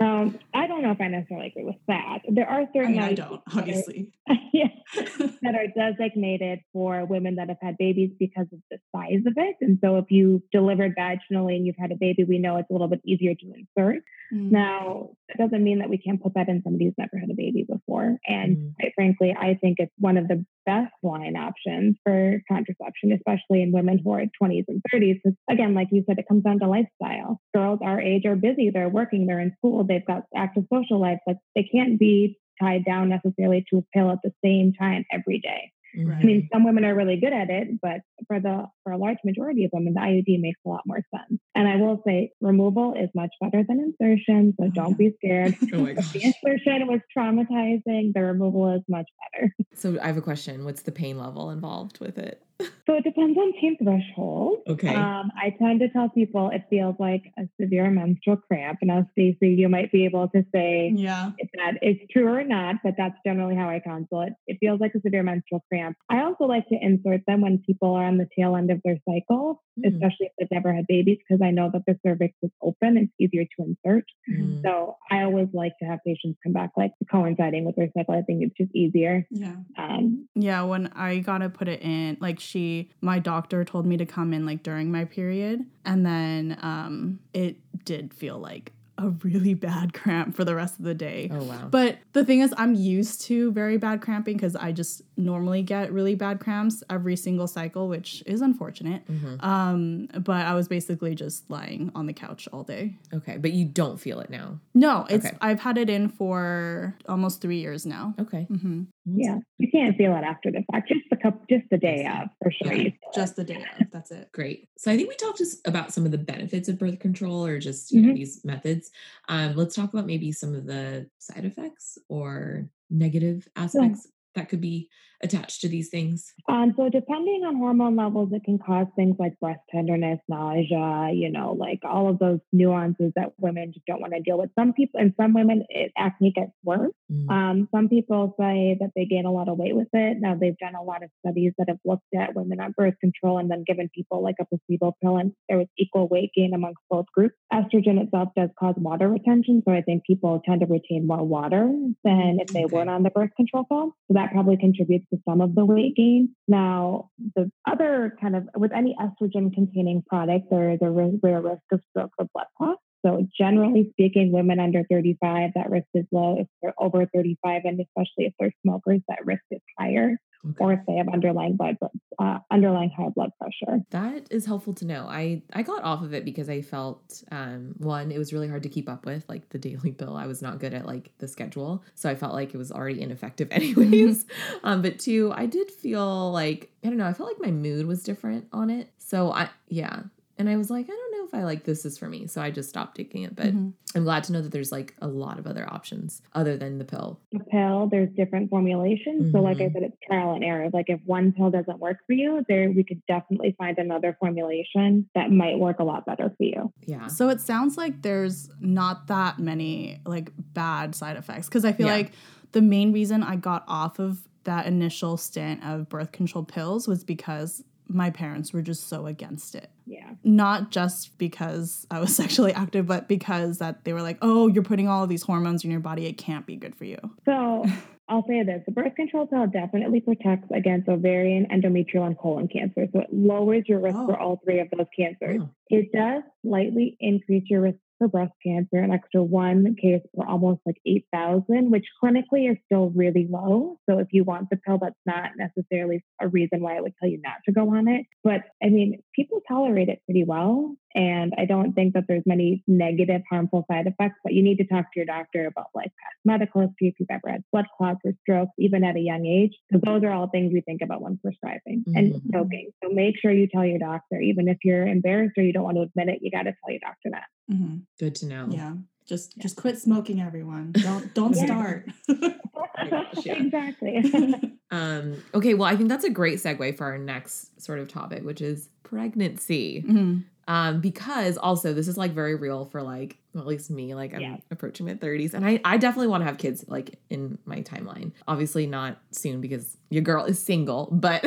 Um, 0.00 0.38
I 0.52 0.66
don't 0.66 0.82
know 0.82 0.90
if 0.90 1.00
I 1.00 1.08
necessarily 1.08 1.48
agree 1.48 1.64
with 1.64 1.76
that. 1.88 2.18
There 2.28 2.48
are 2.48 2.64
certain. 2.74 2.98
I 2.98 3.00
mean, 3.00 3.02
I 3.02 3.14
don't, 3.14 3.42
that 3.46 3.54
are- 3.56 3.60
obviously. 3.60 4.12
yeah, 4.52 4.68
that 5.42 5.54
are 5.54 5.66
designated 5.76 6.60
for 6.72 7.04
women 7.04 7.36
that 7.36 7.48
have 7.48 7.58
had 7.62 7.76
babies 7.78 8.10
because 8.18 8.46
of 8.52 8.58
the 8.70 8.78
size 8.94 9.22
of 9.26 9.34
it. 9.36 9.56
And 9.60 9.78
so 9.82 9.96
if 9.98 10.06
you 10.10 10.42
delivered 10.52 10.94
vaginally 10.98 11.56
and 11.56 11.66
you've 11.66 11.76
had 11.78 11.92
a 11.92 11.96
baby, 11.96 12.24
we 12.24 12.38
know 12.38 12.56
it's 12.56 12.70
a 12.70 12.72
little 12.72 12.88
bit 12.88 13.00
easier 13.04 13.34
to 13.34 13.46
insert. 13.54 14.02
Mm. 14.32 14.50
Now, 14.50 15.10
that 15.28 15.38
doesn't 15.38 15.62
mean 15.62 15.78
that 15.80 15.90
we 15.90 15.98
can't 15.98 16.20
put 16.22 16.34
that 16.34 16.48
in 16.48 16.62
somebody 16.64 16.86
who's 16.86 16.94
never 16.98 17.18
had 17.18 17.30
a 17.30 17.34
baby 17.34 17.64
before. 17.68 18.18
And 18.26 18.56
Mm. 18.56 18.74
quite 18.80 18.92
frankly, 18.94 19.36
I 19.38 19.54
think 19.60 19.76
it's 19.78 19.92
one 19.98 20.16
of 20.16 20.28
the 20.28 20.44
best 20.66 20.92
line 21.02 21.36
options 21.36 21.96
for 22.04 22.40
contraception, 22.50 23.12
especially 23.12 23.62
in 23.62 23.70
women 23.70 23.98
who 24.02 24.12
are 24.12 24.24
20s 24.40 24.64
and 24.68 24.82
30s. 24.92 25.20
Because 25.22 25.36
again, 25.50 25.74
like 25.74 25.88
you 25.92 26.02
said, 26.06 26.18
it 26.18 26.26
comes 26.26 26.42
down 26.42 26.58
to 26.60 26.66
lifestyle. 26.68 27.40
Girls 27.54 27.80
our 27.82 28.00
age 28.00 28.24
are 28.24 28.34
busy, 28.36 28.70
they're 28.70 28.88
working, 28.88 29.26
they're 29.26 29.40
in 29.40 29.52
school, 29.58 29.83
they've 29.88 30.06
got 30.06 30.22
active 30.36 30.64
social 30.72 31.00
lives. 31.00 31.20
Like 31.26 31.38
they 31.54 31.64
can't 31.64 31.98
be 31.98 32.38
tied 32.60 32.84
down 32.84 33.08
necessarily 33.08 33.64
to 33.70 33.78
a 33.78 33.82
pill 33.94 34.10
at 34.10 34.18
the 34.22 34.32
same 34.44 34.72
time 34.72 35.04
every 35.12 35.40
day. 35.40 35.70
Mhm. 35.96 36.16
I 36.20 36.24
mean, 36.24 36.48
some 36.52 36.64
women 36.64 36.84
are 36.84 36.94
really 36.94 37.16
good 37.20 37.32
at 37.32 37.50
it, 37.50 37.80
but 37.80 38.00
for 38.26 38.40
the 38.40 38.66
for 38.82 38.92
a 38.92 38.98
large 38.98 39.18
majority 39.24 39.64
of 39.64 39.70
women, 39.72 39.94
the 39.94 40.00
IUD 40.00 40.40
makes 40.40 40.58
a 40.66 40.68
lot 40.68 40.82
more 40.86 41.00
sense. 41.14 41.40
And 41.54 41.68
I 41.68 41.76
will 41.76 42.02
say, 42.04 42.32
removal 42.40 42.94
is 42.94 43.10
much 43.14 43.30
better 43.40 43.62
than 43.62 43.78
insertion, 43.78 44.54
so 44.58 44.66
Oh, 44.66 44.70
don't 44.70 44.98
be 44.98 45.14
scared. 45.18 45.56
oh 45.72 45.78
my 45.82 45.90
If 45.94 45.96
gosh 45.96 46.12
the 46.12 46.24
insertion 46.24 46.88
was 46.88 47.00
traumatizing, 47.16 48.12
the 48.12 48.22
removal 48.22 48.74
is 48.74 48.82
much 48.88 49.06
better. 49.32 49.52
so 49.74 49.98
i 50.02 50.06
have 50.06 50.16
a 50.16 50.22
question 50.22 50.64
what's 50.64 50.82
the 50.82 50.92
pain 50.92 51.18
level 51.18 51.50
involved 51.50 51.98
with 52.00 52.18
it 52.18 52.42
So 52.86 52.94
it 52.94 53.02
depends 53.02 53.36
on 53.38 53.52
pain 53.60 53.76
threshold. 53.82 54.58
Okay. 54.68 54.94
Um, 54.94 55.32
I 55.36 55.50
tend 55.58 55.80
to 55.80 55.88
tell 55.88 56.08
people 56.10 56.50
it 56.50 56.64
feels 56.70 56.94
like 56.98 57.22
a 57.38 57.48
severe 57.60 57.90
menstrual 57.90 58.36
cramp. 58.36 58.78
Now, 58.82 59.08
Stacey, 59.12 59.48
you 59.54 59.68
might 59.68 59.90
be 59.90 60.04
able 60.04 60.28
to 60.28 60.44
say 60.54 60.92
Yeah. 60.94 61.32
if 61.38 61.48
that 61.54 61.82
is 61.82 61.96
true 62.10 62.28
or 62.28 62.44
not, 62.44 62.76
but 62.84 62.94
that's 62.96 63.16
generally 63.26 63.56
how 63.56 63.68
I 63.70 63.80
counsel 63.80 64.20
it. 64.22 64.34
It 64.46 64.58
feels 64.60 64.80
like 64.80 64.94
a 64.94 65.00
severe 65.00 65.22
menstrual 65.22 65.64
cramp. 65.68 65.96
I 66.10 66.22
also 66.22 66.44
like 66.44 66.68
to 66.68 66.78
insert 66.80 67.22
them 67.26 67.40
when 67.40 67.58
people 67.58 67.94
are 67.94 68.04
on 68.04 68.18
the 68.18 68.28
tail 68.38 68.54
end 68.54 68.70
of 68.70 68.80
their 68.84 68.98
cycle, 69.08 69.62
Mm. 69.80 69.92
especially 69.92 70.26
if 70.26 70.32
they've 70.38 70.50
never 70.52 70.72
had 70.72 70.86
babies, 70.86 71.18
because 71.18 71.42
I 71.42 71.50
know 71.50 71.68
that 71.72 71.82
the 71.86 71.98
cervix 72.06 72.34
is 72.42 72.50
open. 72.62 72.96
It's 72.96 73.12
easier 73.18 73.44
to 73.44 73.64
insert. 73.64 74.04
Mm. 74.30 74.62
So 74.62 74.96
I 75.10 75.22
always 75.24 75.48
like 75.52 75.72
to 75.80 75.84
have 75.86 75.98
patients 76.06 76.38
come 76.44 76.52
back 76.52 76.70
like 76.76 76.92
coinciding 77.10 77.64
with 77.64 77.74
their 77.74 77.88
cycle. 77.96 78.14
I 78.14 78.22
think 78.22 78.42
it's 78.44 78.54
just 78.56 78.72
easier. 78.74 79.26
Yeah. 79.30 79.56
Um, 79.76 80.28
Yeah, 80.36 80.62
when 80.62 80.86
I 80.88 81.18
got 81.18 81.38
to 81.38 81.48
put 81.48 81.66
it 81.68 81.82
in, 81.82 82.18
like 82.20 82.38
she, 82.44 82.90
my 83.00 83.18
doctor 83.18 83.64
told 83.64 83.86
me 83.86 83.96
to 83.96 84.06
come 84.06 84.32
in 84.32 84.46
like 84.46 84.62
during 84.62 84.92
my 84.92 85.04
period, 85.04 85.64
and 85.84 86.04
then 86.04 86.58
um, 86.62 87.18
it 87.32 87.56
did 87.84 88.12
feel 88.14 88.38
like 88.38 88.72
a 88.98 89.08
really 89.08 89.54
bad 89.68 89.92
cramp 89.92 90.36
for 90.36 90.44
the 90.44 90.54
rest 90.54 90.78
of 90.78 90.84
the 90.84 90.94
day. 90.94 91.30
Oh 91.32 91.42
wow. 91.42 91.68
But 91.70 91.98
the 92.12 92.24
thing 92.24 92.40
is, 92.40 92.54
I'm 92.56 92.74
used 92.74 93.22
to 93.22 93.50
very 93.52 93.76
bad 93.76 94.00
cramping 94.00 94.36
because 94.36 94.56
I 94.56 94.72
just 94.72 95.02
normally 95.16 95.62
get 95.62 95.92
really 95.92 96.14
bad 96.14 96.40
cramps 96.40 96.82
every 96.90 97.16
single 97.16 97.46
cycle, 97.46 97.88
which 97.88 98.22
is 98.26 98.40
unfortunate. 98.40 99.06
Mhm. 99.06 99.42
Um, 99.44 100.06
but 100.22 100.44
I 100.46 100.54
was 100.54 100.68
basically 100.68 101.14
just 101.14 101.48
lying 101.50 101.90
on 101.94 102.06
the 102.06 102.12
couch 102.12 102.48
all 102.52 102.64
day. 102.64 102.96
Okay, 103.12 103.36
but 103.36 103.52
you 103.52 103.64
don't 103.64 103.98
feel 104.00 104.20
it 104.20 104.30
now. 104.30 104.60
No, 104.74 105.06
it's 105.08 105.26
Okay. 105.26 105.36
I've 105.40 105.60
had 105.60 105.78
it 105.78 105.88
in 105.88 106.08
for 106.08 106.96
almost 107.08 107.40
three 107.40 107.58
years 107.60 107.86
now. 107.86 108.14
Okay. 108.18 108.44
hmm 108.44 108.84
yeah, 109.06 109.38
you 109.58 109.70
can't 109.70 109.94
feel 109.98 110.16
it 110.16 110.24
after 110.24 110.50
the 110.50 110.64
fact. 110.72 110.88
Just 110.88 111.02
the 111.10 111.16
cup, 111.16 111.46
just 111.48 111.68
the 111.70 111.76
day 111.76 112.06
of, 112.06 112.30
for 112.42 112.50
sure. 112.50 112.72
Yeah, 112.72 112.78
you 112.80 112.86
it. 112.88 112.94
Just 113.14 113.36
the 113.36 113.44
day 113.44 113.62
of. 113.78 113.90
That's 113.92 114.10
it. 114.10 114.30
Great. 114.32 114.68
So 114.78 114.90
I 114.90 114.96
think 114.96 115.10
we 115.10 115.16
talked 115.16 115.36
just 115.38 115.66
about 115.68 115.92
some 115.92 116.06
of 116.06 116.10
the 116.10 116.16
benefits 116.18 116.68
of 116.70 116.78
birth 116.78 116.98
control 117.00 117.44
or 117.44 117.58
just 117.58 117.92
you 117.92 118.00
know 118.00 118.08
Mhm. 118.12 118.14
these 118.16 118.42
methods. 118.46 118.90
Um, 119.28 119.56
let's 119.56 119.74
talk 119.74 119.92
about 119.92 120.06
maybe 120.06 120.32
some 120.32 120.54
of 120.54 120.64
the 120.66 121.08
side 121.18 121.44
effects 121.44 121.98
or 122.08 122.70
negative 122.90 123.46
aspects 123.56 124.08
that 124.34 124.48
could 124.48 124.60
be 124.60 124.88
attached 125.22 125.60
to 125.62 125.68
these 125.68 125.88
things. 125.88 126.32
Um, 126.48 126.74
so 126.76 126.88
depending 126.88 127.44
on 127.46 127.56
hormone 127.56 127.96
levels, 127.96 128.30
it 128.32 128.44
can 128.44 128.58
cause 128.58 128.86
things 128.96 129.16
like 129.18 129.38
breast 129.40 129.60
tenderness, 129.70 130.18
nausea, 130.28 131.10
you 131.14 131.30
know, 131.30 131.52
like 131.58 131.80
all 131.84 132.08
of 132.08 132.18
those 132.18 132.40
nuances 132.52 133.12
that 133.16 133.32
women 133.38 133.72
just 133.72 133.86
don't 133.86 134.00
want 134.00 134.12
to 134.12 134.20
deal 134.20 134.38
with. 134.38 134.50
Some 134.58 134.72
people, 134.72 135.00
and 135.00 135.14
some 135.18 135.32
women, 135.32 135.64
it, 135.68 135.92
acne 135.96 136.32
gets 136.32 136.52
worse. 136.62 136.92
Mm. 137.10 137.30
Um, 137.30 137.68
some 137.74 137.88
people 137.88 138.34
say 138.38 138.76
that 138.80 138.90
they 138.94 139.06
gain 139.06 139.24
a 139.24 139.32
lot 139.32 139.48
of 139.48 139.58
weight 139.58 139.76
with 139.76 139.88
it. 139.92 140.18
Now 140.20 140.34
they've 140.34 140.58
done 140.58 140.74
a 140.74 140.82
lot 140.82 141.02
of 141.02 141.10
studies 141.24 141.52
that 141.58 141.68
have 141.68 141.78
looked 141.84 142.02
at 142.18 142.34
women 142.34 142.60
on 142.60 142.74
birth 142.76 142.94
control 143.00 143.38
and 143.38 143.50
then 143.50 143.64
given 143.66 143.88
people 143.94 144.22
like 144.22 144.36
a 144.40 144.44
placebo 144.44 144.96
pill, 145.02 145.16
and 145.16 145.32
there 145.48 145.58
was 145.58 145.68
equal 145.78 146.08
weight 146.08 146.32
gain 146.34 146.52
amongst 146.54 146.80
both 146.90 147.06
groups. 147.14 147.34
Estrogen 147.52 148.02
itself 148.02 148.30
does 148.36 148.50
cause 148.58 148.74
water 148.76 149.08
retention, 149.08 149.62
so 149.66 149.72
I 149.72 149.82
think 149.82 150.04
people 150.04 150.42
tend 150.44 150.60
to 150.60 150.66
retain 150.66 151.06
more 151.06 151.24
water 151.24 151.72
than 152.04 152.38
if 152.40 152.48
they 152.48 152.64
Okay. 152.64 152.74
weren't 152.74 152.90
on 152.90 153.02
the 153.02 153.10
birth 153.10 153.30
control 153.36 153.64
pill. 153.64 153.92
So 154.08 154.14
that 154.14 154.32
probably 154.32 154.56
contributes 154.56 155.03
to 155.12 155.20
some 155.28 155.40
of 155.40 155.54
the 155.54 155.64
weight 155.64 155.96
gain. 155.96 156.34
Now, 156.48 157.10
the 157.34 157.50
other 157.66 158.16
kind 158.20 158.36
of 158.36 158.48
with 158.56 158.72
any 158.72 158.96
estrogen 159.00 159.52
containing 159.52 160.02
product, 160.06 160.46
there 160.50 160.70
is 160.70 160.78
a 160.82 160.90
rare 160.90 161.40
risk 161.40 161.62
of 161.72 161.80
stroke 161.90 162.12
or 162.18 162.26
blood 162.32 162.46
clot. 162.56 162.78
So 163.04 163.26
generally 163.38 163.90
speaking, 163.90 164.32
women 164.32 164.58
under 164.58 164.84
35, 164.90 165.50
that 165.54 165.70
risk 165.70 165.86
is 165.94 166.06
low. 166.10 166.38
If 166.40 166.46
they're 166.62 166.74
over 166.78 167.06
35, 167.14 167.62
and 167.64 167.80
especially 167.80 168.26
if 168.26 168.32
they're 168.38 168.52
smokers, 168.62 169.00
that 169.08 169.24
risk 169.24 169.42
is 169.50 169.60
higher. 169.78 170.16
Okay. 170.46 170.56
Or 170.58 170.72
if 170.74 170.80
they 170.86 170.96
have 170.96 171.08
underlying 171.08 171.56
blood, 171.56 171.78
uh, 172.18 172.38
underlying 172.50 172.90
high 172.90 173.08
blood 173.14 173.30
pressure. 173.40 173.80
That 173.90 174.26
is 174.30 174.44
helpful 174.44 174.74
to 174.74 174.84
know. 174.84 175.06
I 175.08 175.42
I 175.54 175.62
got 175.62 175.82
off 175.82 176.02
of 176.02 176.12
it 176.12 176.22
because 176.22 176.50
I 176.50 176.60
felt 176.60 177.22
um 177.32 177.74
one 177.78 178.12
it 178.12 178.18
was 178.18 178.34
really 178.34 178.48
hard 178.48 178.62
to 178.64 178.68
keep 178.68 178.86
up 178.86 179.06
with 179.06 179.24
like 179.26 179.48
the 179.48 179.58
daily 179.58 179.92
pill. 179.92 180.16
I 180.16 180.26
was 180.26 180.42
not 180.42 180.58
good 180.58 180.74
at 180.74 180.84
like 180.84 181.12
the 181.16 181.28
schedule. 181.28 181.82
So 181.94 182.10
I 182.10 182.14
felt 182.14 182.34
like 182.34 182.52
it 182.52 182.58
was 182.58 182.70
already 182.70 183.00
ineffective 183.00 183.48
anyways. 183.52 184.26
um 184.62 184.82
but 184.82 184.98
two, 184.98 185.32
I 185.34 185.46
did 185.46 185.70
feel 185.70 186.30
like 186.30 186.70
I 186.84 186.88
don't 186.88 186.98
know, 186.98 187.06
I 187.06 187.14
felt 187.14 187.30
like 187.30 187.40
my 187.40 187.50
mood 187.50 187.86
was 187.86 188.02
different 188.02 188.46
on 188.52 188.68
it. 188.68 188.90
So 188.98 189.32
I 189.32 189.48
yeah. 189.68 190.02
And 190.36 190.48
I 190.48 190.56
was 190.56 190.68
like, 190.70 190.86
I 190.86 190.88
don't 190.92 191.12
know 191.12 191.24
if 191.26 191.34
I 191.34 191.44
like 191.44 191.64
this 191.64 191.84
is 191.84 191.96
for 191.96 192.08
me. 192.08 192.26
So 192.26 192.42
I 192.42 192.50
just 192.50 192.68
stopped 192.68 192.96
taking 192.96 193.22
it. 193.22 193.36
But 193.36 193.54
Mhm. 193.54 193.72
I'm 193.94 194.02
glad 194.02 194.24
to 194.24 194.32
know 194.32 194.42
that 194.42 194.50
there's 194.50 194.72
like 194.72 194.94
a 195.00 195.06
lot 195.06 195.38
of 195.38 195.46
other 195.46 195.64
options 195.72 196.22
other 196.34 196.56
than 196.56 196.78
the 196.78 196.84
pill. 196.84 197.20
The 197.30 197.38
pill, 197.38 197.86
there's 197.88 198.10
different 198.16 198.50
formulations. 198.50 199.30
So, 199.30 199.40
like 199.40 199.60
I 199.60 199.66
Mhm. 199.68 199.72
said, 199.74 199.82
it's 199.84 199.96
trial 200.06 200.32
and 200.34 200.42
error. 200.42 200.70
Like 200.72 200.86
if 200.88 201.00
one 201.06 201.32
pill 201.32 201.50
doesn't 201.50 201.78
work 201.78 201.98
for 202.06 202.14
you, 202.14 202.44
there 202.48 202.70
we 202.70 202.82
could 202.82 203.00
definitely 203.06 203.54
find 203.58 203.78
another 203.78 204.16
formulation 204.18 205.08
that 205.14 205.30
might 205.30 205.58
work 205.58 205.78
a 205.78 205.84
lot 205.84 206.04
better 206.04 206.30
for 206.36 206.42
you. 206.44 206.72
Yeah. 206.84 207.06
So 207.06 207.28
it 207.28 207.40
sounds 207.40 207.76
like 207.76 208.02
there's 208.02 208.50
not 208.60 209.06
that 209.06 209.38
many 209.38 210.00
like 210.04 210.30
bad 210.52 210.94
side 210.96 211.16
effects 211.16 211.48
because 211.48 211.64
I 211.64 211.72
feel 211.72 211.86
Yeah. 211.86 211.92
like 211.94 212.12
the 212.52 212.62
main 212.62 212.92
reason 212.92 213.22
I 213.22 213.36
got 213.36 213.64
off 213.68 213.98
of 214.00 214.26
that 214.44 214.66
initial 214.66 215.16
stint 215.16 215.64
of 215.64 215.88
birth 215.88 216.12
control 216.12 216.44
pills 216.44 216.86
was 216.88 217.02
because 217.04 217.64
my 217.88 218.10
parents 218.10 218.52
were 218.52 218.62
just 218.62 218.88
so 218.88 219.06
against 219.06 219.54
it. 219.54 219.70
Yeah. 219.86 220.10
Not 220.24 220.70
just 220.70 221.16
because 221.18 221.86
I 221.90 222.00
was 222.00 222.14
sexually 222.22 222.52
active, 222.52 222.86
but 222.86 223.08
because 223.08 223.58
that 223.58 223.84
they 223.84 223.92
were 223.92 224.02
like, 224.02 224.18
"Oh, 224.22 224.48
you're 224.48 224.62
putting 224.62 224.88
all 224.88 225.02
of 225.02 225.08
these 225.08 225.22
hormones 225.22 225.64
in 225.64 225.70
your 225.70 225.80
body. 225.80 226.06
It 226.06 226.14
can't 226.18 226.46
be 226.46 226.56
good 226.56 226.74
for 226.74 226.84
you." 226.84 226.98
So 227.24 227.64
I'll 228.08 228.26
say 228.26 228.42
this: 228.42 228.62
the 228.66 228.72
birth 228.72 228.94
control 228.94 229.26
pill 229.26 229.46
definitely 229.46 230.00
protects 230.00 230.48
against 230.54 230.88
ovarian, 230.88 231.46
endometrial, 231.52 232.06
and 232.06 232.18
colon 232.18 232.48
cancer. 232.48 232.86
So 232.92 233.00
it 233.00 233.08
lowers 233.12 233.64
your 233.66 233.80
risk 233.80 233.96
Oh. 233.98 234.06
for 234.06 234.18
all 234.18 234.40
three 234.44 234.60
of 234.60 234.68
those 234.70 234.86
cancers. 234.98 235.40
Oh. 235.42 235.50
It 235.68 235.92
does 235.92 236.22
slightly 236.44 236.96
increase 237.00 237.44
your 237.48 237.62
risk 237.62 237.78
for 237.98 238.08
breast 238.08 238.32
cancer, 238.44 238.78
an 238.78 238.92
extra 238.92 239.22
one 239.22 239.76
case 239.80 240.02
for 240.14 240.26
almost 240.26 240.60
like 240.66 240.76
8,000, 240.86 241.70
which 241.70 241.86
clinically 242.02 242.50
is 242.50 242.56
still 242.66 242.90
really 242.90 243.26
low. 243.30 243.78
So 243.88 243.98
if 243.98 244.08
you 244.12 244.24
want 244.24 244.50
the 244.50 244.56
pill, 244.56 244.78
that's 244.80 244.94
not 245.06 245.30
necessarily 245.36 246.04
a 246.20 246.28
reason 246.28 246.62
why 246.62 246.76
I 246.76 246.80
would 246.80 246.94
tell 247.00 247.08
you 247.08 247.20
not 247.22 247.36
to 247.46 247.52
go 247.52 247.74
on 247.74 247.88
it. 247.88 248.06
But 248.22 248.42
I 248.62 248.68
mean, 248.68 249.00
people 249.14 249.40
tolerate 249.46 249.88
it 249.88 250.02
pretty 250.06 250.24
well. 250.24 250.76
And 250.96 251.34
I 251.36 251.44
don't 251.44 251.72
think 251.72 251.94
that 251.94 252.04
there's 252.06 252.22
many 252.24 252.62
negative, 252.68 253.22
harmful 253.28 253.64
side 253.68 253.88
effects, 253.88 254.14
but 254.22 254.32
you 254.32 254.44
need 254.44 254.58
to 254.58 254.64
talk 254.64 254.84
to 254.92 255.00
your 255.00 255.06
doctor 255.06 255.46
about 255.46 255.66
like 255.74 255.86
past 255.86 256.16
medical 256.24 256.60
history, 256.60 256.88
if 256.88 256.94
you've 257.00 257.10
ever 257.10 257.28
had 257.28 257.42
blood 257.52 257.66
clots 257.76 257.98
or 258.04 258.12
strokes, 258.20 258.52
even 258.58 258.84
at 258.84 258.94
a 258.94 259.00
young 259.00 259.26
age, 259.26 259.52
because 259.68 259.82
those 259.82 260.04
are 260.04 260.12
all 260.12 260.28
things 260.28 260.52
we 260.52 260.60
think 260.60 260.82
about 260.82 261.02
when 261.02 261.18
prescribing 261.18 261.82
and 261.96 262.14
Mhm. 262.14 262.28
smoking. 262.28 262.70
So 262.82 262.90
make 262.90 263.18
sure 263.18 263.32
you 263.32 263.48
tell 263.48 263.64
your 263.64 263.80
doctor, 263.80 264.20
even 264.20 264.46
if 264.46 264.58
you're 264.62 264.86
embarrassed 264.86 265.36
or 265.36 265.42
you 265.42 265.52
don't 265.52 265.64
want 265.64 265.78
to 265.78 265.82
admit 265.82 266.10
it, 266.10 266.22
you 266.22 266.30
got 266.30 266.44
to 266.44 266.52
tell 266.52 266.70
your 266.70 266.80
doctor 266.80 267.10
that. 267.10 267.26
Mm-hmm. 267.50 267.78
Good 267.98 268.14
to 268.16 268.26
know. 268.26 268.48
Yeah, 268.50 268.74
just 269.06 269.36
just 269.38 269.56
quit 269.56 269.78
smoking, 269.78 270.20
everyone. 270.20 270.72
Don't 270.72 271.12
don't 271.14 271.34
start. 271.36 271.86
gosh, 272.08 273.14
yeah. 273.24 273.34
exactly. 273.34 274.50
Um, 274.70 275.22
okay, 275.32 275.54
well, 275.54 275.68
I 275.68 275.76
think 275.76 275.88
that's 275.88 276.02
a 276.04 276.10
great 276.10 276.40
segue 276.40 276.76
for 276.76 276.84
our 276.86 276.98
next 276.98 277.62
sort 277.62 277.78
of 277.78 277.86
topic, 277.86 278.24
which 278.24 278.40
is 278.40 278.70
pregnancy. 278.82 279.84
Mhm. 279.86 280.24
Um, 280.48 280.80
because 280.80 281.36
also 281.38 281.72
this 281.72 281.86
is 281.86 281.96
like 281.96 282.10
very 282.10 282.34
real 282.34 282.64
for 282.64 282.82
like, 282.82 283.18
well, 283.32 283.42
at 283.42 283.46
least 283.46 283.70
me, 283.70 283.94
like 283.94 284.12
I'm 284.14 284.20
Yeah. 284.20 284.36
approaching 284.50 284.86
my 284.86 284.94
30s 284.94 285.32
and 285.32 285.46
I, 285.46 285.60
I 285.64 285.76
definitely 285.76 286.08
want 286.08 286.22
to 286.22 286.24
have 286.24 286.38
kids 286.38 286.64
like 286.66 286.98
in 287.08 287.38
my 287.44 287.60
timeline. 287.62 288.10
Obviously 288.26 288.66
not 288.66 288.98
soon 289.12 289.40
because 289.40 289.76
your 289.90 290.02
girl 290.02 290.24
is 290.24 290.42
single, 290.42 290.88
but 290.90 291.24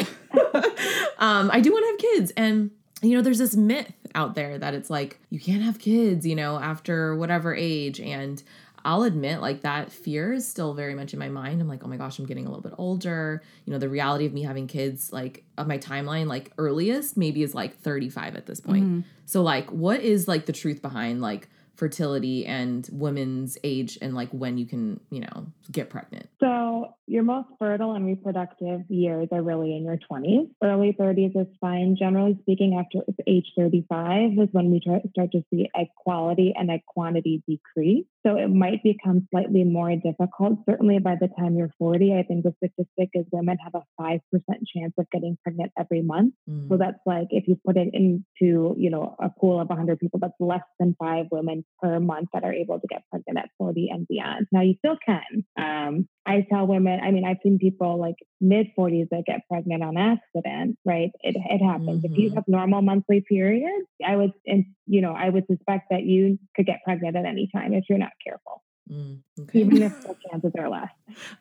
um, 1.20 1.50
I 1.52 1.62
do 1.62 1.72
want 1.72 1.84
to 1.86 2.06
have 2.06 2.14
kids. 2.16 2.32
And 2.36 2.72
you 3.02 3.16
know, 3.16 3.22
there's 3.22 3.38
this 3.38 3.56
myth 3.56 3.94
out 4.16 4.36
there 4.36 4.58
that 4.58 4.74
it's 4.74 4.90
like 4.90 5.20
you 5.30 5.40
can't 5.40 5.62
have 5.62 5.80
kids, 5.80 6.26
you 6.26 6.36
know, 6.36 6.58
after 6.60 7.16
whatever 7.16 7.54
age. 7.56 8.00
And 8.00 8.42
I'll 8.86 9.04
admit, 9.04 9.42
like, 9.42 9.62
that 9.62 9.92
fear 9.92 10.32
is 10.32 10.48
still 10.48 10.74
very 10.74 10.96
much 10.96 11.12
in 11.12 11.20
my 11.20 11.28
mind. 11.28 11.60
I'm 11.60 11.68
like, 11.68 11.84
oh 11.84 11.88
my 11.88 11.98
gosh, 11.98 12.20
I'm 12.20 12.26
getting 12.26 12.46
a 12.46 12.50
little 12.50 12.62
bit 12.62 12.74
older. 12.78 13.42
You 13.66 13.74
know, 13.74 13.80
the 13.80 13.90
reality 13.90 14.26
of 14.26 14.32
me 14.34 14.44
having 14.44 14.66
kids, 14.68 15.12
like, 15.12 15.44
of 15.58 15.68
my 15.68 15.78
timeline, 15.78 16.28
like, 16.28 16.54
earliest 16.58 17.18
maybe 17.18 17.44
is 17.44 17.54
like 17.54 17.78
35 17.82 18.38
at 18.38 18.46
this 18.46 18.62
point. 18.62 18.86
Mhm. 18.86 19.04
So, 19.26 19.42
like, 19.42 19.70
what 19.72 20.00
is 20.00 20.28
like 20.28 20.46
the 20.46 20.54
truth 20.54 20.82
behind 20.82 21.20
like 21.22 21.50
fertility 21.78 22.46
and 22.46 22.90
women's 22.92 23.58
age 23.64 23.98
and 24.02 24.16
like 24.16 24.30
when 24.32 24.58
you 24.58 24.66
can, 24.66 25.00
you 25.12 25.22
know, 25.22 25.48
get 25.72 25.90
pregnant? 25.90 26.28
So 26.40 26.96
your 27.06 27.24
most 27.24 27.50
fertile 27.60 27.94
and 27.94 28.06
reproductive 28.06 28.82
years 28.90 29.30
are 29.32 29.42
really 29.42 29.76
in 29.76 29.84
your 29.84 29.98
20s. 30.12 30.50
Early 30.62 30.96
30s 31.00 31.40
is 31.40 31.48
fine. 31.62 31.96
Generally 31.98 32.40
speaking, 32.42 32.78
after 32.78 33.06
age 33.28 33.46
35 33.56 34.32
is 34.40 34.50
when 34.52 34.72
we 34.72 34.82
start 34.82 35.32
to 35.32 35.44
see 35.50 35.70
egg 35.76 35.88
quality 35.96 36.54
and 36.58 36.70
egg 36.70 36.82
quantity 36.88 37.44
decrease. 37.48 38.06
So 38.28 38.36
it 38.36 38.50
might 38.50 38.84
become 38.84 39.26
slightly 39.32 39.64
more 39.64 39.96
difficult. 39.96 40.60
Certainly 40.70 41.00
by 41.00 41.16
the 41.16 41.30
time 41.40 41.56
you're 41.56 41.72
40, 41.80 42.14
I 42.14 42.24
think 42.24 42.44
the 42.44 42.54
statistic 42.58 43.10
is 43.14 43.26
women 43.32 43.58
have 43.64 43.74
a 43.74 43.84
5% 44.02 44.20
chance 44.42 44.94
of 44.98 45.10
getting 45.12 45.38
pregnant 45.44 45.72
every 45.80 46.02
month. 46.02 46.34
Mm. 46.50 46.68
So 46.68 46.76
that's 46.76 47.00
like 47.06 47.28
if 47.30 47.48
you 47.48 47.58
put 47.66 47.78
it 47.78 47.90
into, 47.94 48.76
you 48.78 48.90
know, 48.90 49.16
a 49.20 49.30
pool 49.30 49.62
of 49.62 49.70
100 49.70 50.00
people, 50.00 50.20
that's 50.20 50.34
less 50.42 50.64
than 50.78 50.94
five 51.00 51.28
women 51.32 51.64
per 51.82 52.02
month 52.02 52.28
that 52.34 52.44
are 52.44 52.54
able 52.54 52.82
to 52.82 52.88
get 52.88 53.04
pregnant 53.10 53.38
at 53.38 53.50
40 53.58 53.90
and 53.92 54.06
beyond. 54.10 54.48
Now 54.52 54.62
you 54.62 54.76
still 54.80 54.98
can. 55.06 55.46
Um, 55.58 56.10
I 56.28 56.46
tell 56.52 56.68
women, 56.68 57.00
I 57.02 57.12
mean, 57.12 57.26
I've 57.26 57.38
seen 57.42 57.58
people 57.58 57.98
like 57.98 58.16
mid 58.42 58.68
40s 58.78 59.08
that 59.12 59.24
get 59.26 59.48
pregnant 59.50 59.82
on 59.82 59.96
accident, 59.96 60.78
right? 60.84 61.10
It, 61.22 61.38
it 61.38 61.66
happens. 61.66 62.04
Mm-hmm. 62.04 62.12
If 62.14 62.18
you 62.18 62.28
mm-hmm. 62.28 62.36
have 62.36 62.44
normal 62.48 62.82
monthly 62.82 63.24
periods, 63.28 63.88
I 64.06 64.18
would, 64.18 64.34
and 64.46 64.66
you 64.86 65.02
know, 65.02 65.14
I 65.14 65.30
would 65.30 65.46
suspect 65.48 65.88
that 65.90 66.04
you 66.04 66.38
could 66.56 66.66
get 66.66 66.84
pregnant 66.84 67.16
at 67.16 67.26
any 67.26 67.50
time 67.56 67.74
if 67.74 67.86
you're 67.90 67.98
not 67.98 68.12
careful. 68.22 68.62
Mm, 68.92 69.20
okay. 69.42 69.60
Even 69.60 69.82
if 69.82 70.02
the 70.02 70.16
chances 70.30 70.52
are 70.60 70.70
less. 70.70 70.90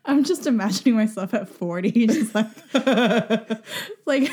I'm 0.04 0.22
just 0.22 0.46
imagining 0.46 0.94
myself 0.94 1.34
at 1.34 1.48
40, 1.48 1.90
just 2.06 2.34
like, 2.34 2.46
like 4.06 4.30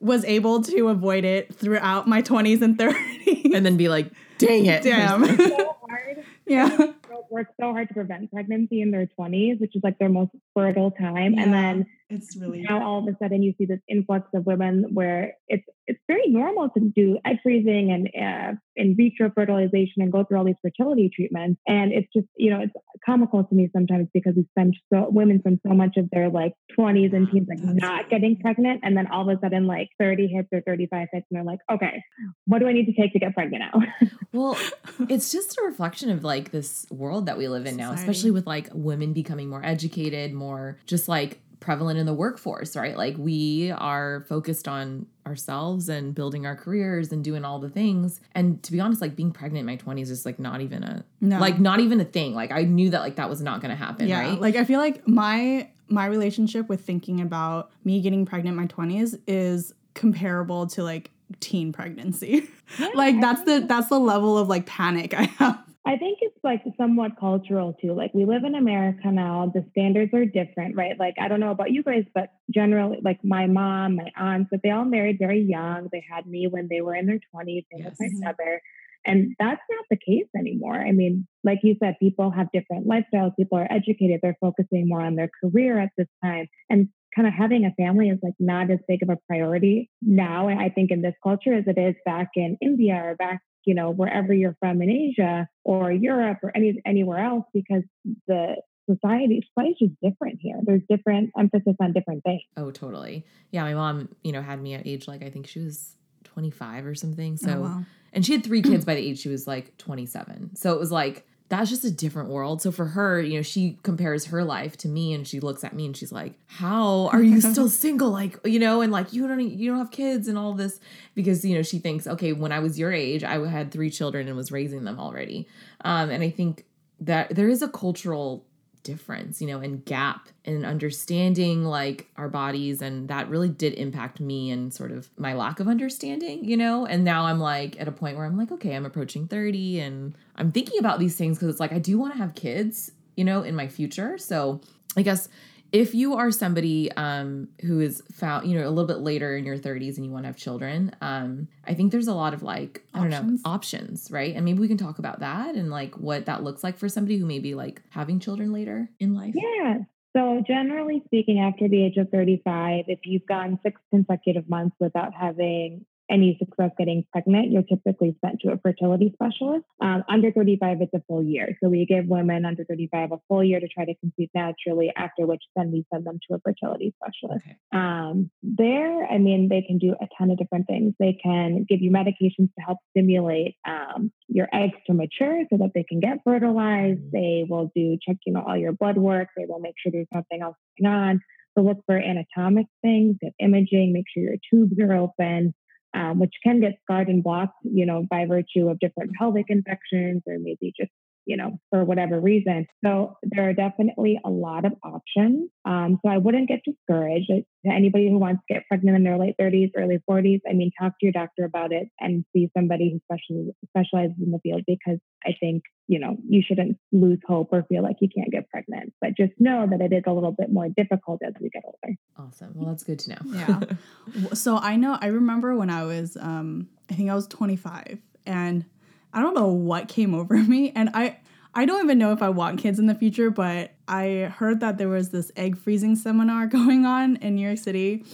was 0.00 0.24
able 0.24 0.62
to 0.62 0.88
avoid 0.88 1.26
it 1.26 1.54
throughout 1.54 2.08
my 2.08 2.22
20s 2.22 2.62
and 2.62 2.78
30s. 2.78 3.54
And 3.54 3.66
then 3.66 3.76
be 3.76 3.90
like, 3.90 4.10
dang 4.38 4.64
it. 4.64 4.82
Damn. 4.82 5.24
so 5.36 5.76
hard. 5.86 6.24
Yeah 6.46 6.92
work 7.30 7.48
so 7.60 7.72
hard 7.72 7.88
to 7.88 7.94
prevent 7.94 8.30
pregnancy 8.30 8.80
in 8.80 8.90
their 8.90 9.08
20s, 9.18 9.60
which 9.60 9.74
is 9.74 9.82
like 9.82 9.98
their 9.98 10.08
most 10.08 10.30
fertile 10.54 10.90
time. 10.90 11.34
Yeah, 11.34 11.42
and 11.42 11.52
then 11.52 11.86
it's 12.08 12.36
really 12.36 12.62
now 12.62 12.84
all 12.84 12.98
of 12.98 13.06
a 13.06 13.16
sudden 13.22 13.42
you 13.42 13.54
see 13.56 13.66
this 13.66 13.80
influx 13.88 14.28
of 14.34 14.44
women 14.46 14.86
where 14.92 15.34
it's 15.48 15.64
it's 15.90 16.00
very 16.06 16.28
normal 16.28 16.68
to 16.70 16.80
do 16.94 17.18
egg 17.26 17.38
freezing 17.42 17.90
and 17.90 18.08
uh, 18.14 18.56
in 18.76 18.96
vitro 18.96 19.30
fertilization 19.34 20.02
and 20.02 20.12
go 20.12 20.22
through 20.22 20.38
all 20.38 20.44
these 20.44 20.54
fertility 20.62 21.10
treatments. 21.14 21.60
And 21.66 21.92
it's 21.92 22.06
just, 22.14 22.28
you 22.36 22.50
know, 22.50 22.60
it's 22.60 22.72
comical 23.04 23.42
to 23.42 23.54
me 23.54 23.68
sometimes 23.74 24.06
because 24.14 24.34
we 24.36 24.46
spend 24.52 24.76
so 24.92 25.08
women 25.10 25.40
spend 25.40 25.58
so 25.66 25.74
much 25.74 25.96
of 25.96 26.08
their 26.12 26.30
like 26.30 26.52
20s 26.78 27.12
and 27.12 27.28
teens 27.30 27.48
like 27.48 27.58
That's 27.60 27.80
not 27.80 28.08
getting 28.08 28.38
pregnant. 28.38 28.80
And 28.84 28.96
then 28.96 29.08
all 29.08 29.28
of 29.28 29.36
a 29.36 29.40
sudden 29.40 29.66
like 29.66 29.88
30 29.98 30.28
hits 30.28 30.48
or 30.52 30.60
35 30.60 31.08
hits 31.12 31.26
and 31.28 31.36
they're 31.36 31.44
like, 31.44 31.58
okay, 31.72 32.02
what 32.46 32.60
do 32.60 32.68
I 32.68 32.72
need 32.72 32.86
to 32.86 32.92
take 32.92 33.12
to 33.14 33.18
get 33.18 33.34
pregnant 33.34 33.64
now? 33.72 34.08
well, 34.32 34.56
it's 35.08 35.32
just 35.32 35.58
a 35.58 35.62
reflection 35.64 36.08
of 36.10 36.22
like 36.22 36.52
this 36.52 36.86
world 37.00 37.26
that 37.26 37.38
we 37.38 37.48
live 37.48 37.66
in 37.66 37.76
now, 37.76 37.92
especially 37.92 38.30
with 38.30 38.46
like 38.46 38.68
women 38.72 39.12
becoming 39.12 39.48
more 39.48 39.64
educated, 39.64 40.32
more 40.32 40.78
just 40.86 41.08
like 41.08 41.40
prevalent 41.60 41.98
in 41.98 42.06
the 42.06 42.14
workforce, 42.14 42.74
right? 42.74 42.96
Like 42.96 43.16
we 43.18 43.70
are 43.70 44.24
focused 44.28 44.66
on 44.66 45.06
ourselves 45.26 45.88
and 45.88 46.14
building 46.14 46.46
our 46.46 46.56
careers 46.56 47.12
and 47.12 47.22
doing 47.22 47.44
all 47.44 47.58
the 47.58 47.68
things. 47.68 48.20
And 48.34 48.62
to 48.64 48.72
be 48.72 48.80
honest, 48.80 49.00
like 49.00 49.14
being 49.14 49.30
pregnant 49.30 49.60
in 49.60 49.66
my 49.66 49.76
20s 49.76 50.10
is 50.10 50.26
like 50.26 50.38
not 50.38 50.60
even 50.60 50.82
a 50.82 51.04
no. 51.20 51.38
like 51.38 51.60
not 51.60 51.80
even 51.80 52.00
a 52.00 52.04
thing. 52.04 52.34
Like 52.34 52.50
I 52.50 52.62
knew 52.62 52.90
that 52.90 53.00
like 53.00 53.16
that 53.16 53.28
was 53.28 53.40
not 53.40 53.60
going 53.60 53.70
to 53.70 53.76
happen, 53.76 54.08
yeah, 54.08 54.20
right? 54.20 54.40
Like 54.40 54.56
I 54.56 54.64
feel 54.64 54.80
like 54.80 55.06
my 55.06 55.68
my 55.88 56.06
relationship 56.06 56.68
with 56.68 56.80
thinking 56.80 57.20
about 57.20 57.70
me 57.84 58.00
getting 58.00 58.24
pregnant 58.24 58.54
in 58.54 58.60
my 58.60 58.66
20s 58.66 59.20
is 59.26 59.74
comparable 59.94 60.66
to 60.68 60.82
like 60.82 61.10
teen 61.38 61.72
pregnancy. 61.72 62.48
Yeah, 62.78 62.90
like 62.94 63.20
that's 63.20 63.42
the 63.42 63.64
that's 63.66 63.88
the 63.88 63.98
level 63.98 64.38
of 64.38 64.46
like 64.46 64.64
panic 64.64 65.12
I 65.12 65.22
have 65.22 65.60
I 65.86 65.96
think 65.96 66.18
it's 66.20 66.36
like 66.44 66.62
somewhat 66.76 67.12
cultural 67.18 67.74
too. 67.80 67.94
Like 67.94 68.12
we 68.12 68.26
live 68.26 68.44
in 68.44 68.54
America 68.54 69.10
now, 69.10 69.50
the 69.52 69.64
standards 69.70 70.12
are 70.12 70.26
different, 70.26 70.76
right? 70.76 70.98
Like 70.98 71.14
I 71.18 71.26
don't 71.28 71.40
know 71.40 71.50
about 71.50 71.72
you 71.72 71.82
guys, 71.82 72.04
but 72.14 72.28
generally, 72.50 72.98
like 73.02 73.18
my 73.24 73.46
mom, 73.46 73.96
my 73.96 74.10
aunts, 74.16 74.48
but 74.50 74.60
they 74.62 74.70
all 74.70 74.84
married 74.84 75.16
very 75.18 75.40
young. 75.40 75.88
They 75.90 76.04
had 76.08 76.26
me 76.26 76.46
when 76.48 76.68
they 76.68 76.82
were 76.82 76.94
in 76.94 77.06
their 77.06 77.20
20s, 77.34 77.64
and 77.72 77.84
yes. 77.84 77.96
my 77.98 78.08
mother. 78.12 78.60
And 79.06 79.34
that's 79.38 79.62
not 79.70 79.84
the 79.88 79.96
case 79.96 80.26
anymore. 80.36 80.74
I 80.74 80.92
mean, 80.92 81.26
like 81.42 81.60
you 81.62 81.74
said, 81.82 81.96
people 81.98 82.30
have 82.30 82.52
different 82.52 82.86
lifestyles, 82.86 83.34
people 83.34 83.56
are 83.56 83.66
educated, 83.70 84.20
they're 84.22 84.36
focusing 84.40 84.86
more 84.86 85.00
on 85.00 85.16
their 85.16 85.30
career 85.42 85.78
at 85.78 85.88
this 85.96 86.08
time. 86.22 86.48
And 86.68 86.88
kind 87.14 87.26
of 87.26 87.32
having 87.32 87.64
a 87.64 87.72
family 87.82 88.10
is 88.10 88.18
like 88.22 88.34
not 88.38 88.70
as 88.70 88.78
big 88.86 89.02
of 89.02 89.08
a 89.08 89.16
priority 89.26 89.90
now, 90.02 90.48
I 90.48 90.68
think, 90.68 90.90
in 90.90 91.00
this 91.00 91.14
culture 91.22 91.54
as 91.54 91.64
it 91.66 91.78
is 91.78 91.94
back 92.04 92.28
in 92.36 92.58
India 92.60 92.94
or 92.94 93.16
back 93.16 93.40
you 93.64 93.74
know, 93.74 93.90
wherever 93.90 94.32
you're 94.32 94.56
from 94.60 94.82
in 94.82 94.90
Asia 94.90 95.48
or 95.64 95.92
Europe 95.92 96.38
or 96.42 96.52
any 96.54 96.80
anywhere 96.86 97.18
else, 97.18 97.44
because 97.52 97.82
the 98.26 98.56
society 98.90 99.46
society 99.48 99.76
is 99.84 99.90
just 99.90 100.00
different 100.02 100.38
here. 100.40 100.58
There's 100.62 100.82
different 100.88 101.30
emphasis 101.38 101.76
on 101.80 101.92
different 101.92 102.22
things. 102.24 102.42
Oh, 102.56 102.70
totally. 102.70 103.24
Yeah, 103.50 103.62
my 103.62 103.74
mom, 103.74 104.08
you 104.22 104.32
know, 104.32 104.42
had 104.42 104.60
me 104.60 104.74
at 104.74 104.86
age 104.86 105.06
like 105.06 105.22
I 105.22 105.30
think 105.30 105.46
she 105.46 105.60
was 105.60 105.96
25 106.24 106.86
or 106.86 106.94
something. 106.94 107.38
Oh, 107.42 107.46
so, 107.46 107.52
oh, 107.52 107.60
wow. 107.60 107.84
and 108.12 108.24
she 108.24 108.32
had 108.32 108.44
three 108.44 108.62
kids 108.62 108.84
by 108.84 108.94
the 108.94 109.06
age 109.06 109.20
she 109.20 109.28
was 109.28 109.46
like 109.46 109.76
27. 109.78 110.56
So 110.56 110.72
it 110.72 110.78
was 110.78 110.92
like 110.92 111.26
that's 111.50 111.68
just 111.68 111.84
a 111.84 111.90
different 111.90 112.28
world. 112.28 112.62
So 112.62 112.70
for 112.70 112.86
her, 112.86 113.20
you 113.20 113.34
know, 113.34 113.42
she 113.42 113.76
compares 113.82 114.26
her 114.26 114.44
life 114.44 114.76
to 114.78 114.88
me 114.88 115.12
and 115.12 115.26
she 115.26 115.40
looks 115.40 115.64
at 115.64 115.74
me 115.74 115.84
and 115.84 115.96
she's 115.96 116.12
like, 116.12 116.34
"How 116.46 117.08
are 117.08 117.22
you 117.22 117.40
still 117.40 117.68
single?" 117.84 118.10
Like, 118.10 118.38
you 118.44 118.60
know, 118.60 118.80
and 118.80 118.92
like 118.92 119.12
you 119.12 119.26
don't 119.26 119.40
you 119.40 119.68
don't 119.68 119.78
have 119.78 119.90
kids 119.90 120.28
and 120.28 120.38
all 120.38 120.54
this 120.54 120.78
because 121.16 121.44
you 121.44 121.56
know, 121.56 121.62
she 121.62 121.80
thinks, 121.80 122.06
"Okay, 122.06 122.32
when 122.32 122.52
I 122.52 122.60
was 122.60 122.78
your 122.78 122.92
age, 122.92 123.24
I 123.24 123.44
had 123.48 123.72
three 123.72 123.90
children 123.90 124.28
and 124.28 124.36
was 124.36 124.52
raising 124.52 124.84
them 124.84 125.00
already." 125.00 125.48
Um 125.84 126.08
and 126.10 126.22
I 126.22 126.30
think 126.30 126.66
that 127.00 127.34
there 127.34 127.48
is 127.48 127.62
a 127.62 127.68
cultural 127.68 128.46
difference, 128.82 129.40
you 129.40 129.46
know, 129.46 129.60
and 129.60 129.84
gap 129.84 130.28
and 130.44 130.64
understanding 130.64 131.64
like 131.64 132.08
our 132.16 132.28
bodies. 132.28 132.82
And 132.82 133.08
that 133.08 133.28
really 133.28 133.48
did 133.48 133.74
impact 133.74 134.20
me 134.20 134.50
and 134.50 134.72
sort 134.72 134.92
of 134.92 135.08
my 135.18 135.34
lack 135.34 135.60
of 135.60 135.68
understanding, 135.68 136.44
you 136.44 136.56
know. 136.56 136.86
And 136.86 137.04
now 137.04 137.26
I'm 137.26 137.40
like 137.40 137.80
at 137.80 137.88
a 137.88 137.92
point 137.92 138.16
where 138.16 138.26
I'm 138.26 138.36
like, 138.36 138.50
okay, 138.52 138.74
I'm 138.74 138.86
approaching 138.86 139.26
30 139.26 139.80
and 139.80 140.16
I'm 140.36 140.52
thinking 140.52 140.78
about 140.78 140.98
these 140.98 141.16
things 141.16 141.38
because 141.38 141.48
it's 141.48 141.60
like 141.60 141.72
I 141.72 141.78
do 141.78 141.98
want 141.98 142.14
to 142.14 142.18
have 142.18 142.34
kids, 142.34 142.92
you 143.16 143.24
know, 143.24 143.42
in 143.42 143.54
my 143.54 143.68
future. 143.68 144.18
So 144.18 144.60
I 144.96 145.02
guess 145.02 145.28
if 145.72 145.94
you 145.94 146.14
are 146.14 146.30
somebody 146.30 146.90
um, 146.92 147.48
who 147.62 147.80
is 147.80 148.02
found, 148.12 148.48
you 148.48 148.58
know, 148.58 148.66
a 148.66 148.70
little 148.70 148.86
bit 148.86 148.98
later 148.98 149.36
in 149.36 149.44
your 149.44 149.56
30s 149.56 149.96
and 149.96 150.04
you 150.04 150.10
want 150.10 150.24
to 150.24 150.28
have 150.28 150.36
children, 150.36 150.94
um, 151.00 151.48
I 151.64 151.74
think 151.74 151.92
there's 151.92 152.08
a 152.08 152.14
lot 152.14 152.34
of 152.34 152.42
like, 152.42 152.84
I 152.94 152.98
don't 153.00 153.10
know, 153.10 153.38
options, 153.44 154.10
right? 154.10 154.34
And 154.34 154.44
maybe 154.44 154.58
we 154.58 154.68
can 154.68 154.76
talk 154.76 154.98
about 154.98 155.20
that 155.20 155.54
and 155.54 155.70
like 155.70 155.94
what 155.96 156.26
that 156.26 156.42
looks 156.42 156.64
like 156.64 156.78
for 156.78 156.88
somebody 156.88 157.18
who 157.18 157.26
may 157.26 157.38
be 157.38 157.54
like 157.54 157.82
having 157.90 158.18
children 158.20 158.52
later 158.52 158.90
in 158.98 159.14
life. 159.14 159.34
Yeah. 159.34 159.78
So, 160.16 160.42
generally 160.44 161.02
speaking, 161.04 161.38
after 161.38 161.68
the 161.68 161.84
age 161.84 161.96
of 161.96 162.10
35, 162.10 162.86
if 162.88 163.00
you've 163.04 163.26
gone 163.26 163.60
six 163.62 163.80
consecutive 163.90 164.48
months 164.48 164.74
without 164.80 165.14
having 165.14 165.86
any 166.10 166.36
success 166.38 166.70
getting 166.76 167.04
pregnant, 167.12 167.50
you're 167.50 167.62
typically 167.62 168.16
sent 168.24 168.40
to 168.40 168.52
a 168.52 168.58
fertility 168.58 169.12
specialist. 169.14 169.64
Um, 169.80 170.04
under 170.08 170.32
35, 170.32 170.78
it's 170.80 170.94
a 170.94 171.02
full 171.06 171.22
year. 171.22 171.56
So 171.62 171.68
we 171.68 171.86
give 171.86 172.06
women 172.06 172.44
under 172.44 172.64
35 172.64 173.12
a 173.12 173.16
full 173.28 173.44
year 173.44 173.60
to 173.60 173.68
try 173.68 173.84
to 173.84 173.94
conceive 173.96 174.28
naturally, 174.34 174.92
after 174.96 175.26
which 175.26 175.42
then 175.56 175.70
we 175.72 175.84
send 175.92 176.06
them 176.06 176.18
to 176.28 176.36
a 176.36 176.40
fertility 176.40 176.94
specialist. 177.02 177.44
Okay. 177.46 177.56
Um, 177.72 178.30
there, 178.42 179.04
I 179.04 179.18
mean, 179.18 179.48
they 179.48 179.62
can 179.62 179.78
do 179.78 179.94
a 180.00 180.06
ton 180.18 180.30
of 180.30 180.38
different 180.38 180.66
things. 180.66 180.94
They 180.98 181.18
can 181.22 181.64
give 181.68 181.80
you 181.80 181.90
medications 181.90 182.48
to 182.58 182.64
help 182.66 182.78
stimulate 182.90 183.56
um, 183.66 184.12
your 184.28 184.48
eggs 184.52 184.78
to 184.86 184.94
mature 184.94 185.44
so 185.50 185.58
that 185.58 185.70
they 185.74 185.84
can 185.84 186.00
get 186.00 186.18
fertilized. 186.24 187.00
Mm-hmm. 187.00 187.16
They 187.16 187.46
will 187.48 187.70
do 187.74 187.96
check, 188.06 188.16
you 188.26 188.32
know, 188.32 188.44
all 188.46 188.56
your 188.56 188.72
blood 188.72 188.98
work. 188.98 189.28
They 189.36 189.44
will 189.46 189.60
make 189.60 189.74
sure 189.78 189.92
there's 189.92 190.06
nothing 190.12 190.42
else 190.42 190.56
going 190.80 190.92
on. 190.92 191.20
So 191.56 191.64
look 191.64 191.78
for 191.86 191.96
anatomic 191.96 192.66
things, 192.80 193.16
get 193.20 193.32
imaging, 193.40 193.92
make 193.92 194.04
sure 194.12 194.22
your 194.22 194.36
tubes 194.50 194.78
are 194.80 194.94
open 194.94 195.52
um, 195.94 196.18
which 196.18 196.34
can 196.42 196.60
get 196.60 196.78
scarred 196.82 197.08
and 197.08 197.22
blocked, 197.22 197.56
you 197.62 197.86
know, 197.86 198.06
by 198.08 198.26
virtue 198.26 198.68
of 198.68 198.78
different 198.78 199.12
pelvic 199.18 199.46
infections 199.48 200.22
or 200.26 200.38
maybe 200.38 200.72
just 200.78 200.90
you 201.30 201.36
know, 201.36 201.60
for 201.70 201.84
whatever 201.84 202.18
reason. 202.18 202.66
So 202.84 203.16
there 203.22 203.48
are 203.48 203.52
definitely 203.52 204.18
a 204.24 204.28
lot 204.28 204.64
of 204.64 204.72
options. 204.82 205.48
Um, 205.64 206.00
so 206.04 206.10
I 206.10 206.18
wouldn't 206.18 206.48
get 206.48 206.58
discouraged. 206.64 207.28
To 207.30 207.70
anybody 207.70 208.08
who 208.08 208.18
wants 208.18 208.42
to 208.48 208.54
get 208.54 208.66
pregnant 208.66 208.96
in 208.96 209.04
their 209.04 209.16
late 209.16 209.36
30s, 209.40 209.70
early 209.76 210.00
40s, 210.10 210.40
I 210.48 210.54
mean, 210.54 210.72
talk 210.80 210.92
to 210.98 211.06
your 211.06 211.12
doctor 211.12 211.44
about 211.44 211.72
it 211.72 211.88
and 212.00 212.24
see 212.32 212.50
somebody 212.56 212.90
who 212.90 213.00
specializes, 213.04 213.54
specializes 213.68 214.16
in 214.20 214.32
the 214.32 214.40
field 214.40 214.62
because 214.66 214.98
I 215.24 215.34
think, 215.38 215.62
you 215.86 216.00
know, 216.00 216.16
you 216.28 216.42
shouldn't 216.44 216.78
lose 216.90 217.20
hope 217.28 217.50
or 217.52 217.62
feel 217.68 217.84
like 217.84 217.96
you 218.00 218.08
can't 218.12 218.32
get 218.32 218.48
pregnant. 218.50 218.92
But 219.00 219.16
just 219.16 219.34
know 219.38 219.68
that 219.70 219.80
it 219.80 219.92
is 219.92 220.02
a 220.06 220.12
little 220.12 220.32
bit 220.32 220.50
more 220.50 220.68
difficult 220.68 221.20
as 221.24 221.34
we 221.40 221.48
get 221.50 221.62
older. 221.64 221.96
Awesome. 222.18 222.54
Well, 222.54 222.70
that's 222.70 222.82
good 222.82 222.98
to 223.00 223.10
know. 223.10 223.18
yeah. 223.26 223.60
So 224.34 224.56
I 224.56 224.74
know, 224.74 224.98
I 225.00 225.06
remember 225.06 225.54
when 225.54 225.70
I 225.70 225.84
was, 225.84 226.16
um, 226.16 226.68
I 226.90 226.94
think 226.94 227.08
I 227.10 227.14
was 227.14 227.28
25 227.28 228.00
and 228.26 228.64
I 229.12 229.20
don't 229.20 229.34
know 229.34 229.48
what 229.48 229.88
came 229.88 230.14
over 230.14 230.36
me 230.38 230.72
and 230.74 230.90
I 230.94 231.18
I 231.52 231.64
don't 231.64 231.82
even 231.84 231.98
know 231.98 232.12
if 232.12 232.22
I 232.22 232.28
want 232.28 232.60
kids 232.60 232.78
in 232.78 232.86
the 232.86 232.94
future, 232.94 233.28
but 233.28 233.72
I 233.88 234.32
heard 234.36 234.60
that 234.60 234.78
there 234.78 234.88
was 234.88 235.10
this 235.10 235.32
egg 235.34 235.58
freezing 235.58 235.96
seminar 235.96 236.46
going 236.58 236.86
on 236.86 237.16
in 237.16 237.34
New 237.34 237.46
York 237.46 237.58
City 237.58 238.04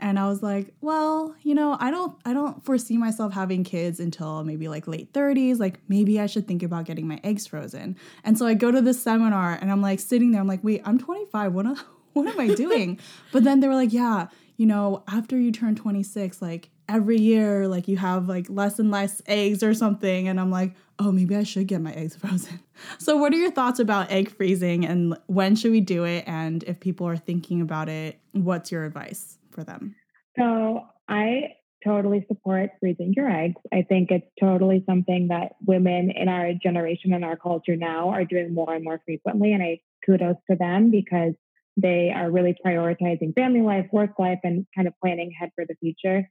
and 0.00 0.18
I 0.18 0.28
was 0.28 0.42
like, 0.42 0.72
well, 0.80 1.34
you 1.42 1.54
know, 1.54 1.76
I 1.78 1.90
don't 1.90 2.16
I 2.24 2.32
don't 2.32 2.64
foresee 2.64 2.96
myself 2.96 3.32
having 3.32 3.64
kids 3.64 4.00
until 4.00 4.44
maybe 4.44 4.68
like 4.68 4.86
late 4.86 5.12
30s, 5.12 5.58
like 5.58 5.80
maybe 5.88 6.20
I 6.20 6.26
should 6.26 6.46
think 6.46 6.62
about 6.62 6.84
getting 6.84 7.08
my 7.08 7.20
eggs 7.24 7.46
frozen. 7.46 7.96
And 8.24 8.38
so 8.38 8.46
I 8.46 8.54
go 8.54 8.70
to 8.70 8.80
this 8.80 9.02
seminar 9.02 9.58
and 9.60 9.70
I'm 9.70 9.82
like 9.82 10.00
sitting 10.00 10.32
there 10.32 10.40
I'm 10.40 10.46
like, 10.46 10.62
"Wait, 10.62 10.82
I'm 10.84 10.98
25. 10.98 11.52
What 11.52 11.66
what 12.12 12.26
am 12.26 12.38
I 12.38 12.54
doing?" 12.54 12.98
but 13.32 13.44
then 13.44 13.60
they 13.60 13.68
were 13.68 13.74
like, 13.74 13.92
"Yeah, 13.92 14.28
you 14.56 14.66
know, 14.66 15.02
after 15.08 15.36
you 15.38 15.52
turn 15.52 15.74
26, 15.74 16.40
like 16.40 16.70
every 16.88 17.18
year 17.18 17.68
like 17.68 17.86
you 17.86 17.96
have 17.96 18.28
like 18.28 18.46
less 18.48 18.78
and 18.78 18.90
less 18.90 19.20
eggs 19.26 19.62
or 19.62 19.74
something 19.74 20.28
and 20.28 20.40
i'm 20.40 20.50
like 20.50 20.74
oh 20.98 21.12
maybe 21.12 21.36
i 21.36 21.42
should 21.42 21.66
get 21.66 21.80
my 21.80 21.92
eggs 21.92 22.16
frozen. 22.20 22.60
So 22.98 23.16
what 23.16 23.32
are 23.32 23.36
your 23.36 23.50
thoughts 23.50 23.80
about 23.80 24.10
egg 24.10 24.30
freezing 24.30 24.86
and 24.86 25.16
when 25.26 25.56
should 25.56 25.72
we 25.72 25.80
do 25.80 26.04
it 26.04 26.24
and 26.26 26.62
if 26.64 26.80
people 26.80 27.06
are 27.06 27.16
thinking 27.16 27.60
about 27.60 27.88
it 27.88 28.18
what's 28.32 28.72
your 28.72 28.84
advice 28.84 29.38
for 29.50 29.64
them? 29.64 29.94
So 30.38 30.86
i 31.08 31.54
totally 31.84 32.24
support 32.26 32.70
freezing 32.80 33.14
your 33.16 33.30
eggs. 33.30 33.60
I 33.72 33.82
think 33.82 34.10
it's 34.10 34.26
totally 34.40 34.82
something 34.84 35.28
that 35.28 35.52
women 35.64 36.10
in 36.10 36.28
our 36.28 36.52
generation 36.60 37.12
and 37.12 37.24
our 37.24 37.36
culture 37.36 37.76
now 37.76 38.08
are 38.08 38.24
doing 38.24 38.52
more 38.52 38.74
and 38.74 38.82
more 38.82 39.00
frequently 39.04 39.52
and 39.52 39.62
i 39.62 39.80
kudos 40.04 40.36
to 40.50 40.56
them 40.56 40.90
because 40.90 41.34
they 41.76 42.10
are 42.14 42.30
really 42.30 42.56
prioritizing 42.64 43.32
family 43.34 43.60
life, 43.60 43.86
work 43.92 44.18
life, 44.18 44.40
and 44.42 44.66
kind 44.74 44.88
of 44.88 44.94
planning 45.00 45.30
ahead 45.36 45.50
for 45.54 45.64
the 45.64 45.76
future 45.76 46.28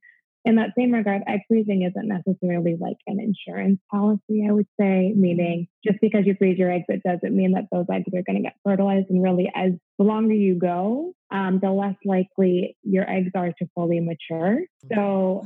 in 0.48 0.56
that 0.56 0.70
same 0.78 0.93
regard, 0.93 1.24
egg 1.28 1.41
freezing 1.50 1.82
isn't 1.82 2.08
necessarily 2.08 2.78
like 2.80 2.95
an 3.06 3.20
insurance 3.20 3.80
policy, 3.91 4.48
I 4.48 4.54
would 4.54 4.68
say, 4.80 5.12
meaning 5.14 5.68
mm-hmm. 5.68 5.91
just 5.91 6.00
because 6.00 6.26
you 6.26 6.36
freeze 6.39 6.58
your 6.58 6.72
eggs, 6.72 6.86
it 6.88 7.04
doesn't 7.04 7.36
mean 7.36 7.52
that 7.52 7.66
those 7.70 7.86
eggs 7.91 8.06
are 8.16 8.24
going 8.24 8.38
to 8.38 8.43
get 8.43 8.56
fertilized. 8.64 9.10
And 9.10 9.22
really, 9.22 9.52
as 9.54 9.74
the 9.98 10.06
longer 10.06 10.34
you 10.34 10.56
go, 10.56 11.14
um, 11.32 11.59
the 11.61 11.71
less 11.71 11.95
likely 12.05 12.78
your 12.84 13.09
eggs 13.09 13.32
are 13.36 13.51
to 13.59 13.69
fully 13.75 13.99
mature. 13.99 14.59
So 14.93 15.43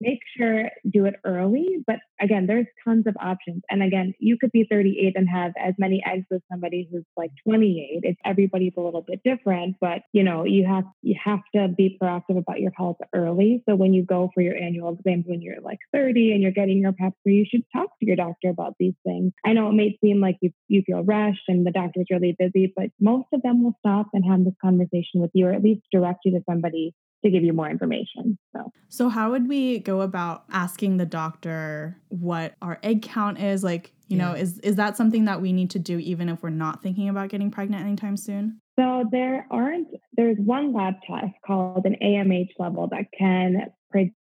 make 0.00 0.20
sure 0.36 0.70
do 0.88 1.06
it 1.06 1.14
early. 1.24 1.78
But 1.86 1.96
again, 2.20 2.46
there's 2.46 2.66
tons 2.84 3.06
of 3.06 3.16
options. 3.20 3.62
And 3.70 3.82
again, 3.82 4.14
you 4.18 4.36
could 4.38 4.52
be 4.52 4.66
38 4.70 5.14
and 5.16 5.28
have 5.28 5.52
as 5.58 5.74
many 5.78 6.02
eggs 6.06 6.26
as 6.32 6.40
somebody 6.50 6.88
who's 6.90 7.04
like 7.16 7.30
28. 7.44 8.00
It's 8.02 8.20
everybody's 8.24 8.74
a 8.76 8.80
little 8.80 9.02
bit 9.02 9.20
different, 9.24 9.76
but 9.80 10.02
you 10.12 10.22
know, 10.22 10.44
you 10.44 10.66
have 10.66 10.84
you 11.02 11.16
have 11.22 11.40
to 11.54 11.68
be 11.68 11.98
proactive 12.00 12.38
about 12.38 12.60
your 12.60 12.72
health 12.76 12.98
early. 13.14 13.62
So 13.68 13.74
when 13.74 13.94
you 13.94 14.04
go 14.04 14.30
for 14.34 14.42
your 14.42 14.56
annual 14.56 14.94
exams 14.94 15.24
when 15.26 15.42
you're 15.42 15.60
like 15.60 15.78
30 15.92 16.32
and 16.32 16.42
you're 16.42 16.52
getting 16.52 16.78
your 16.78 16.92
pap 16.92 17.14
smear, 17.22 17.36
you 17.36 17.46
should 17.48 17.64
talk 17.74 17.88
to 17.98 18.06
your 18.06 18.16
doctor 18.16 18.50
about 18.50 18.74
these 18.78 18.94
things. 19.04 19.32
I 19.44 19.52
know 19.52 19.68
it 19.70 19.74
may 19.74 19.98
seem 20.02 20.20
like 20.20 20.36
you 20.40 20.50
you 20.68 20.82
feel 20.86 21.02
rushed 21.02 21.42
and 21.48 21.66
the 21.66 21.70
doctor's 21.70 22.06
really 22.10 22.36
busy, 22.38 22.72
but 22.76 22.90
most 23.00 23.26
of 23.32 23.42
them 23.42 23.64
will 23.64 23.74
stop 23.80 24.06
and 24.12 24.24
have 24.24 24.44
this 24.44 24.54
conversation 24.62 25.15
with 25.20 25.30
you 25.34 25.46
or 25.46 25.52
at 25.52 25.62
least 25.62 25.82
direct 25.92 26.20
you 26.24 26.32
to 26.32 26.40
somebody 26.48 26.94
to 27.24 27.30
give 27.30 27.42
you 27.42 27.52
more 27.52 27.68
information. 27.68 28.38
So, 28.54 28.70
so 28.88 29.08
how 29.08 29.30
would 29.30 29.48
we 29.48 29.80
go 29.80 30.02
about 30.02 30.44
asking 30.50 30.96
the 30.96 31.06
doctor 31.06 31.96
what 32.08 32.54
our 32.62 32.78
egg 32.82 33.02
count 33.02 33.40
is? 33.40 33.64
Like, 33.64 33.92
you 34.08 34.16
yeah. 34.16 34.28
know, 34.28 34.32
is 34.32 34.58
is 34.60 34.76
that 34.76 34.96
something 34.96 35.24
that 35.24 35.40
we 35.40 35.52
need 35.52 35.70
to 35.70 35.78
do 35.78 35.98
even 35.98 36.28
if 36.28 36.42
we're 36.42 36.50
not 36.50 36.82
thinking 36.82 37.08
about 37.08 37.28
getting 37.28 37.50
pregnant 37.50 37.84
anytime 37.84 38.16
soon? 38.16 38.60
So 38.78 39.04
there 39.10 39.46
aren't. 39.50 39.88
There's 40.12 40.36
one 40.38 40.72
lab 40.72 40.94
test 41.06 41.32
called 41.44 41.84
an 41.86 41.96
AMH 42.02 42.50
level 42.58 42.88
that 42.88 43.06
can 43.18 43.72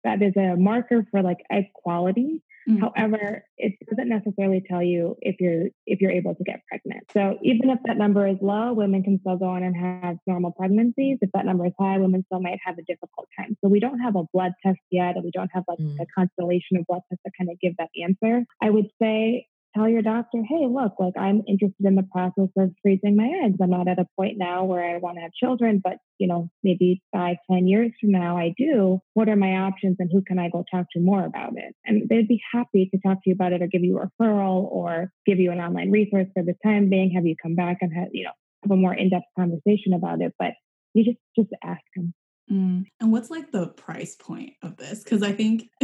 that 0.03 0.21
is 0.21 0.35
a 0.35 0.57
marker 0.57 1.05
for 1.09 1.21
like 1.21 1.37
egg 1.49 1.71
quality. 1.73 2.43
Mm-hmm. 2.69 2.83
However, 2.83 3.43
it 3.57 3.73
doesn't 3.89 4.09
necessarily 4.09 4.63
tell 4.67 4.83
you 4.83 5.15
if 5.21 5.37
you're 5.39 5.67
if 5.85 6.01
you're 6.01 6.11
able 6.11 6.35
to 6.35 6.43
get 6.43 6.61
pregnant. 6.67 7.05
So 7.13 7.37
even 7.43 7.69
if 7.69 7.79
that 7.85 7.97
number 7.97 8.27
is 8.27 8.37
low, 8.41 8.73
women 8.73 9.03
can 9.03 9.19
still 9.19 9.37
go 9.37 9.45
on 9.45 9.63
and 9.63 9.75
have 9.75 10.17
normal 10.27 10.51
pregnancies. 10.51 11.17
If 11.21 11.31
that 11.33 11.45
number 11.45 11.65
is 11.65 11.73
high, 11.79 11.97
women 11.97 12.23
still 12.27 12.41
might 12.41 12.59
have 12.63 12.77
a 12.77 12.83
difficult 12.83 13.27
time. 13.37 13.57
So 13.63 13.69
we 13.69 13.79
don't 13.79 13.99
have 13.99 14.15
a 14.15 14.23
blood 14.33 14.51
test 14.63 14.79
yet, 14.91 15.15
and 15.15 15.23
we 15.23 15.31
don't 15.31 15.51
have 15.53 15.63
like 15.67 15.79
mm. 15.79 15.95
a 15.99 16.05
constellation 16.15 16.77
of 16.77 16.85
blood 16.87 17.01
tests 17.09 17.21
that 17.25 17.31
kind 17.37 17.49
of 17.49 17.59
give 17.59 17.73
that 17.77 17.89
answer. 18.01 18.45
I 18.61 18.69
would 18.69 18.89
say 19.01 19.47
tell 19.75 19.87
your 19.87 20.01
doctor, 20.01 20.41
hey, 20.47 20.67
look, 20.69 20.93
like 20.99 21.13
I'm 21.17 21.41
interested 21.47 21.85
in 21.85 21.95
the 21.95 22.07
process 22.11 22.49
of 22.57 22.71
freezing 22.81 23.15
my 23.15 23.29
eggs. 23.45 23.57
I'm 23.61 23.69
not 23.69 23.87
at 23.87 23.99
a 23.99 24.07
point 24.17 24.37
now 24.37 24.65
where 24.65 24.83
I 24.83 24.97
want 24.97 25.17
to 25.17 25.21
have 25.21 25.31
children, 25.33 25.81
but 25.83 25.97
you 26.17 26.27
know, 26.27 26.49
maybe 26.63 27.01
five, 27.11 27.37
ten 27.49 27.67
years 27.67 27.91
from 27.99 28.11
now 28.11 28.37
I 28.37 28.53
do. 28.57 28.99
What 29.13 29.29
are 29.29 29.35
my 29.35 29.57
options 29.57 29.97
and 29.99 30.09
who 30.11 30.21
can 30.21 30.39
I 30.39 30.49
go 30.49 30.63
talk 30.71 30.85
to 30.93 30.99
more 30.99 31.25
about 31.25 31.53
it? 31.55 31.75
And 31.85 32.07
they'd 32.09 32.27
be 32.27 32.41
happy 32.53 32.89
to 32.93 32.99
talk 33.05 33.23
to 33.23 33.29
you 33.29 33.33
about 33.33 33.53
it 33.53 33.61
or 33.61 33.67
give 33.67 33.83
you 33.83 33.99
a 33.99 34.07
referral 34.07 34.63
or 34.71 35.11
give 35.25 35.39
you 35.39 35.51
an 35.51 35.59
online 35.59 35.91
resource 35.91 36.27
for 36.33 36.43
the 36.43 36.55
time 36.63 36.89
being, 36.89 37.11
have 37.11 37.25
you 37.25 37.35
come 37.41 37.55
back 37.55 37.77
and 37.81 37.91
have, 37.93 38.09
you 38.11 38.25
know, 38.25 38.31
have 38.63 38.71
a 38.71 38.75
more 38.75 38.93
in-depth 38.93 39.25
conversation 39.37 39.93
about 39.93 40.21
it. 40.21 40.33
But 40.37 40.53
you 40.93 41.03
just 41.03 41.17
just 41.35 41.49
ask 41.63 41.81
them. 41.95 42.13
Mm. 42.51 42.85
And 42.99 43.11
what's 43.11 43.29
like 43.29 43.51
the 43.51 43.67
price 43.67 44.15
point 44.15 44.53
of 44.61 44.77
this? 44.77 45.03
Because 45.03 45.23
I 45.23 45.31
think 45.31 45.69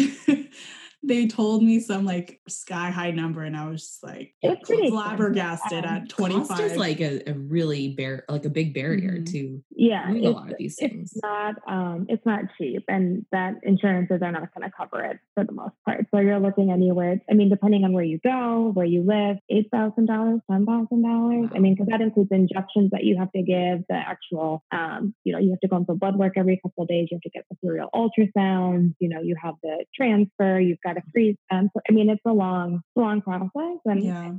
they 1.04 1.28
told 1.28 1.64
me 1.64 1.80
some 1.80 2.06
like 2.06 2.42
sky 2.48 2.90
high 2.90 3.12
number, 3.12 3.44
and 3.44 3.56
I 3.56 3.70
was 3.70 3.82
just 3.82 4.04
like 4.04 4.34
it's 4.42 4.68
flabbergasted 4.90 5.86
at 5.86 6.10
twenty 6.10 6.44
five. 6.44 6.60
is 6.60 6.78
like 6.78 7.00
a, 7.00 7.30
a 7.30 7.34
really 7.34 7.90
bar- 7.90 8.26
like 8.28 8.46
a 8.46 8.50
big 8.50 8.74
barrier 8.74 9.14
mm-hmm. 9.14 9.24
to 9.26 9.64
yeah 9.76 10.12
a 10.12 10.30
lot 10.30 10.52
of 10.52 10.58
these 10.58 10.76
things. 10.76 11.12
It's 11.14 11.22
not 11.24 11.56
um 11.68 12.08
it's 12.10 12.26
not 12.26 12.46
cheap, 12.58 12.84
and 12.88 13.26
that 13.32 13.56
insurances 13.64 14.22
are 14.22 14.32
not 14.32 14.54
going 14.54 14.70
to 14.70 14.76
cover 14.76 15.04
it 15.04 15.20
for 15.36 15.44
the 15.44 15.52
most 15.52 15.76
part. 15.86 16.06
So 16.14 16.20
you're 16.20 16.40
looking 16.40 16.72
anywhere. 16.72 17.22
I 17.30 17.34
mean, 17.36 17.50
depending 17.50 17.84
on 17.84 17.94
where 17.94 18.04
you 18.04 18.20
go, 18.24 18.72
where 18.74 18.86
you 18.86 19.04
live, 19.04 19.38
eight 19.50 19.70
thousand 19.72 20.08
dollars, 20.08 20.42
ten 20.50 20.66
thousand 20.66 21.04
dollars. 21.04 21.50
I 21.56 21.60
mean, 21.60 21.76
because 21.76 21.90
that 21.90 22.02
includes 22.02 22.32
injections 22.32 22.90
that 22.92 23.04
you 23.04 23.18
have 23.20 23.32
to 23.34 23.44
give, 23.44 23.86
the 23.88 23.96
actual 23.96 24.64
um 24.72 25.14
you 25.24 25.34
know 25.34 25.40
you 25.40 25.52
have 25.52 25.60
to 25.60 25.68
go 25.68 25.78
in 25.78 25.86
for 25.86 25.96
blood 25.96 26.18
work 26.18 26.34
every 26.38 26.60
couple 26.64 26.84
of 26.84 26.90
days. 26.90 27.08
You 27.12 27.18
have 27.18 27.22
to 27.22 27.30
get 27.30 27.46
the 27.52 27.58
serial 27.64 27.90
ultrasounds. 27.94 28.96
You 29.00 29.10
know, 29.10 29.22
you 29.22 29.36
have 29.42 29.56
the 29.62 29.86
transfer. 29.96 30.60
You've 30.60 30.82
got 30.88 30.94
to 30.94 31.04
freeze 31.12 31.36
them. 31.50 31.70
So, 31.74 31.82
I 31.90 31.94
mean, 31.94 32.10
it's 32.10 32.22
a 32.26 32.34
long, 32.34 32.82
long 32.96 33.22
process, 33.22 33.80
and 33.86 34.04
yeah. 34.04 34.32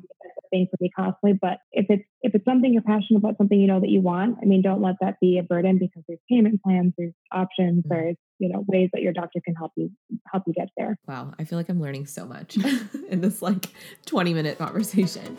it's 0.50 0.70
pretty 0.70 0.90
costly. 0.94 1.32
But 1.40 1.58
if 1.72 1.86
it's 1.88 2.04
if 2.22 2.34
it's 2.34 2.44
something 2.44 2.72
you're 2.72 2.82
passionate 2.82 3.18
about, 3.18 3.36
something 3.38 3.58
you 3.58 3.66
know 3.66 3.80
that 3.80 3.90
you 3.90 4.00
want, 4.00 4.38
I 4.42 4.46
mean, 4.46 4.62
don't 4.62 4.82
let 4.82 4.96
that 5.00 5.16
be 5.20 5.38
a 5.38 5.42
burden 5.42 5.78
because 5.78 6.02
there's 6.08 6.20
payment 6.30 6.62
plans, 6.62 6.94
there's 6.96 7.14
options, 7.32 7.84
mm-hmm. 7.84 7.94
there's 7.94 8.16
you 8.38 8.48
know 8.48 8.64
ways 8.66 8.88
that 8.92 9.02
your 9.02 9.12
doctor 9.12 9.40
can 9.44 9.54
help 9.54 9.72
you 9.76 9.90
help 10.30 10.44
you 10.46 10.54
get 10.54 10.68
there. 10.76 10.98
Wow, 11.06 11.32
I 11.38 11.44
feel 11.44 11.58
like 11.58 11.68
I'm 11.68 11.80
learning 11.80 12.06
so 12.06 12.24
much 12.24 12.56
in 13.08 13.20
this 13.20 13.42
like 13.42 13.68
20 14.06 14.34
minute 14.34 14.58
conversation. 14.58 15.36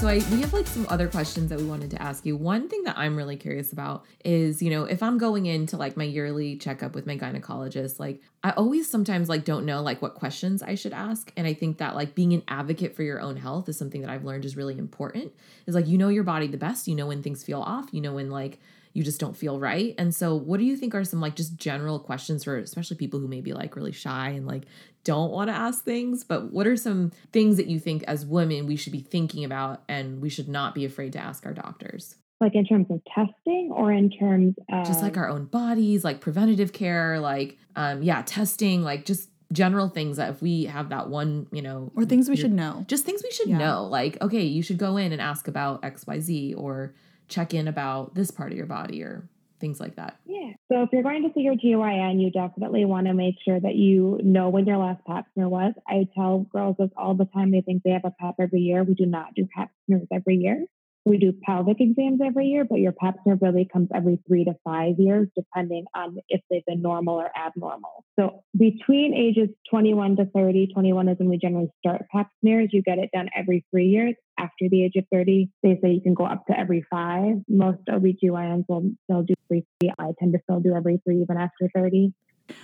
So 0.00 0.08
I 0.08 0.14
we 0.30 0.40
have 0.40 0.54
like 0.54 0.66
some 0.66 0.86
other 0.88 1.08
questions 1.08 1.50
that 1.50 1.58
we 1.58 1.66
wanted 1.66 1.90
to 1.90 2.00
ask 2.00 2.24
you. 2.24 2.34
One 2.34 2.70
thing 2.70 2.84
that 2.84 2.96
I'm 2.96 3.16
really 3.16 3.36
curious 3.36 3.70
about 3.70 4.06
is, 4.24 4.62
you 4.62 4.70
know, 4.70 4.84
if 4.84 5.02
I'm 5.02 5.18
going 5.18 5.44
into 5.44 5.76
like 5.76 5.94
my 5.94 6.04
yearly 6.04 6.56
checkup 6.56 6.94
with 6.94 7.06
my 7.06 7.18
gynecologist, 7.18 8.00
like 8.00 8.22
I 8.42 8.52
always 8.52 8.90
sometimes 8.90 9.28
like 9.28 9.44
don't 9.44 9.66
know 9.66 9.82
like 9.82 10.00
what 10.00 10.14
questions 10.14 10.62
I 10.62 10.74
should 10.74 10.94
ask. 10.94 11.30
And 11.36 11.46
I 11.46 11.52
think 11.52 11.76
that 11.78 11.96
like 11.96 12.14
being 12.14 12.32
an 12.32 12.42
advocate 12.48 12.96
for 12.96 13.02
your 13.02 13.20
own 13.20 13.36
health 13.36 13.68
is 13.68 13.76
something 13.76 14.00
that 14.00 14.08
I've 14.08 14.24
learned 14.24 14.46
is 14.46 14.56
really 14.56 14.78
important. 14.78 15.34
Is 15.66 15.74
like 15.74 15.86
you 15.86 15.98
know 15.98 16.08
your 16.08 16.24
body 16.24 16.46
the 16.46 16.56
best, 16.56 16.88
you 16.88 16.94
know 16.94 17.08
when 17.08 17.22
things 17.22 17.44
feel 17.44 17.60
off, 17.60 17.90
you 17.92 18.00
know 18.00 18.14
when 18.14 18.30
like 18.30 18.58
you 18.92 19.04
just 19.04 19.20
don't 19.20 19.36
feel 19.36 19.60
right. 19.60 19.94
And 19.98 20.14
so, 20.14 20.34
what 20.34 20.58
do 20.58 20.64
you 20.64 20.76
think 20.76 20.94
are 20.94 21.04
some 21.04 21.20
like 21.20 21.36
just 21.36 21.56
general 21.56 22.00
questions 22.00 22.44
for 22.44 22.56
especially 22.58 22.96
people 22.96 23.20
who 23.20 23.28
may 23.28 23.40
be 23.40 23.52
like 23.52 23.76
really 23.76 23.92
shy 23.92 24.30
and 24.30 24.46
like 24.46 24.64
don't 25.04 25.30
want 25.30 25.48
to 25.48 25.54
ask 25.54 25.84
things? 25.84 26.24
But 26.24 26.52
what 26.52 26.66
are 26.66 26.76
some 26.76 27.12
things 27.32 27.56
that 27.56 27.66
you 27.66 27.78
think 27.78 28.02
as 28.04 28.26
women 28.26 28.66
we 28.66 28.76
should 28.76 28.92
be 28.92 29.00
thinking 29.00 29.44
about 29.44 29.82
and 29.88 30.20
we 30.20 30.28
should 30.28 30.48
not 30.48 30.74
be 30.74 30.84
afraid 30.84 31.12
to 31.14 31.18
ask 31.18 31.46
our 31.46 31.54
doctors? 31.54 32.16
Like 32.40 32.54
in 32.54 32.64
terms 32.64 32.86
of 32.90 33.02
testing 33.04 33.70
or 33.70 33.92
in 33.92 34.10
terms 34.10 34.54
of 34.72 34.86
just 34.86 35.02
like 35.02 35.18
our 35.18 35.28
own 35.28 35.44
bodies, 35.44 36.04
like 36.04 36.20
preventative 36.20 36.72
care, 36.72 37.20
like, 37.20 37.58
um, 37.76 38.02
yeah, 38.02 38.22
testing, 38.24 38.82
like 38.82 39.04
just 39.04 39.28
general 39.52 39.88
things 39.88 40.16
that 40.16 40.30
if 40.30 40.40
we 40.40 40.64
have 40.64 40.88
that 40.90 41.08
one, 41.08 41.46
you 41.52 41.60
know, 41.60 41.92
or 41.96 42.04
things 42.04 42.30
we 42.30 42.36
should 42.36 42.52
know, 42.52 42.84
just 42.88 43.04
things 43.04 43.22
we 43.22 43.30
should 43.30 43.48
yeah. 43.48 43.58
know. 43.58 43.84
Like, 43.84 44.20
okay, 44.22 44.42
you 44.42 44.62
should 44.62 44.78
go 44.78 44.96
in 44.96 45.12
and 45.12 45.20
ask 45.20 45.48
about 45.48 45.82
XYZ 45.82 46.56
or 46.56 46.94
check 47.28 47.52
in 47.52 47.68
about 47.68 48.14
this 48.14 48.30
part 48.30 48.52
of 48.52 48.56
your 48.56 48.66
body 48.66 49.02
or 49.02 49.28
things 49.60 49.80
like 49.80 49.96
that. 49.96 50.18
Yeah. 50.26 50.52
So 50.70 50.82
if 50.82 50.90
you're 50.92 51.02
going 51.02 51.22
to 51.22 51.30
see 51.34 51.40
your 51.40 51.54
GYN, 51.54 52.20
you 52.20 52.30
definitely 52.30 52.84
want 52.84 53.06
to 53.06 53.14
make 53.14 53.36
sure 53.44 53.60
that 53.60 53.74
you 53.74 54.18
know 54.22 54.48
when 54.48 54.66
your 54.66 54.78
last 54.78 55.04
pap 55.04 55.26
smear 55.34 55.48
was. 55.48 55.74
I 55.86 56.08
tell 56.14 56.46
girls 56.52 56.76
this 56.78 56.90
all 56.96 57.14
the 57.14 57.26
time. 57.26 57.50
They 57.50 57.60
think 57.60 57.82
they 57.82 57.90
have 57.90 58.04
a 58.04 58.14
pap 58.18 58.36
every 58.40 58.60
year. 58.60 58.82
We 58.82 58.94
do 58.94 59.06
not 59.06 59.34
do 59.34 59.46
pap 59.54 59.70
smears 59.86 60.08
every 60.12 60.36
year. 60.36 60.64
We 61.04 61.18
do 61.18 61.32
pelvic 61.44 61.78
exams 61.80 62.20
every 62.24 62.46
year, 62.46 62.64
but 62.64 62.78
your 62.78 62.92
pap 62.92 63.16
smear 63.22 63.38
really 63.40 63.66
comes 63.70 63.88
every 63.94 64.18
three 64.26 64.44
to 64.44 64.54
five 64.64 64.96
years, 64.98 65.28
depending 65.34 65.86
on 65.94 66.18
if 66.28 66.42
they've 66.50 66.64
been 66.66 66.82
normal 66.82 67.14
or 67.14 67.30
abnormal. 67.36 68.04
So 68.18 68.44
between 68.56 69.14
ages 69.14 69.48
21 69.70 70.16
to 70.16 70.26
30, 70.26 70.68
21 70.74 71.08
is 71.08 71.18
when 71.18 71.30
we 71.30 71.38
generally 71.38 71.70
start 71.78 72.06
pap 72.12 72.28
smears. 72.40 72.68
You 72.72 72.82
get 72.82 72.98
it 72.98 73.10
done 73.14 73.28
every 73.34 73.64
three 73.70 73.86
years. 73.86 74.14
After 74.38 74.68
the 74.70 74.84
age 74.84 74.96
of 74.96 75.04
30, 75.12 75.50
they 75.62 75.78
say 75.82 75.90
you 75.90 76.00
can 76.00 76.14
go 76.14 76.24
up 76.24 76.46
to 76.46 76.58
every 76.58 76.84
five. 76.90 77.36
Most 77.48 77.80
OBGYNs 77.88 78.64
will 78.68 78.90
still 79.04 79.22
do 79.22 79.34
three. 79.48 79.64
I 79.98 80.12
tend 80.18 80.32
to 80.32 80.38
still 80.44 80.60
do 80.60 80.74
every 80.74 81.00
three, 81.04 81.20
even 81.22 81.36
after 81.36 81.70
30. 81.74 82.12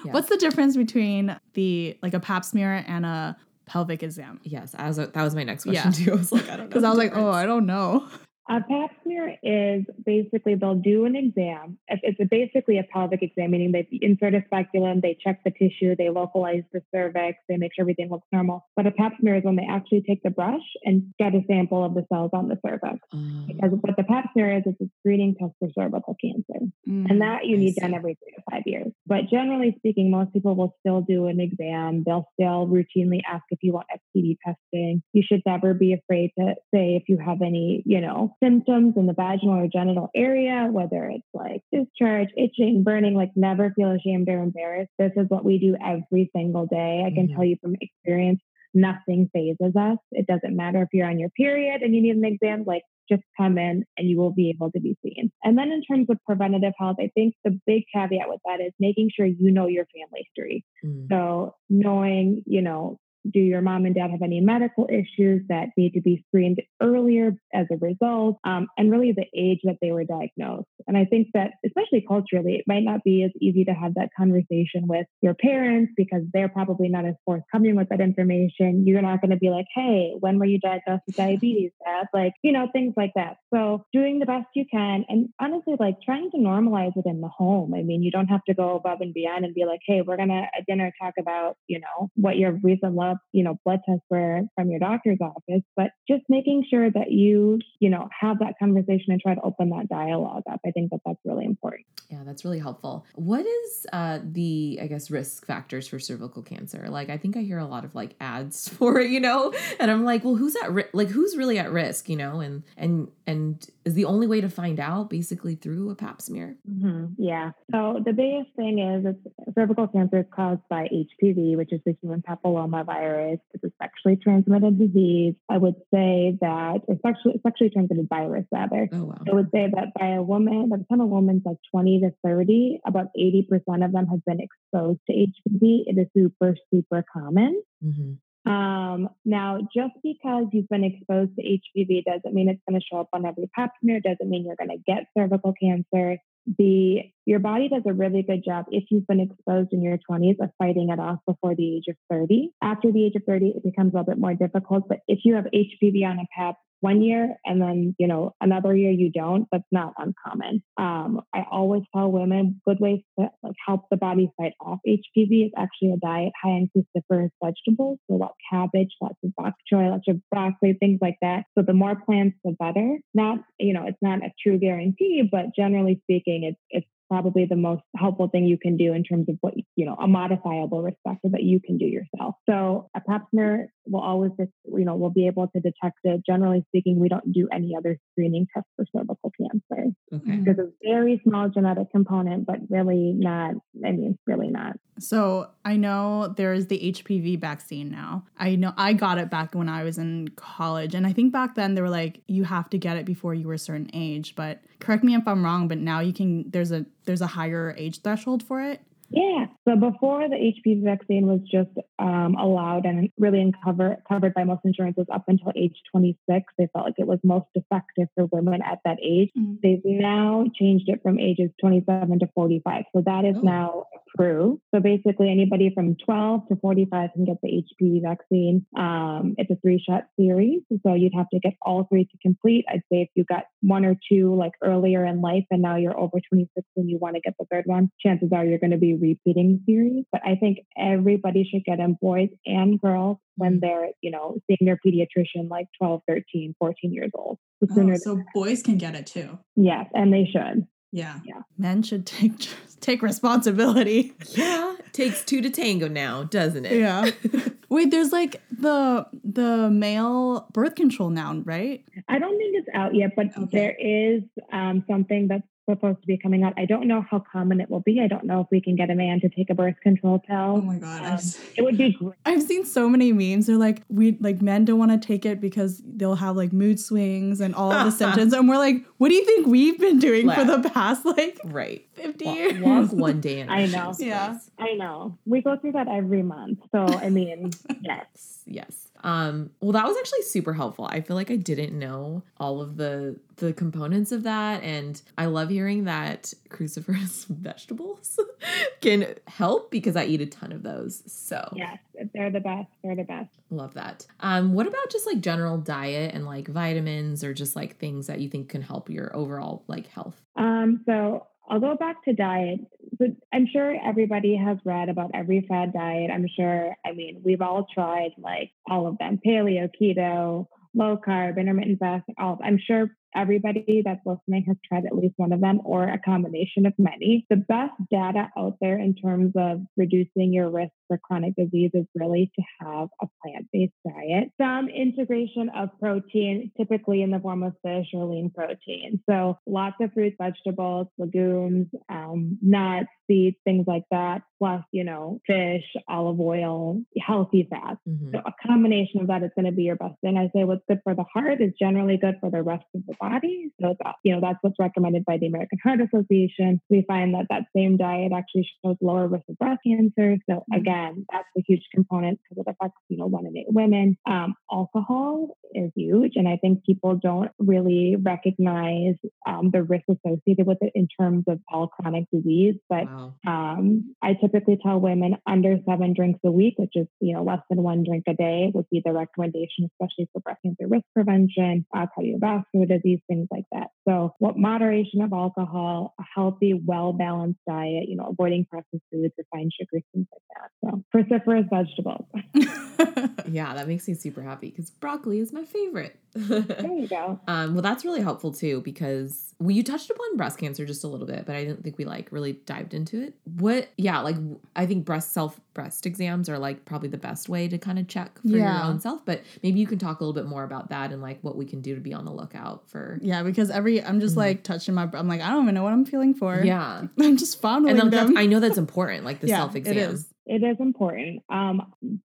Yeah. 0.05 0.13
What's 0.13 0.29
the 0.29 0.37
difference 0.37 0.77
between 0.77 1.39
the 1.55 1.97
like 2.03 2.15
a 2.15 2.21
pap 2.21 2.45
smear 2.45 2.85
and 2.87 3.07
a 3.07 3.37
pelvic 3.67 4.03
exam? 4.03 4.41
Yes, 4.43 4.75
as 4.75 4.99
a, 4.99 5.07
that 5.09 5.23
was 5.23 5.35
my 5.35 5.45
next 5.45 5.65
question 5.65 5.93
yeah. 5.93 6.05
too. 6.05 6.13
I 6.13 6.17
was 6.17 6.33
like, 6.33 6.49
I 6.49 6.57
don't 6.57 6.59
know. 6.59 6.65
Because 6.69 6.85
I 6.85 6.89
was 6.91 6.99
like, 6.99 7.17
oh, 7.17 7.31
I 7.31 7.47
don't 7.47 7.67
know. 7.67 8.09
A 8.49 8.61
pap 8.61 8.91
smear 9.03 9.37
is 9.43 9.85
basically 10.05 10.55
they'll 10.55 10.77
do 10.77 11.05
an 11.05 11.17
exam. 11.17 11.79
It's 11.89 12.19
basically 12.31 12.79
a 12.79 12.85
pelvic 12.85 13.23
exam, 13.23 13.51
meaning 13.51 13.73
they 13.73 13.89
insert 14.01 14.35
a 14.35 14.43
speculum, 14.47 15.01
they 15.01 15.17
check 15.21 15.43
the 15.45 15.51
tissue, 15.51 15.97
they 15.97 16.11
localize 16.11 16.63
the 16.73 16.81
cervix, 16.95 17.39
they 17.49 17.57
make 17.57 17.73
sure 17.75 17.83
everything 17.83 18.09
looks 18.09 18.27
normal. 18.33 18.65
But 18.77 18.87
a 18.87 18.93
pap 18.93 19.15
smear 19.21 19.37
is 19.37 19.45
when 19.45 19.57
they 19.57 19.67
actually 19.69 20.03
take 20.03 20.23
the 20.23 20.31
brush 20.31 20.63
and 20.85 21.13
get 21.19 21.35
a 21.35 21.43
sample 21.49 21.85
of 21.85 21.95
the 21.95 22.07
cells 22.13 22.31
on 22.33 22.49
the 22.49 22.59
cervix. 22.65 22.99
Um, 23.13 23.47
because 23.49 23.71
what 23.81 23.97
the 23.97 24.05
pap 24.05 24.31
smear 24.33 24.59
is, 24.59 24.63
is 24.67 24.75
a 24.81 24.89
screening 25.01 25.35
test 25.35 25.53
for 25.59 25.69
cervical 25.77 26.17
cancer. 26.21 26.67
Mm, 26.89 27.11
and 27.11 27.21
that 27.23 27.47
you 27.47 27.57
need 27.57 27.75
done 27.75 27.95
every 27.95 28.15
three 28.15 28.33
to 28.37 28.43
five 28.49 28.63
years. 28.65 28.93
But 29.07 29.29
generally 29.29 29.75
speaking, 29.79 30.11
most 30.11 30.33
people 30.33 30.55
will 30.55 30.75
still 30.81 31.01
do 31.01 31.27
an 31.27 31.41
exam. 31.41 32.05
They'll 32.07 32.29
still 32.35 32.69
routinely 32.69 33.21
ask 33.29 33.43
if 33.51 33.59
you 33.63 33.73
want 33.73 33.87
STD 34.17 34.37
testing. 34.45 35.03
You 35.13 35.23
should 35.27 35.43
never 35.45 35.75
be 35.75 35.95
afraid 35.95 36.31
to 36.39 36.55
say 36.73 36.95
if 36.95 37.09
you 37.09 37.19
have 37.19 37.43
any, 37.43 37.83
you 37.85 38.01
know, 38.01 38.36
symptoms 38.43 38.95
in 38.97 39.07
the 39.07 39.15
vaginal 39.15 39.57
or 39.57 39.69
genital 39.69 40.09
area, 40.15 40.69
whether 40.71 41.07
it's 41.07 41.27
like 41.33 41.63
discharge, 41.73 42.29
itching, 42.37 42.83
burning, 42.85 43.15
like 43.15 43.31
never 43.37 43.73
feel 43.75 43.91
ashamed 43.93 44.29
or 44.29 44.43
embarrassed. 44.43 44.91
This 44.99 45.13
is 45.17 45.27
what 45.29 45.45
we 45.45 45.59
do 45.59 45.77
every 45.85 46.31
single 46.35 46.67
day. 46.67 47.05
I 47.07 47.11
can 47.11 47.29
Mhm. 47.29 47.35
tell 47.35 47.45
you 47.45 47.57
from 47.63 47.77
experience, 47.81 48.41
nothing 48.75 49.29
fazes 49.33 49.75
us. 49.75 49.99
It 50.13 50.27
doesn't 50.27 50.55
matter 50.55 50.83
if 50.83 50.89
you're 50.93 51.09
on 51.09 51.19
your 51.19 51.31
period 51.31 51.83
and 51.83 51.95
you 51.95 52.03
need 52.03 52.17
an 52.17 52.25
exam, 52.25 52.65
like 52.67 52.83
just 53.09 53.23
come 53.37 53.57
in 53.57 53.85
and 53.97 54.09
you 54.09 54.19
will 54.19 54.33
be 54.33 54.51
able 54.51 54.71
to 54.73 54.81
be 54.81 54.97
seen. 55.03 55.31
And 55.45 55.57
then 55.57 55.71
in 55.71 55.83
terms 55.83 56.11
of 56.11 56.19
preventative 56.27 56.73
health, 56.79 56.97
I 57.01 57.09
think 57.15 57.35
the 57.45 57.59
big 57.67 57.85
caveat 57.95 58.29
with 58.29 58.41
that 58.45 58.61
is 58.61 58.73
making 58.81 59.11
sure 59.15 59.27
you 59.27 59.51
know 59.51 59.67
your 59.67 59.87
family 59.87 60.27
history. 60.27 60.65
Mm. 60.85 61.09
So 61.09 61.55
knowing, 61.71 62.43
you 62.47 62.63
know, 62.63 62.99
do 63.33 63.41
your 63.41 63.63
mom 63.63 63.85
and 63.85 63.95
dad 63.95 64.11
have 64.11 64.23
any 64.23 64.41
medical 64.41 64.89
issues 64.91 65.43
that 65.49 65.69
need 65.77 65.93
to 65.93 66.01
be 66.01 66.25
screened 66.29 66.61
earlier 66.83 67.33
as 67.55 67.67
a 67.71 67.77
result? 67.77 68.39
Um, 68.45 68.69
and 68.77 68.91
really 68.91 69.13
the 69.13 69.27
age 69.37 69.61
that 69.65 69.77
they 69.81 69.93
were 69.93 70.05
diagnosed. 70.05 70.69
And 70.87 70.97
I 70.97 71.05
think 71.05 71.29
that, 71.35 71.53
especially 71.65 72.05
culturally, 72.07 72.55
it 72.55 72.65
might 72.67 72.85
not 72.85 73.03
be 73.05 73.25
as 73.25 73.31
easy 73.41 73.65
to 73.65 73.73
have 73.73 73.95
that 73.95 74.11
conversation 74.17 74.87
with 74.87 75.07
your 75.23 75.35
parents 75.35 75.93
because 75.97 76.23
they're 76.33 76.49
probably 76.49 76.89
not 76.89 77.07
as 77.07 77.15
forthcoming 77.25 77.77
with 77.77 77.89
that 77.91 78.01
information. 78.01 78.87
You're 78.87 79.03
not 79.03 79.21
going 79.21 79.31
to 79.31 79.37
be 79.37 79.51
like, 79.51 79.67
hey, 79.75 80.13
when 80.21 80.39
were 80.39 80.45
you 80.45 80.59
diagnosed 80.59 81.03
with 81.07 81.17
diabetes, 81.17 81.73
dad? 81.85 82.07
Like, 82.13 82.33
you 82.43 82.53
know, 82.53 82.69
things 82.73 82.95
like 82.97 83.13
that. 83.17 83.37
So 83.53 83.85
doing 83.93 84.19
the 84.19 84.27
best 84.27 84.47
you 84.55 84.65
can. 84.71 85.05
And 85.09 85.29
honestly, 85.41 85.75
like 85.79 85.97
trying 86.05 86.31
to 86.33 86.39
normalize 86.39 86.97
it 86.97 87.07
in 87.07 87.21
the 87.21 87.29
home. 87.29 87.75
I 87.75 87.83
mean, 87.83 88.03
you 88.03 88.11
don't 88.11 88.29
have 88.29 88.45
to 88.45 88.55
go 88.55 88.77
above 88.77 89.01
and 89.01 89.15
beyond 89.15 89.45
and 89.45 89.55
be 89.55 89.65
like, 89.65 89.81
hey, 89.87 90.03
we're 90.03 90.17
going 90.17 90.29
to 90.29 90.43
at 90.57 90.67
dinner 90.67 90.93
talk 91.01 91.15
about, 91.19 91.57
you 91.67 91.81
know, 91.81 92.11
what 92.15 92.37
your 92.37 92.53
recent 92.63 92.95
love 92.95 93.16
you 93.33 93.45
know 93.45 93.57
blood 93.65 93.81
tests 93.89 94.05
were 94.11 94.41
from 94.55 94.71
your 94.71 94.81
doctor's 94.81 95.19
office 95.21 95.63
but 95.77 95.91
just 96.09 96.23
making 96.29 96.65
sure 96.69 96.91
that 96.91 97.11
you 97.11 97.59
you 97.81 97.91
know 97.91 98.09
have 98.19 98.39
that 98.39 98.55
conversation 98.59 99.07
and 99.13 99.21
try 99.21 99.35
to 99.35 99.41
open 99.43 99.71
that 99.71 99.89
dialogue 99.89 100.43
up 100.51 100.61
i 100.67 100.71
think 100.71 100.91
that 100.91 101.01
that's 101.05 101.21
really 101.25 101.45
important 101.45 101.87
Yeah, 102.11 102.23
that's 102.25 102.45
really 102.45 102.61
helpful. 102.61 103.05
What 103.15 103.45
is 103.45 103.87
uh, 103.93 104.21
the, 104.23 104.79
I 104.81 104.87
guess, 104.87 105.11
risk 105.11 105.45
factors 105.45 105.89
for 105.89 105.99
cervical 105.99 106.43
cancer? 106.43 106.87
Like, 106.89 107.11
I 107.11 107.17
think 107.19 107.37
I 107.37 107.41
hear 107.41 107.59
a 107.59 107.67
lot 107.67 107.85
of 107.85 107.95
like 107.97 108.15
ads 108.21 108.69
for 108.77 109.01
it, 109.01 109.11
you 109.11 109.19
know, 109.21 109.53
and 109.81 109.91
I'm 109.91 110.05
like, 110.05 110.25
well, 110.25 110.37
who's 110.37 110.57
at 110.63 110.73
ri- 110.73 110.93
like 110.93 111.09
who's 111.09 111.37
really 111.37 111.59
at 111.59 111.71
risk, 111.73 112.09
you 112.09 112.17
know, 112.17 112.41
and 112.41 112.63
and 112.77 113.11
and 113.27 113.69
is 113.87 113.95
the 113.95 114.05
only 114.05 114.27
way 114.27 114.41
to 114.41 114.51
find 114.51 114.79
out 114.79 115.09
basically 115.09 115.55
through 115.55 115.91
a 115.91 115.95
Pap 115.95 116.21
smear? 116.21 116.57
mm-hmm. 116.69 117.07
yeah 117.17 117.53
so 117.73 118.01
the 118.05 118.13
biggest 118.13 118.55
thing 118.57 118.79
is 118.79 119.07
it's, 119.07 119.55
cervical 119.55 119.87
cancer 119.89 120.19
is 120.19 120.27
caused 120.35 120.61
by 120.69 120.89
hpv 120.93 121.57
which 121.57 121.73
is 121.73 121.81
the 121.87 121.97
human 122.03 122.23
papilloma 122.23 122.85
virus 122.85 123.39
it's 123.55 123.65
a 123.65 123.73
sexually 123.81 124.17
transmitted 124.17 124.79
disease 124.79 125.35
i 125.49 125.57
would 125.57 125.77
say 125.95 126.37
that 126.41 126.81
or 126.89 126.97
sexually, 127.05 127.41
sexually 127.43 127.71
transmitted 127.71 128.09
virus 128.09 128.45
rather 128.53 128.89
Oh 128.93 129.05
wow. 129.05 129.19
I 129.31 129.35
would 129.35 129.51
say 129.53 129.69
that 129.75 129.93
by 129.99 130.15
a 130.15 130.23
woman, 130.23 130.69
by 130.69 130.79
the 130.79 130.85
time 130.85 131.01
a 131.01 131.07
woman's 131.07 131.43
like 131.45 131.59
20 131.71 132.01
to 132.01 132.11
30, 132.25 132.81
about 132.87 133.07
80% 133.19 133.85
of 133.85 133.93
them 133.93 134.07
have 134.07 134.25
been 134.25 134.41
exposed 134.41 135.01
to 135.09 135.13
HPV. 135.13 135.85
It 135.87 135.99
is 135.99 136.07
super, 136.17 136.57
super 136.73 137.05
common. 137.13 137.63
hmm 137.83 138.15
Um, 138.47 139.09
now, 139.25 139.59
just 139.75 139.95
because 140.05 140.47
you've 140.53 140.69
been 140.69 140.85
exposed 140.85 141.33
to 141.37 141.43
HPV 141.43 142.05
doesn't 142.05 142.33
mean 142.33 142.49
it's 142.49 142.63
going 142.69 142.81
to 142.81 142.87
show 142.87 143.01
up 143.01 143.09
on 143.13 143.27
every 143.27 143.51
pap 143.55 143.73
smear, 143.83 144.01
doesn't 144.01 144.31
mean 144.31 144.45
you're 144.45 144.57
going 144.57 144.71
to 144.71 144.83
get 144.87 145.07
cervical 145.19 145.53
cancer. 145.61 146.19
The 146.59 147.03
your 147.25 147.41
body 147.41 147.69
does 147.69 147.83
a 147.87 147.93
really 147.93 148.23
good 148.23 148.45
job 148.45 148.67
if 148.71 148.85
you've 148.89 149.07
been 149.09 149.19
exposed 149.19 149.73
in 149.73 149.83
your 149.83 149.99
20s 150.09 150.37
of 150.41 150.51
fighting 150.59 150.91
it 150.91 151.01
off 151.01 151.19
before 151.27 151.57
the 151.57 151.77
age 151.77 151.87
of 151.89 151.97
30. 152.09 152.51
After 152.63 152.93
the 152.93 153.05
age 153.05 153.17
of 153.17 153.25
30, 153.27 153.55
it 153.57 153.65
becomes 153.65 153.93
a 153.93 153.97
little 153.97 154.15
bit 154.15 154.21
more 154.21 154.35
difficult. 154.35 154.85
But 154.89 155.01
if 155.09 155.21
you 155.25 155.35
have 155.35 155.47
HPV 155.47 156.07
on 156.07 156.21
a 156.21 156.27
pap 156.37 156.55
one 156.81 157.03
year 157.03 157.35
and 157.45 157.61
then 157.61 157.95
you 157.99 158.07
know 158.07 158.35
another 158.41 158.75
year 158.75 158.91
you 158.91 159.11
don't, 159.11 159.47
that's 159.53 159.65
not 159.73 159.95
uncommon. 159.99 160.63
Um, 160.77 161.23
I 161.35 161.45
always 161.51 161.83
tell 161.95 162.11
women 162.11 162.61
good 162.67 162.79
ways 162.81 163.01
to 163.19 163.29
like 163.43 163.55
help 163.67 163.83
the 163.91 163.97
body 163.97 164.31
fight 164.37 164.53
off 164.61 164.79
HPV 164.87 165.47
is 165.47 165.53
actually 165.57 165.93
a 165.93 165.97
diet 165.97 166.33
high 166.43 166.51
in 166.51 166.71
cruciferous 166.77 167.31
vegetables, 167.43 167.99
so 168.09 168.17
lots 168.17 168.35
cabbage, 168.51 168.91
lots 169.01 169.19
of 169.25 169.35
bok 169.37 169.55
choy, 169.73 169.91
lots 169.91 170.05
of 170.09 170.21
broccoli, 170.31 170.77
things 170.79 170.99
like 171.01 171.17
that. 171.23 171.45
So 171.57 171.65
the 171.67 171.73
more 171.73 171.97
plants, 171.97 172.37
the 172.45 172.53
better. 172.59 172.99
Not 173.15 173.39
you 173.59 173.73
know 173.73 173.87
it's 173.87 173.99
not 174.03 174.25
a 174.25 174.31
true 174.43 174.59
guarantee, 174.59 175.29
but 175.31 175.47
generally 175.57 176.01
speaking, 176.05 176.45
it's 176.45 176.61
it's 176.71 176.87
probably 177.09 177.47
the 177.49 177.57
most 177.57 177.83
helpful 177.97 178.29
thing 178.29 178.45
you 178.45 178.59
can 178.59 178.77
do 178.77 178.93
in 178.93 179.05
terms 179.05 179.29
of 179.29 179.37
what 179.41 179.55
you 179.77 179.87
know 179.87 179.95
a 179.95 180.07
modifiable 180.07 180.83
risk 180.83 180.99
factor 181.05 181.29
that 181.31 181.43
you 181.43 181.61
can 181.61 181.79
do 181.79 181.85
yourself. 181.85 182.35
So 182.49 182.89
a 182.95 183.01
pap 183.01 183.27
smear 183.31 183.69
will 183.87 184.01
always 184.01 184.33
just 184.39 184.51
you 184.67 184.85
know 184.85 184.97
will 184.97 185.11
be 185.11 185.27
able 185.27 185.49
to 185.49 185.61
detect 185.61 185.99
it. 186.05 186.23
Generally 186.27 186.65
speaking, 186.69 186.99
we 186.99 187.09
don't 187.09 187.33
do 187.33 187.49
any 187.53 187.75
other 187.77 187.99
screening 188.13 188.47
tests 188.53 188.71
for 188.77 188.85
cervical 188.95 189.33
cancer. 189.41 189.93
Okay. 190.13 190.31
Mm. 190.31 190.45
There's 190.45 190.59
a 190.59 190.71
very 190.83 191.21
small 191.27 191.49
genetic 191.49 191.91
component, 191.91 192.47
but 192.47 192.57
really 192.69 193.13
not. 193.15 193.55
I 193.85 193.93
mean, 193.93 194.19
really 194.27 194.49
not. 194.49 194.77
So 194.99 195.51
I 195.65 195.77
know 195.77 196.29
there 196.37 196.55
is 196.55 196.69
the 196.69 196.93
HPV 196.93 197.39
vaccine 197.39 197.91
now. 197.91 198.25
I 198.39 198.57
know 198.57 198.73
I 198.77 198.95
got 198.95 199.19
it 199.19 199.31
back 199.31 199.55
when 199.55 199.69
I 199.69 199.85
was 199.85 199.99
in 199.99 200.29
college, 200.37 200.95
and 200.95 201.07
I 201.07 201.13
think 201.13 201.33
back 201.33 201.55
then 201.55 201.75
they 201.75 201.83
were 201.83 201.91
like 201.91 202.23
you 202.27 202.45
have 202.45 202.71
to 202.71 202.79
get 202.79 202.97
it 202.97 203.05
before 203.05 203.35
you 203.35 203.47
were 203.47 203.55
a 203.55 203.59
certain 203.59 203.91
age. 203.93 204.35
But 204.35 204.61
correct 204.81 205.05
me 205.05 205.15
if 205.15 205.27
I'm 205.27 205.45
wrong. 205.45 205.69
But 205.69 205.79
now 205.79 206.01
you 206.01 206.13
can. 206.13 206.51
There's 206.51 206.73
a 206.73 206.87
there's 207.07 207.23
a 207.23 207.27
higher 207.29 207.75
age 207.79 208.03
threshold 208.03 208.43
for 208.43 208.61
it. 208.61 208.81
Yeah. 209.11 209.47
So 209.67 209.77
before 209.77 210.29
the 210.29 210.37
HPV 210.37 210.83
vaccine 210.85 211.27
was 211.27 211.41
just 211.51 211.71
um, 211.99 212.35
allowed 212.35 212.87
and 212.87 213.09
really 213.19 213.41
uncover, 213.41 213.97
covered 214.09 214.35
by 214.35 214.45
most 214.45 214.61
insurances 214.65 215.07
up 215.13 215.25
until 215.29 215.53
age 215.57 215.75
26, 215.93 216.45
they 216.59 216.69
felt 216.73 216.87
like 216.87 216.95
it 216.99 217.07
was 217.07 217.19
most 217.23 217.47
effective 217.55 218.09
for 218.15 218.27
women 218.27 218.61
at 218.63 218.81
that 218.85 218.99
age. 219.03 219.31
Mm. 219.39 219.59
They've 219.63 219.81
now 219.85 220.45
changed 220.59 220.89
it 220.89 221.01
from 221.03 221.19
ages 221.19 221.51
27 221.61 222.19
to 222.21 222.27
45. 222.35 222.85
So 222.95 223.03
that 223.07 223.25
is 223.25 223.37
Oh. 223.37 223.41
now 223.43 223.85
approved. 224.15 224.63
So 224.75 224.81
basically, 224.81 225.31
anybody 225.31 225.71
from 225.75 225.95
12 226.05 226.49
to 226.49 226.57
45 226.57 227.11
can 227.15 227.25
get 227.25 227.37
the 227.43 227.63
HPV 227.63 228.03
vaccine. 228.03 228.65
Um, 228.77 229.35
it's 229.39 229.51
a 229.51 229.57
three 229.57 229.79
shot 229.79 230.05
series. 230.19 230.63
So 230.85 230.95
you'd 230.95 231.15
have 231.15 231.29
to 231.31 231.39
get 231.41 231.55
all 231.63 231.85
three 231.85 232.05
to 232.05 232.19
complete. 232.23 232.65
I'd 232.69 232.83
say 232.91 233.03
if 233.03 233.09
you 233.15 233.25
got 233.25 233.45
one 233.63 233.85
or 233.85 233.97
two 234.11 234.35
like 234.35 234.53
earlier 234.63 235.05
in 235.05 235.21
life 235.21 235.45
and 235.51 235.63
now 235.63 235.77
you're 235.77 235.99
over 235.99 236.19
26 236.29 236.67
and 236.77 236.89
you 236.91 236.99
want 236.99 237.15
to 237.17 237.21
get 237.21 237.35
the 237.39 237.47
third 237.51 237.65
one, 237.67 237.91
chances 238.01 238.31
are 238.33 238.45
you're 238.45 238.59
going 238.59 238.71
to 238.71 238.77
be 238.79 238.95
repeating 239.01 239.61
the 239.67 239.73
series. 239.73 240.05
But 240.13 240.23
I 240.25 240.37
think 240.37 240.59
everybody 240.77 241.49
should 241.51 241.65
get 241.65 241.79
them, 241.79 241.97
boys 242.01 242.29
and 242.45 242.81
girls, 242.81 243.19
when 243.37 243.61
they're, 243.61 243.89
you 244.01 244.11
know, 244.11 244.39
seeing 244.47 244.59
their 244.63 244.79
pediatrician 244.85 245.49
like 245.51 245.67
12, 245.79 246.03
13, 246.09 246.55
14 246.59 246.93
years 246.93 247.11
old. 247.15 247.39
The 247.61 247.69
Oh, 247.79 247.95
so 247.97 248.23
boys 248.35 248.63
can 248.63 248.79
get 248.79 248.95
it 248.95 249.07
too. 249.07 249.39
Yes, 249.57 249.87
and 249.95 250.13
they 250.13 250.25
should. 250.31 250.67
Yeah. 250.93 251.19
Men 251.59 251.83
should 251.83 252.07
take 252.07 252.33
take 252.81 253.03
responsibility. 253.03 254.15
Yeah, 254.35 254.77
takes 254.93 255.25
two 255.25 255.41
to 255.43 255.51
tango 255.51 255.89
now, 255.89 256.25
doesn't 256.25 256.65
it? 256.65 256.79
Yeah. 256.79 257.11
Wait, 257.69 257.91
there's 257.91 258.13
like 258.13 258.41
the 258.51 259.07
the 259.25 259.69
male 259.71 260.49
birth 260.53 260.75
control 260.75 261.11
now, 261.11 261.35
right? 261.45 261.85
I 262.09 262.19
don't 262.19 262.39
think 262.39 262.55
it's 262.57 262.69
out 262.75 262.95
yet, 262.95 263.11
but 263.17 263.27
Okay. 263.37 263.49
there 263.53 263.77
is 263.79 264.23
um, 264.53 264.85
something 264.89 265.29
that's 265.29 265.43
supposed 265.69 266.01
to 266.01 266.07
be 266.07 266.17
coming 266.17 266.43
out. 266.45 266.55
I 266.57 266.65
don't 266.65 266.87
know 266.87 267.05
how 267.11 267.19
common 267.33 267.61
it 267.61 267.69
will 267.71 267.81
be. 267.81 268.01
I 268.01 268.07
don't 268.07 268.25
know 268.25 268.41
if 268.41 268.47
we 268.51 268.61
can 268.61 268.77
get 268.77 268.89
a 268.91 268.95
man 268.95 269.21
to 269.21 269.29
take 269.29 269.51
a 269.51 269.55
birth 269.55 269.77
control 269.83 270.19
pill. 270.21 270.37
Oh 270.37 270.61
my 270.63 270.77
god. 270.79 271.03
I 271.03 271.11
Um, 271.11 271.17
just- 271.17 271.39
it 271.57 271.63
would 271.63 271.77
be 271.77 271.93
great. 271.99 272.15
I've 272.25 272.43
seen 272.43 272.65
so 272.65 272.89
many 272.89 273.13
memes. 273.13 273.47
They're 273.47 273.57
like, 273.57 273.83
we 273.89 274.17
like 274.21 274.41
men 274.41 274.65
don't 274.65 274.79
want 274.79 274.91
to 274.93 275.07
take 275.07 275.27
it 275.27 275.41
because 275.41 275.83
they'll 275.85 276.15
have 276.15 276.37
like 276.37 276.53
mood 276.53 276.79
swings 276.81 277.41
and 277.41 277.55
all 277.55 277.71
the 277.71 277.91
symptoms. 278.03 278.33
And 278.33 278.49
we're 278.49 278.59
like, 278.59 278.85
what 278.99 279.09
do 279.09 279.15
you 279.15 279.25
think 279.25 279.47
we've 279.47 279.79
been 279.79 279.99
doing 279.99 280.31
for 280.31 280.45
the 280.45 280.69
past 280.71 281.05
like 281.05 281.39
Right. 281.45 281.87
50 281.95 282.25
Walk, 282.25 282.37
years? 282.37 282.59
walk 282.61 282.93
one 282.93 283.21
day 283.21 283.41
in 283.41 283.49
I 283.51 283.67
know. 283.67 283.93
Yeah. 283.99 284.29
please. 284.29 284.51
I 284.59 284.75
know. 284.75 285.19
We 285.27 285.43
go 285.43 285.57
through 285.57 285.73
that 285.73 285.89
every 285.89 286.23
month. 286.23 286.61
So, 286.73 286.85
I 286.87 287.11
mean, 287.11 287.51
yes. 287.83 288.41
Yes. 288.47 288.86
Um, 289.03 289.51
well, 289.61 289.73
that 289.73 289.85
was 289.87 289.97
actually 289.97 290.23
super 290.23 290.53
helpful. 290.53 290.87
I 290.91 291.01
feel 291.01 291.17
like 291.17 291.31
I 291.31 291.37
didn't 291.37 291.79
know 291.79 292.23
all 292.39 292.61
of 292.61 292.77
the 292.77 293.19
the 293.37 293.53
components 293.53 294.13
of 294.13 294.23
that, 294.23 294.63
and 294.63 295.01
I 295.19 295.27
love 295.27 295.51
hearing 295.51 295.85
that 295.85 296.33
cruciferous 296.49 297.27
vegetables 297.29 298.19
can 298.81 299.15
help 299.27 299.71
because 299.71 299.95
I 299.97 300.05
eat 300.07 300.21
a 300.23 300.27
ton 300.27 300.53
of 300.53 300.63
those. 300.63 301.03
So 301.07 301.53
Yes. 301.55 301.79
They're 302.13 302.31
the 302.31 302.41
best. 302.41 302.69
They're 302.83 302.95
the 302.97 303.05
best. 303.05 303.31
love 303.51 303.75
that. 303.75 304.07
Um, 304.21 304.53
what 304.53 304.67
about 304.67 304.91
just 304.91 305.07
like 305.07 305.21
general 305.21 305.57
diet 305.59 306.15
and 306.15 306.27
like 306.27 306.47
vitamins 306.49 307.25
or 307.25 307.33
just 307.33 307.57
like 307.57 307.79
things 307.79 308.07
that 308.07 308.21
you 308.21 308.29
think 308.29 308.51
can 308.51 308.61
help 308.63 308.91
your 308.91 309.15
overall 309.17 309.65
like 309.67 309.87
health? 309.89 310.21
Um, 310.37 310.83
so 310.87 311.27
I'll 311.49 311.61
go 311.61 311.77
back 311.77 312.05
to 312.05 312.13
diet. 312.13 312.61
But 312.99 313.11
I'm 313.33 313.47
sure 313.53 313.77
everybody 313.85 314.37
has 314.37 314.59
read 314.65 314.89
about 314.89 315.11
every 315.15 315.47
fad 315.49 315.73
diet. 315.73 316.11
I'm 316.11 316.27
sure, 316.35 316.75
I 316.85 316.93
mean, 316.93 317.21
we've 317.25 317.43
all 317.43 317.67
tried 317.73 318.13
like 318.19 318.51
all 318.69 318.87
of 318.87 318.99
them 318.99 319.21
paleo, 319.25 319.69
keto, 319.81 320.47
low 320.75 320.97
carb, 320.97 321.39
intermittent 321.39 321.79
fasting, 321.79 322.15
all. 322.19 322.39
I'm 322.43 322.59
sure 322.65 322.91
everybody 323.15 323.83
that's 323.85 324.05
listening 324.05 324.45
has 324.47 324.57
tried 324.67 324.85
at 324.87 324.95
least 324.95 325.15
one 325.17 325.33
of 325.33 325.41
them 325.41 325.61
or 325.65 325.85
a 325.85 325.99
combination 325.99 326.67
of 326.67 326.75
many. 326.79 327.27
The 327.31 327.37
best 327.37 327.75
data 327.91 328.29
out 328.37 328.57
there 328.61 328.79
in 328.79 328.95
terms 328.95 329.33
of 329.37 329.63
reducing 329.77 330.33
your 330.33 330.51
risk 330.51 330.73
for 330.89 330.99
chronic 330.99 331.35
disease 331.37 331.71
is 331.75 331.87
really 331.95 332.31
to 332.35 332.43
have 332.61 332.89
a 333.01 333.07
plant 333.23 333.47
based 333.53 333.73
diet. 333.87 334.31
Some 334.41 334.69
integration 334.69 335.51
of 335.55 335.71
protein, 335.81 336.51
typically 336.57 337.03
in 337.03 337.11
the 337.11 337.21
form 337.21 337.43
of 337.43 337.55
fish 337.65 337.87
or 337.95 338.05
lean 338.05 338.31
protein. 338.35 339.01
So 339.09 339.39
lots 339.47 339.77
of 339.81 339.93
fruits, 339.93 340.17
vegetables, 340.21 340.89
legumes, 340.99 341.69
um, 341.89 342.39
nuts, 342.43 342.89
seeds, 343.07 343.37
things 343.45 343.65
like 343.67 343.85
that, 343.91 344.23
plus, 344.39 344.63
you 344.73 344.85
know, 344.85 345.21
fish, 345.27 345.65
olive 345.89 346.21
oil, 346.21 346.81
healthy 347.01 347.47
fats. 347.49 347.81
Mm-hmm. 347.89 348.11
So 348.15 348.19
a 348.25 348.33
combination 348.47 349.01
of 349.01 349.09
that 349.09 349.23
is 349.23 349.31
going 349.35 349.47
to 349.47 349.53
be 349.53 349.65
your 349.65 349.77
best 349.77 349.95
thing. 350.01 350.17
I 350.17 350.31
say 350.37 350.45
what's 350.45 350.65
good 350.69 350.81
for 350.85 350.95
the 350.95 351.05
heart 351.13 351.41
is 351.41 351.53
generally 351.59 351.97
good 351.97 352.17
for 352.21 352.31
the 352.31 352.43
rest 352.43 352.65
of 352.75 352.83
the 352.87 352.95
body. 353.01 353.51
So, 353.61 353.77
you 354.05 354.13
know, 354.13 354.21
that's 354.21 354.39
what's 354.43 354.59
recommended 354.59 355.05
by 355.05 355.19
the 355.19 355.27
American 355.27 355.59
Heart 355.63 355.81
Association. 355.81 356.61
We 356.69 356.85
find 356.87 357.15
that 357.15 357.27
that 357.31 357.45
same 357.55 357.77
diet 357.77 358.13
actually 358.15 358.49
shows 358.65 358.77
lower 358.81 359.09
risk 359.09 359.25
of 359.29 359.39
breast 359.39 359.61
cancer. 359.67 360.17
So 360.29 360.37
mm-hmm. 360.37 360.55
Again, 360.77 361.07
that's 361.13 361.29
a 361.37 361.43
huge 361.47 361.63
component 361.75 362.19
because 362.23 362.45
it 362.47 362.51
affects, 362.51 362.81
you 362.89 362.97
know, 362.97 363.07
one 363.07 363.27
in 363.27 363.37
eight 363.37 363.47
women. 363.49 363.97
Um, 364.09 364.35
alcohol 364.51 365.37
is 365.55 365.71
huge. 365.75 366.13
And 366.17 366.29
I 366.29 366.37
think 366.37 366.65
people 366.65 366.99
don't 367.03 367.31
really 367.39 367.97
recognize 367.97 368.95
um, 369.27 369.51
the 369.53 369.63
risk 369.63 369.85
associated 369.89 370.47
with 370.47 370.59
it 370.61 370.73
in 370.75 370.89
terms 370.99 371.25
of 371.29 371.41
all 371.53 371.69
chronic 371.69 372.05
disease. 372.13 372.55
But 372.69 372.85
wow. 372.85 373.15
um, 373.27 373.95
I 374.03 374.15
typically 374.15 374.59
tell 374.63 374.79
women 374.81 375.17
under 375.27 375.59
seven 375.69 375.95
drinks 375.95 376.21
a 376.25 376.31
week, 376.31 376.55
which 376.57 376.73
is, 376.75 376.87
you 377.01 377.15
know, 377.15 377.23
less 377.23 377.41
than 377.49 377.63
one 377.63 377.85
drink 377.85 378.05
a 378.09 378.15
day 378.15 378.51
would 378.55 378.67
be 378.71 378.83
the 378.85 378.93
recommendation, 378.93 379.71
especially 379.71 380.09
for 380.13 380.21
breast 380.21 380.41
cancer 380.45 380.67
risk 380.69 380.85
prevention, 380.95 381.67
uh, 381.75 381.87
cardiovascular 381.97 382.69
disease, 382.69 383.01
things 383.09 383.29
like 383.31 383.45
that. 383.53 383.69
So 383.89 384.15
what 384.19 384.37
moderation 384.37 385.01
of 385.03 385.13
alcohol, 385.13 385.95
a 386.01 386.05
healthy, 386.15 386.55
well-balanced 386.55 387.41
diet, 387.49 387.89
you 387.89 387.97
know, 387.97 388.09
avoiding 388.11 388.45
processed 388.45 388.83
foods, 388.93 389.15
refined 389.19 389.53
sugars, 389.59 389.83
things 389.93 390.07
like 390.13 390.23
that. 390.35 390.51
So 390.67 390.83
cruciferous 390.95 391.49
vegetables. 391.49 392.07
yeah, 393.29 393.55
that 393.55 393.69
makes 393.69 393.87
me 393.89 393.95
super 393.95 394.23
happy 394.23 394.51
because 394.51 394.71
broccoli 394.71 395.21
is 395.21 395.33
my 395.33 395.45
favorite. 395.45 395.99
there 396.15 396.73
you 396.73 396.89
go. 396.89 397.21
Um, 397.29 397.55
well, 397.55 397.63
that's 397.63 397.85
really 397.85 398.01
helpful 398.01 398.33
too 398.33 398.61
because 398.63 399.35
well, 399.39 399.51
you 399.51 399.63
touched 399.63 399.91
upon 399.91 400.17
breast 400.17 400.39
cancer 400.39 400.65
just 400.65 400.85
a 400.85 400.87
little 400.87 401.07
bit, 401.07 401.27
but 401.27 401.35
I 401.35 401.45
didn't 401.45 401.63
think 401.63 401.77
we 401.77 401.85
like 401.85 402.11
really 402.11 402.35
dived 402.35 402.73
into 402.73 403.03
it. 403.03 403.15
What? 403.25 403.69
Yeah, 403.77 404.01
like 404.01 404.17
I 404.55 404.67
think 404.67 404.85
breast 404.85 405.13
self 405.13 405.41
breast 405.55 405.87
exams 405.87 406.29
are 406.29 406.39
like 406.39 406.65
probably 406.65 406.89
the 406.89 406.99
best 406.99 407.29
way 407.29 407.49
to 407.49 407.59
kind 407.59 407.79
of 407.79 407.89
check 407.89 408.19
for 408.23 408.29
yeah. 408.29 408.59
your 408.59 408.65
own 408.65 408.81
self. 408.81 409.05
But 409.05 409.23
maybe 409.43 409.59
you 409.61 409.67
can 409.67 409.79
talk 409.79 410.01
a 410.01 410.05
little 410.05 410.15
bit 410.15 410.29
more 410.29 410.45
about 410.45 410.71
that 410.71 410.93
and 410.93 411.03
like 411.03 411.19
what 411.23 411.37
we 411.37 411.45
can 411.45 411.61
do 411.61 411.75
to 411.75 411.81
be 411.81 411.93
on 411.93 412.05
the 412.05 412.13
lookout 412.13 412.69
for. 412.69 412.99
Yeah, 413.03 413.23
because 413.23 413.51
every 413.51 413.83
I'm 413.83 414.01
just 414.01 414.13
mm-hmm. 414.13 414.21
like 414.21 414.43
touching 414.43 414.75
my. 414.75 414.89
I'm 414.93 415.09
like 415.09 415.21
I 415.21 415.31
don't 415.31 415.43
even 415.43 415.55
know 415.55 415.65
what 415.65 415.73
I'm 415.73 415.85
feeling 415.85 416.15
for. 416.15 416.41
Yeah, 416.43 416.87
I'm 417.01 417.17
just 417.17 417.41
fondling 417.41 417.79
and 417.79 417.93
them. 417.93 418.17
I 418.17 418.27
know 418.27 418.41
that's 418.41 418.59
important. 418.59 419.05
Like 419.05 419.21
the 419.21 419.29
yeah, 419.29 419.37
self 419.39 419.55
exam. 419.55 420.05
It 420.27 420.43
is. 420.43 420.57
Important. 420.59 421.23
Um, 421.29 421.73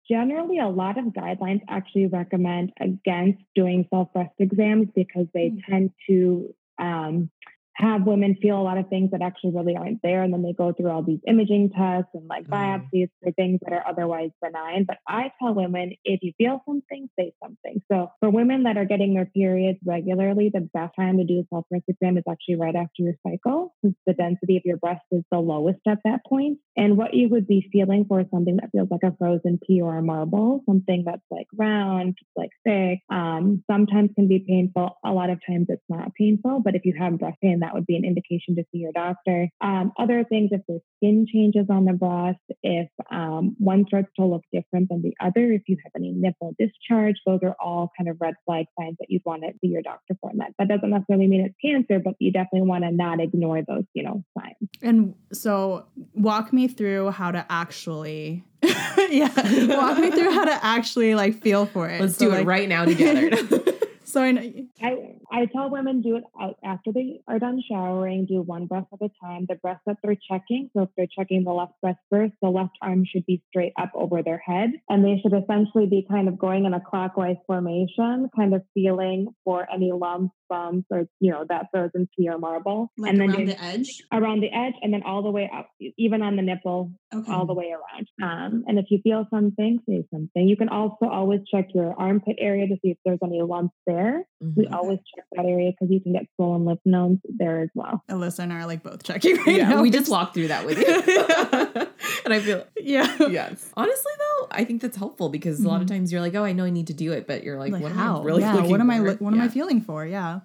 generally 0.09 0.59
a 0.59 0.69
lot 0.69 0.99
of 0.99 1.07
guidelines 1.07 1.61
actually 1.69 2.07
recommend 2.07 2.73
against 2.81 3.43
doing 3.55 3.87
self 3.91 4.13
breast 4.13 4.35
exams 4.39 4.89
because 4.95 5.27
they 5.35 5.51
mm. 5.51 5.61
tend 5.69 5.93
to 6.09 6.55
um, 6.79 7.31
have 7.79 8.07
women 8.07 8.37
feel 8.41 8.61
a 8.61 8.63
lot 8.63 8.79
of 8.79 8.89
things 8.89 9.13
that 9.13 9.23
actually 9.23 9.53
really 9.55 9.77
aren't 9.77 10.03
there. 10.03 10.23
And 10.23 10.33
then 10.33 10.43
they 10.43 10.53
go 10.53 10.73
through 10.73 10.91
all 10.91 11.03
these 11.03 11.21
imaging 11.27 11.71
tests 11.71 12.11
and 12.15 12.27
like 12.29 12.47
mm. 12.47 12.51
biopsies 12.51 13.09
for 13.23 13.33
things 13.33 13.61
that 13.63 13.73
are 13.73 13.87
otherwise 13.87 14.31
benign. 14.43 14.85
But 14.87 14.99
I 15.07 15.33
tell 15.41 15.55
women 15.55 15.93
if 16.05 16.21
you 16.23 16.33
feel 16.39 16.61
something, 16.67 17.09
say 17.19 17.33
something. 17.43 17.81
So 17.91 18.11
for 18.21 18.31
women 18.31 18.65
that 18.65 18.77
are 18.77 18.85
getting 18.85 19.15
their 19.15 19.27
periods 19.27 19.79
regularly, 19.85 20.51
the 20.53 20.69
best 20.75 20.95
time 20.97 21.19
to 21.19 21.25
do 21.25 21.41
a 21.41 21.45
self 21.55 21.69
breast 21.69 21.85
exam 21.89 22.19
is 22.19 22.25
actually 22.29 22.57
right 22.57 22.75
after 22.75 23.03
your 23.03 23.15
cycle 23.27 23.75
because 23.83 23.97
the 24.07 24.15
density 24.15 24.57
of 24.57 24.63
your 24.65 24.77
breast 24.77 25.03
is 25.13 25.23
the 25.31 25.39
lowest 25.39 25.81
at 25.87 25.99
that 26.05 26.21
point. 26.29 26.59
And 26.77 26.97
what 26.97 27.15
you 27.15 27.29
would 27.29 27.47
be 27.47 27.69
feeling 27.73 28.05
for 28.09 28.21
is 28.21 28.27
something 28.33 28.57
that 28.57 28.71
feels 28.73 28.89
like 28.91 29.03
a 29.05 29.17
frozen 29.19 29.59
pea 29.65 29.83
or 29.83 29.97
a 29.97 30.03
marble, 30.03 30.63
something 30.67 31.05
that's 31.07 31.23
like 31.31 31.47
round, 31.57 32.17
like 32.37 32.51
thick, 32.65 33.01
um, 33.11 33.63
sometimes 33.71 34.11
can 34.15 34.29
be 34.29 34.45
painful. 34.47 34.99
A 35.05 35.13
lot 35.13 35.31
of 35.31 35.41
times 35.47 35.67
it's 35.69 35.83
not 35.89 36.15
painful. 36.15 36.61
But 36.65 36.75
if 36.75 36.85
you 36.85 36.95
have 36.99 37.19
breast 37.19 37.39
pain, 37.43 37.61
that 37.61 37.68
would 37.75 37.87
be 37.87 37.97
an 37.97 38.05
indication 38.05 38.57
to 38.57 38.65
see 38.73 38.79
your 38.79 38.93
doctor. 38.93 39.49
Um, 39.61 39.93
other 39.99 40.25
things, 40.25 40.51
if 40.53 40.61
there's 40.69 40.81
skin 40.97 41.27
changes 41.33 41.67
on 41.71 41.85
the 41.85 41.93
breast, 41.93 42.39
if 42.63 42.89
um, 43.11 43.57
one 43.59 43.85
starts 43.87 44.09
to 44.19 44.25
look 44.25 44.43
different 44.53 44.89
than 44.89 45.03
the 45.03 45.15
other, 45.21 45.53
if 45.53 45.63
you 45.67 45.77
have 45.85 45.93
any 45.97 46.13
nipple 46.13 46.55
discharge, 46.59 47.17
those 47.27 47.41
are 47.43 47.57
all 47.61 47.91
kind 47.97 48.09
of 48.09 48.17
red 48.21 48.35
flag 48.47 48.67
signs 48.79 48.97
that 48.99 49.07
you'd 49.09 49.23
want 49.25 49.43
to 49.43 49.53
see 49.61 49.69
your 49.69 49.83
doctor 49.83 50.15
for. 50.21 50.31
And 50.31 50.41
that, 50.41 50.53
that 50.59 50.69
doesn't 50.69 50.91
necessarily 50.91 51.27
mean 51.27 51.45
it's 51.45 51.55
cancer, 51.65 52.01
but 52.03 52.15
you 52.19 52.33
definitely 52.33 52.69
want 52.69 52.85
to 52.85 52.91
not 52.91 53.21
ignore 53.21 53.63
those, 53.63 53.85
you 53.95 54.03
know, 54.03 54.25
signs. 54.39 54.57
And 54.83 55.15
so 55.33 55.87
walk 56.15 56.53
me 56.53 56.69
through 56.69 57.11
how 57.11 57.31
to 57.31 57.45
actually 57.49 58.45
yeah 59.11 59.29
walk 59.69 59.99
me 59.99 60.11
through 60.11 60.33
how 60.33 60.45
to 60.45 60.65
actually 60.65 61.15
like 61.15 61.41
feel 61.41 61.65
for 61.65 61.89
it 61.89 62.01
let's 62.01 62.17
so, 62.17 62.27
do 62.27 62.33
like, 62.33 62.43
it 62.43 62.47
right 62.47 62.69
now 62.69 62.85
together 62.85 63.31
so 64.09 64.23
I, 64.23 64.33
know, 64.33 64.43
I 64.83 64.97
I 65.31 65.47
tell 65.47 65.71
women 65.71 66.01
do 66.01 66.17
it 66.17 66.25
after 66.65 66.93
they 66.93 67.21
are 67.29 67.39
done 67.39 67.63
showering, 67.71 68.27
do 68.27 68.41
one 68.41 68.67
breath 68.67 68.87
at 68.93 69.03
a 69.03 69.11
time. 69.23 69.47
The 69.49 69.57
breath 69.57 69.81
that 69.87 69.99
they're 70.03 70.17
checking, 70.31 70.71
so 70.75 70.85
if 70.85 70.89
they're 70.97 71.07
checking 71.07 71.45
the 71.45 71.53
left 71.53 71.73
breast 71.83 71.99
first, 72.11 72.33
the 72.41 72.49
left 72.49 72.77
arm 72.81 73.05
should 73.05 73.27
be 73.27 73.43
straight 73.49 73.73
up 73.79 73.91
over 73.95 74.23
their 74.23 74.39
head. 74.39 74.71
And 74.89 75.05
they 75.05 75.21
should 75.23 75.35
essentially 75.35 75.87
be 75.87 76.07
kind 76.09 76.29
of 76.29 76.39
going 76.39 76.65
in 76.65 76.73
a 76.73 76.81
clockwise 76.81 77.37
formation, 77.47 78.31
kind 78.35 78.55
of 78.55 78.63
feeling 78.73 79.29
for 79.45 79.67
any 79.73 79.93
lumps, 79.93 80.35
bumps, 80.49 80.87
or, 80.91 81.05
you 81.21 81.31
know, 81.31 81.45
that 81.49 81.67
frozen 81.71 82.09
pea 82.17 82.31
or 82.31 82.39
marble. 82.39 82.91
Like 82.97 83.13
and 83.13 83.21
then 83.21 83.31
around 83.31 83.49
the 83.49 83.63
edge? 83.63 84.03
Around 84.13 84.41
the 84.41 84.53
edge, 84.53 84.75
and 84.81 84.93
then 84.93 85.03
all 85.05 85.23
the 85.23 85.31
way 85.31 85.51
up, 85.55 85.69
even 85.99 86.23
on 86.23 86.37
the 86.37 86.43
nipple, 86.43 86.93
okay. 87.15 87.31
all 87.31 87.47
the 87.47 87.55
way 87.55 87.73
around. 87.73 88.09
Um, 88.23 88.65
and 88.67 88.79
if 88.79 88.87
you 88.91 89.01
feel 89.03 89.27
something, 89.31 89.81
say 89.89 90.05
something. 90.13 90.49
You 90.49 90.57
can 90.57 90.69
also 90.69 91.07
always 91.07 91.41
check 91.53 91.69
your 91.75 91.95
armpit 91.99 92.37
area 92.39 92.67
to 92.69 92.75
see 92.83 92.91
if 92.91 92.99
there's 93.05 93.19
any 93.23 93.43
lumps 93.43 93.75
there. 93.87 93.98
Mm-hmm. 93.99 94.61
We 94.61 94.67
always 94.69 94.99
check 95.15 95.25
that 95.33 95.45
area 95.45 95.73
because 95.73 95.93
you 95.93 96.01
can 96.01 96.13
get 96.13 96.27
swollen 96.37 96.65
lymph 96.65 96.81
nodes 96.85 97.21
there 97.25 97.63
as 97.63 97.71
well. 97.75 98.03
Alyssa 98.09 98.41
and 98.41 98.53
I 98.53 98.61
are 98.61 98.67
like 98.67 98.83
both 98.83 99.03
checking 99.03 99.37
right 99.37 99.57
yeah, 99.57 99.69
now. 99.71 99.83
We 99.83 99.91
just 99.91 100.11
walked 100.11 100.35
through 100.35 100.49
that 100.49 100.67
with 100.67 100.79
you. 100.79 100.87
and 102.25 102.35
I 102.35 102.41
feel 102.41 102.65
yeah. 102.77 103.17
Yes. 103.29 103.71
Honestly 103.77 104.13
though, 104.19 104.49
I 104.51 104.65
think 104.65 104.83
that's 104.83 104.97
helpful 104.97 105.29
because 105.29 105.59
mm-hmm. 105.59 105.67
a 105.67 105.71
lot 105.71 105.83
of 105.83 105.89
times 105.89 106.13
you're 106.13 106.21
like, 106.21 106.35
oh, 106.35 106.45
I 106.45 106.53
know 106.53 106.65
I 106.65 106.71
need 106.71 106.87
to 106.89 106.95
do 106.95 107.13
it, 107.13 107.27
but 107.27 107.45
you're 107.45 107.59
like, 107.59 107.73
like 107.73 107.83
what 107.83 107.93
how? 107.93 108.17
am 108.17 108.23
I 108.23 108.25
really 108.25 108.43
yeah, 108.43 108.55
what 108.63 108.81
am 108.81 108.91
I 108.91 109.01
what 109.01 109.21
yeah. 109.21 109.29
am 109.29 109.41
I 109.41 109.49
feeling 109.49 109.81
for? 109.81 110.07
Yeah. 110.07 110.41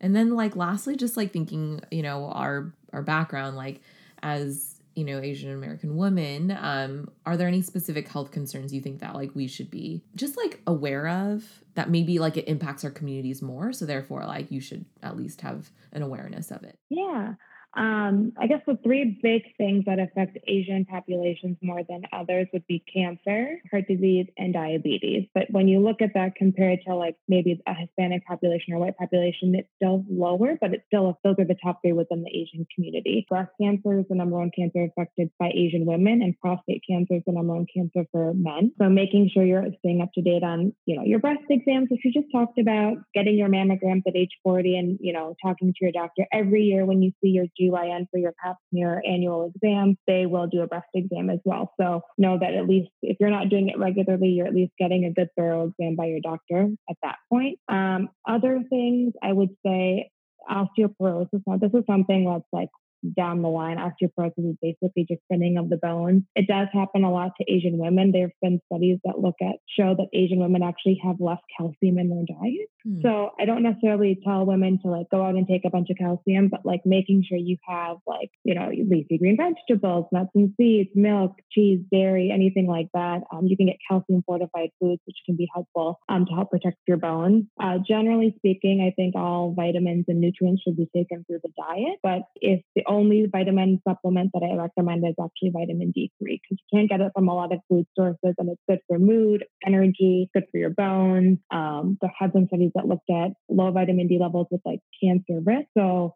And 0.00 0.14
then 0.14 0.34
like 0.34 0.56
lastly, 0.56 0.96
just 0.96 1.16
like 1.16 1.32
thinking, 1.32 1.80
you 1.90 2.02
know, 2.02 2.26
our 2.26 2.72
our 2.92 3.02
background, 3.02 3.56
like 3.56 3.80
as 4.22 4.75
you 4.96 5.04
know 5.04 5.20
asian 5.20 5.52
american 5.52 5.96
women 5.96 6.50
um 6.50 7.08
are 7.24 7.36
there 7.36 7.46
any 7.46 7.62
specific 7.62 8.08
health 8.08 8.30
concerns 8.30 8.72
you 8.72 8.80
think 8.80 9.00
that 9.00 9.14
like 9.14 9.30
we 9.34 9.46
should 9.46 9.70
be 9.70 10.02
just 10.14 10.36
like 10.36 10.60
aware 10.66 11.06
of 11.06 11.44
that 11.76 11.90
maybe 11.90 12.18
like 12.18 12.36
it 12.36 12.48
impacts 12.48 12.84
our 12.84 12.90
communities 12.90 13.42
more? 13.42 13.72
So 13.72 13.86
therefore 13.86 14.24
like 14.24 14.50
you 14.50 14.60
should 14.60 14.86
at 15.02 15.16
least 15.16 15.42
have 15.42 15.70
an 15.92 16.02
awareness 16.02 16.50
of 16.50 16.64
it. 16.64 16.78
Yeah 16.88 17.34
um, 17.76 18.32
I 18.40 18.46
guess 18.46 18.62
the 18.66 18.78
three 18.82 19.18
big 19.22 19.42
things 19.58 19.84
that 19.84 19.98
affect 19.98 20.38
Asian 20.48 20.86
populations 20.86 21.58
more 21.60 21.82
than 21.86 22.04
others 22.10 22.46
would 22.52 22.66
be 22.66 22.82
cancer, 22.92 23.58
heart 23.70 23.86
disease, 23.86 24.26
and 24.38 24.54
diabetes. 24.54 25.28
But 25.34 25.50
when 25.50 25.68
you 25.68 25.80
look 25.80 26.00
at 26.00 26.14
that 26.14 26.36
compared 26.36 26.80
to 26.86 26.94
like 26.94 27.16
maybe 27.28 27.60
a 27.66 27.74
Hispanic 27.74 28.26
population 28.26 28.72
or 28.72 28.78
white 28.78 28.96
population, 28.96 29.54
it's 29.54 29.68
still 29.76 30.04
lower, 30.08 30.56
but 30.58 30.72
it's 30.72 30.84
still 30.86 31.18
those 31.22 31.36
are 31.38 31.44
the 31.44 31.56
top 31.62 31.82
three 31.82 31.92
within 31.92 32.22
the 32.22 32.30
Asian 32.30 32.66
community. 32.74 33.26
Breast 33.28 33.50
cancer 33.60 33.98
is 33.98 34.06
the 34.08 34.14
number 34.14 34.38
one 34.38 34.50
cancer 34.56 34.84
affected 34.84 35.30
by 35.38 35.50
Asian 35.54 35.84
women, 35.84 36.22
and 36.22 36.38
prostate 36.40 36.82
cancer 36.88 37.16
is 37.16 37.22
the 37.26 37.32
number 37.32 37.54
one 37.54 37.66
cancer 37.72 38.06
for 38.10 38.32
men. 38.32 38.72
So 38.78 38.88
making 38.88 39.30
sure 39.34 39.44
you're 39.44 39.66
staying 39.80 40.00
up 40.00 40.12
to 40.14 40.22
date 40.22 40.42
on 40.42 40.72
you 40.86 40.96
know 40.96 41.04
your 41.04 41.18
breast 41.18 41.44
exams, 41.50 41.88
which 41.90 42.00
you 42.04 42.12
just 42.12 42.32
talked 42.32 42.58
about, 42.58 42.96
getting 43.14 43.36
your 43.36 43.50
mammograms 43.50 44.02
at 44.06 44.16
age 44.16 44.32
40, 44.42 44.78
and 44.78 44.98
you 44.98 45.12
know 45.12 45.36
talking 45.44 45.74
to 45.74 45.78
your 45.82 45.92
doctor 45.92 46.26
every 46.32 46.62
year 46.62 46.86
when 46.86 47.02
you 47.02 47.12
see 47.22 47.28
your 47.28 47.44
G 47.54 47.65
GYN 47.66 48.06
for 48.10 48.18
your 48.18 48.32
pap 48.42 48.56
smear 48.70 49.02
annual 49.06 49.52
exam, 49.54 49.96
they 50.06 50.26
will 50.26 50.46
do 50.46 50.60
a 50.62 50.66
breast 50.66 50.88
exam 50.94 51.30
as 51.30 51.40
well. 51.44 51.72
So 51.80 52.02
know 52.18 52.38
that 52.38 52.54
at 52.54 52.66
least 52.66 52.90
if 53.02 53.16
you're 53.20 53.30
not 53.30 53.48
doing 53.48 53.68
it 53.68 53.78
regularly, 53.78 54.28
you're 54.28 54.46
at 54.46 54.54
least 54.54 54.72
getting 54.78 55.04
a 55.04 55.12
good 55.12 55.28
thorough 55.36 55.68
exam 55.68 55.96
by 55.96 56.06
your 56.06 56.20
doctor 56.20 56.68
at 56.88 56.96
that 57.02 57.16
point. 57.30 57.58
Um, 57.68 58.08
other 58.26 58.62
things 58.68 59.14
I 59.22 59.32
would 59.32 59.50
say 59.64 60.10
osteoporosis. 60.50 61.42
Now, 61.46 61.58
this 61.58 61.72
is 61.74 61.84
something 61.86 62.24
that's 62.24 62.44
like 62.52 62.68
down 63.14 63.42
the 63.42 63.48
line. 63.48 63.76
Osteoporosis 63.76 64.50
is 64.50 64.56
basically 64.62 65.06
just 65.08 65.20
thinning 65.28 65.58
of 65.58 65.68
the 65.68 65.76
bones. 65.76 66.22
It 66.34 66.46
does 66.46 66.68
happen 66.72 67.04
a 67.04 67.12
lot 67.12 67.32
to 67.38 67.52
Asian 67.52 67.78
women. 67.78 68.12
There 68.12 68.22
have 68.22 68.30
been 68.42 68.60
studies 68.72 68.98
that 69.04 69.18
look 69.18 69.36
at 69.40 69.56
show 69.78 69.94
that 69.96 70.08
Asian 70.12 70.38
women 70.38 70.62
actually 70.62 71.00
have 71.04 71.16
less 71.20 71.40
calcium 71.56 71.98
in 71.98 72.10
their 72.10 72.24
diet. 72.26 72.68
Hmm. 72.84 73.00
So 73.02 73.30
I 73.38 73.44
don't 73.44 73.62
necessarily 73.62 74.18
tell 74.24 74.46
women 74.46 74.78
to 74.82 74.88
like 74.88 75.10
go 75.10 75.24
out 75.24 75.34
and 75.34 75.46
take 75.46 75.64
a 75.64 75.70
bunch 75.70 75.90
of 75.90 75.96
calcium, 75.98 76.48
but 76.48 76.64
like 76.64 76.80
making 76.84 77.24
sure 77.28 77.38
you 77.38 77.56
have 77.66 77.96
like, 78.06 78.30
you 78.44 78.54
know, 78.54 78.70
leafy 78.70 79.18
green 79.18 79.36
vegetables, 79.36 80.06
nuts 80.12 80.30
and 80.34 80.52
seeds, 80.56 80.90
milk, 80.94 81.36
cheese, 81.50 81.80
dairy, 81.90 82.30
anything 82.32 82.66
like 82.66 82.88
that. 82.94 83.22
Um, 83.32 83.46
you 83.46 83.56
can 83.56 83.66
get 83.66 83.76
calcium 83.88 84.22
fortified 84.26 84.70
foods, 84.80 85.00
which 85.06 85.16
can 85.26 85.36
be 85.36 85.48
helpful 85.52 85.98
um, 86.08 86.26
to 86.26 86.32
help 86.32 86.50
protect 86.50 86.76
your 86.86 86.96
bones. 86.96 87.44
Uh, 87.60 87.78
generally 87.86 88.34
speaking, 88.38 88.80
I 88.86 88.94
think 88.94 89.14
all 89.14 89.54
vitamins 89.54 90.06
and 90.08 90.20
nutrients 90.20 90.62
should 90.62 90.76
be 90.76 90.88
taken 90.94 91.24
through 91.24 91.40
the 91.42 91.52
diet. 91.56 91.98
But 92.02 92.22
if 92.36 92.62
the 92.74 92.84
only 92.96 93.26
vitamin 93.30 93.80
supplement 93.86 94.30
that 94.34 94.42
I 94.42 94.56
recommend 94.56 95.04
is 95.06 95.14
actually 95.22 95.50
vitamin 95.50 95.92
D3 95.96 96.10
because 96.20 96.40
you 96.50 96.56
can't 96.72 96.88
get 96.88 97.00
it 97.00 97.12
from 97.14 97.28
a 97.28 97.34
lot 97.34 97.52
of 97.52 97.60
food 97.68 97.86
sources 97.96 98.34
and 98.38 98.48
it's 98.50 98.62
good 98.68 98.80
for 98.88 98.98
mood, 98.98 99.44
energy, 99.64 100.28
good 100.34 100.44
for 100.50 100.58
your 100.58 100.70
bones. 100.70 101.38
Um, 101.50 101.98
there 102.00 102.12
have 102.18 102.32
been 102.32 102.46
studies 102.48 102.72
that 102.74 102.88
looked 102.88 103.10
at 103.10 103.32
low 103.48 103.70
vitamin 103.70 104.08
D 104.08 104.18
levels 104.20 104.46
with 104.50 104.62
like 104.64 104.80
cancer 105.02 105.40
risk. 105.44 105.68
So 105.76 106.14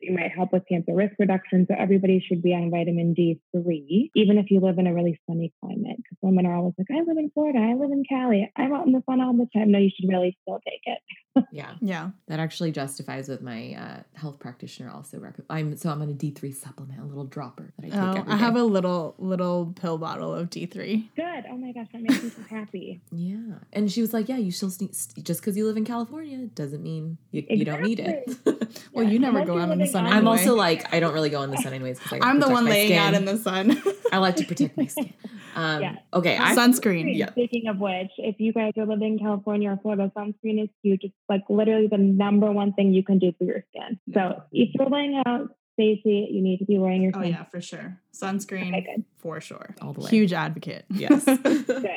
it 0.00 0.12
might 0.12 0.32
help 0.34 0.52
with 0.52 0.64
cancer 0.68 0.94
risk 0.94 1.14
reduction. 1.18 1.66
So 1.68 1.74
everybody 1.78 2.24
should 2.26 2.42
be 2.42 2.54
on 2.54 2.70
vitamin 2.70 3.14
D3, 3.16 4.10
even 4.14 4.38
if 4.38 4.50
you 4.50 4.60
live 4.60 4.78
in 4.78 4.86
a 4.86 4.94
really 4.94 5.18
sunny 5.28 5.52
climate. 5.60 5.96
Because 5.96 6.18
women 6.20 6.46
are 6.46 6.56
always 6.56 6.74
like, 6.78 6.88
I 6.90 7.00
live 7.00 7.16
in 7.16 7.30
Florida, 7.32 7.58
I 7.58 7.74
live 7.74 7.90
in 7.90 8.04
Cali, 8.08 8.50
I'm 8.56 8.74
out 8.74 8.86
in 8.86 8.92
the 8.92 9.02
sun 9.08 9.20
all 9.20 9.32
the 9.32 9.48
time. 9.56 9.72
No, 9.72 9.78
you 9.78 9.90
should 9.94 10.08
really 10.08 10.36
still 10.42 10.60
take 10.66 10.82
it. 10.84 10.98
Yeah. 11.50 11.74
Yeah. 11.80 12.10
That 12.28 12.40
actually 12.40 12.72
justifies 12.72 13.28
with 13.28 13.42
my 13.42 13.74
uh, 13.74 14.02
health 14.18 14.38
practitioner 14.38 14.90
also. 14.90 15.18
Rec- 15.18 15.34
I'm 15.50 15.76
so 15.76 15.90
I'm 15.90 16.00
on 16.02 16.08
a 16.10 16.12
D3 16.14 16.54
supplement, 16.54 17.00
a 17.00 17.04
little 17.04 17.24
dropper 17.24 17.72
that 17.78 17.86
I 17.86 17.90
take 17.90 17.98
Oh, 18.00 18.20
every 18.20 18.32
I 18.32 18.36
have 18.36 18.56
a 18.56 18.62
little 18.62 19.14
little 19.18 19.72
pill 19.80 19.98
bottle 19.98 20.34
of 20.34 20.50
D3. 20.50 21.08
Good. 21.16 21.44
Oh 21.50 21.56
my 21.56 21.72
gosh, 21.72 21.88
that 21.92 22.02
makes 22.02 22.22
me 22.22 22.30
so 22.30 22.42
happy. 22.48 23.00
Yeah, 23.12 23.36
and 23.72 23.90
she 23.90 24.00
was 24.00 24.12
like, 24.12 24.28
"Yeah, 24.28 24.38
you 24.38 24.50
still 24.52 24.70
sne- 24.70 25.22
just 25.22 25.40
because 25.40 25.56
you 25.56 25.66
live 25.66 25.76
in 25.76 25.84
California 25.84 26.46
doesn't 26.54 26.82
mean 26.82 27.18
you, 27.30 27.44
you 27.48 27.64
don't 27.64 27.82
need 27.82 28.00
it." 28.00 28.36
Well, 28.92 29.04
you 29.08 29.18
never 29.18 29.38
Unless 29.38 29.46
go 29.48 29.58
out 29.58 29.70
in 29.70 29.78
the 29.78 29.86
sun 29.86 30.06
on- 30.06 30.12
I'm 30.12 30.26
also 30.28 30.54
like, 30.54 30.92
I 30.94 30.98
don't 31.00 31.14
really 31.14 31.30
go 31.30 31.42
in 31.42 31.50
the 31.50 31.56
sun 31.58 31.72
anyways. 31.72 31.98
'cause 32.00 32.18
I 32.20 32.28
i'm 32.28 32.38
the 32.40 32.48
one 32.48 32.64
my 32.64 32.70
laying 32.70 32.88
skin. 32.90 32.98
out 32.98 33.14
in 33.14 33.24
the 33.24 33.36
sun. 33.36 33.80
I 34.12 34.18
like 34.18 34.36
to 34.36 34.44
protect 34.44 34.76
my 34.76 34.86
skin. 34.86 35.12
Um, 35.56 35.82
Yeah. 35.82 35.96
Okay, 36.12 36.36
I 36.36 36.54
Sunscreen. 36.56 37.16
Yeah. 37.16 37.30
Speaking 37.32 37.68
of 37.68 37.78
which, 37.78 38.10
if 38.18 38.40
you 38.40 38.52
guys 38.52 38.72
are 38.76 38.86
living 38.86 39.14
in 39.14 39.18
California 39.18 39.70
or 39.70 39.76
Florida, 39.76 40.10
sunscreen 40.16 40.62
is 40.62 40.68
huge. 40.82 41.00
It's 41.04 41.14
like 41.28 41.42
literally 41.48 41.86
the 41.90 41.98
number 41.98 42.50
one 42.52 42.72
thing 42.72 42.92
you 42.92 43.02
can 43.04 43.18
do 43.18 43.32
for 43.38 43.44
your 43.44 43.64
skin. 43.70 43.98
So 44.12 44.42
if 44.52 44.70
you're 44.74 44.88
laying 44.90 45.22
out, 45.26 45.48
Stacey, 45.74 46.28
you 46.30 46.42
need 46.42 46.58
to 46.58 46.64
be 46.64 46.78
wearing 46.78 47.02
your 47.02 47.12
Oh 47.14 47.18
sunscreen. 47.18 47.30
yeah, 47.30 47.44
for 47.44 47.60
sure. 47.60 48.00
Sunscreen 48.14 48.68
Okay, 48.68 48.86
good. 48.94 49.04
for 49.16 49.40
sure. 49.40 49.74
All 49.82 49.92
the 49.92 50.00
way. 50.02 50.10
Huge 50.10 50.32
advocate. 50.32 50.84
Yes. 50.90 51.24
Good. 51.24 51.88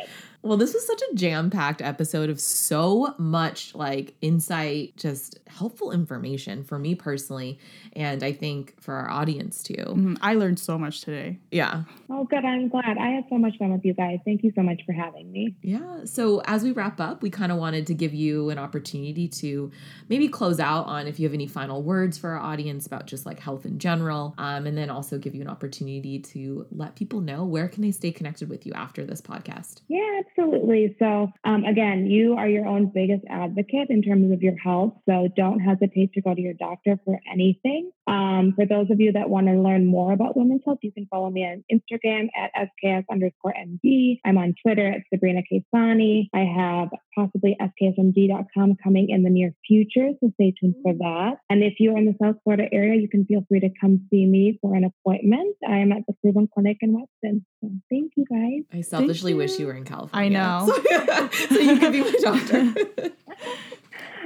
well, 0.41 0.57
this 0.57 0.73
was 0.73 0.85
such 0.87 1.01
a 1.11 1.15
jam-packed 1.15 1.81
episode 1.81 2.29
of 2.29 2.39
so 2.39 3.13
much 3.19 3.75
like 3.75 4.15
insight, 4.21 4.95
just 4.97 5.37
helpful 5.47 5.91
information 5.91 6.63
for 6.63 6.79
me 6.79 6.95
personally, 6.95 7.59
and 7.93 8.23
I 8.23 8.31
think 8.31 8.81
for 8.81 8.93
our 8.95 9.09
audience 9.09 9.61
too. 9.61 9.73
Mhm. 9.75 10.17
I 10.21 10.33
learned 10.35 10.57
so 10.59 10.77
much 10.77 11.01
today. 11.01 11.37
Yeah. 11.51 11.83
Oh, 12.09 12.23
good. 12.23 12.43
I'm 12.45 12.67
glad. 12.69 12.97
I 12.97 13.09
had 13.09 13.25
so 13.29 13.37
much 13.37 13.57
fun 13.57 13.71
with 13.73 13.85
you 13.85 13.93
guys. 13.93 14.19
Thank 14.25 14.43
you 14.43 14.51
so 14.55 14.63
much 14.63 14.81
for 14.85 14.93
having 14.93 15.31
me. 15.31 15.55
Yeah. 15.61 16.05
So 16.05 16.41
as 16.45 16.63
we 16.63 16.71
wrap 16.71 16.99
up, 16.99 17.21
we 17.21 17.29
kind 17.29 17.51
of 17.51 17.57
wanted 17.59 17.85
to 17.87 17.93
give 17.93 18.13
you 18.13 18.49
an 18.49 18.57
opportunity 18.57 19.27
to 19.27 19.71
maybe 20.09 20.27
close 20.29 20.59
out 20.59 20.85
on 20.87 21.05
if 21.07 21.19
you 21.19 21.27
have 21.27 21.33
any 21.33 21.47
final 21.47 21.83
words 21.83 22.17
for 22.17 22.31
our 22.31 22.39
audience 22.39 22.87
about 22.87 23.05
just 23.05 23.25
like 23.25 23.39
health 23.39 23.65
in 23.65 23.77
general, 23.79 24.33
um, 24.37 24.65
and 24.65 24.77
then 24.77 24.89
also 24.89 25.17
give 25.19 25.35
you 25.35 25.41
an 25.41 25.47
opportunity 25.49 26.06
to 26.19 26.65
let 26.71 26.95
people 26.95 27.21
know 27.21 27.45
where 27.45 27.67
can 27.67 27.81
they 27.81 27.91
stay 27.91 28.11
connected 28.11 28.49
with 28.49 28.65
you 28.65 28.73
after 28.73 29.05
this 29.05 29.21
podcast. 29.21 29.81
Yeah, 29.87 30.21
absolutely. 30.25 30.95
So, 30.99 31.31
um, 31.43 31.63
again, 31.65 32.07
you 32.07 32.35
are 32.35 32.47
your 32.47 32.65
own 32.65 32.91
biggest 32.93 33.23
advocate 33.29 33.89
in 33.89 34.01
terms 34.01 34.31
of 34.31 34.41
your 34.41 34.57
health. 34.57 34.93
So, 35.05 35.27
don't 35.35 35.59
hesitate 35.59 36.13
to 36.13 36.21
go 36.21 36.33
to 36.33 36.41
your 36.41 36.53
doctor 36.53 36.99
for 37.05 37.19
anything. 37.31 37.91
Um, 38.07 38.53
for 38.55 38.65
those 38.65 38.89
of 38.89 38.99
you 38.99 39.11
that 39.11 39.29
want 39.29 39.47
to 39.47 39.53
learn 39.53 39.85
more 39.85 40.13
about 40.13 40.37
women's 40.37 40.61
health, 40.65 40.79
you 40.81 40.91
can 40.91 41.07
follow 41.07 41.29
me 41.29 41.43
on 41.43 41.63
Instagram 41.71 42.27
at 42.35 42.51
SKS 42.55 43.03
underscore 43.11 43.53
MD. 43.53 44.19
I'm 44.25 44.37
on 44.37 44.55
Twitter 44.61 44.87
at 44.87 45.01
Sabrina 45.13 45.41
Kesani. 45.51 46.29
I 46.33 46.45
have 46.45 46.89
possibly 47.15 47.57
SKSMD.com 47.61 48.77
coming 48.83 49.09
in 49.09 49.23
the 49.23 49.29
near 49.29 49.53
future. 49.67 50.09
So, 50.21 50.31
stay 50.35 50.53
tuned 50.59 50.75
for 50.83 50.93
that. 50.93 51.37
And 51.49 51.63
if 51.63 51.75
you're 51.79 51.97
in 51.97 52.05
the 52.05 52.15
South 52.21 52.37
Florida 52.43 52.65
area, 52.71 52.99
you 52.99 53.09
can 53.09 53.25
feel 53.25 53.43
free 53.49 53.59
to 53.59 53.69
come 53.81 54.07
see 54.09 54.25
me 54.25 54.57
for 54.61 54.75
an 54.75 54.85
appointment. 54.85 55.55
I 55.67 55.77
am 55.79 55.91
at 55.91 56.03
the 56.07 56.13
Cleveland 56.21 56.49
Clinic 56.53 56.77
in 56.81 56.93
Weston. 56.93 57.45
So, 57.61 57.71
thank 57.89 58.13
you 58.15 58.25
guys. 58.29 58.63
I 58.71 58.81
selfishly 58.81 59.33
wish 59.33 59.53
you. 59.53 59.61
you 59.61 59.67
were 59.67 59.73
in 59.73 59.83
California. 59.85 60.17
I 60.17 60.29
know. 60.29 60.73
So, 61.07 61.29
so 61.49 61.59
you 61.59 61.79
could 61.79 61.91
be 61.91 62.01
my 62.01 62.13
doctor. 62.21 63.11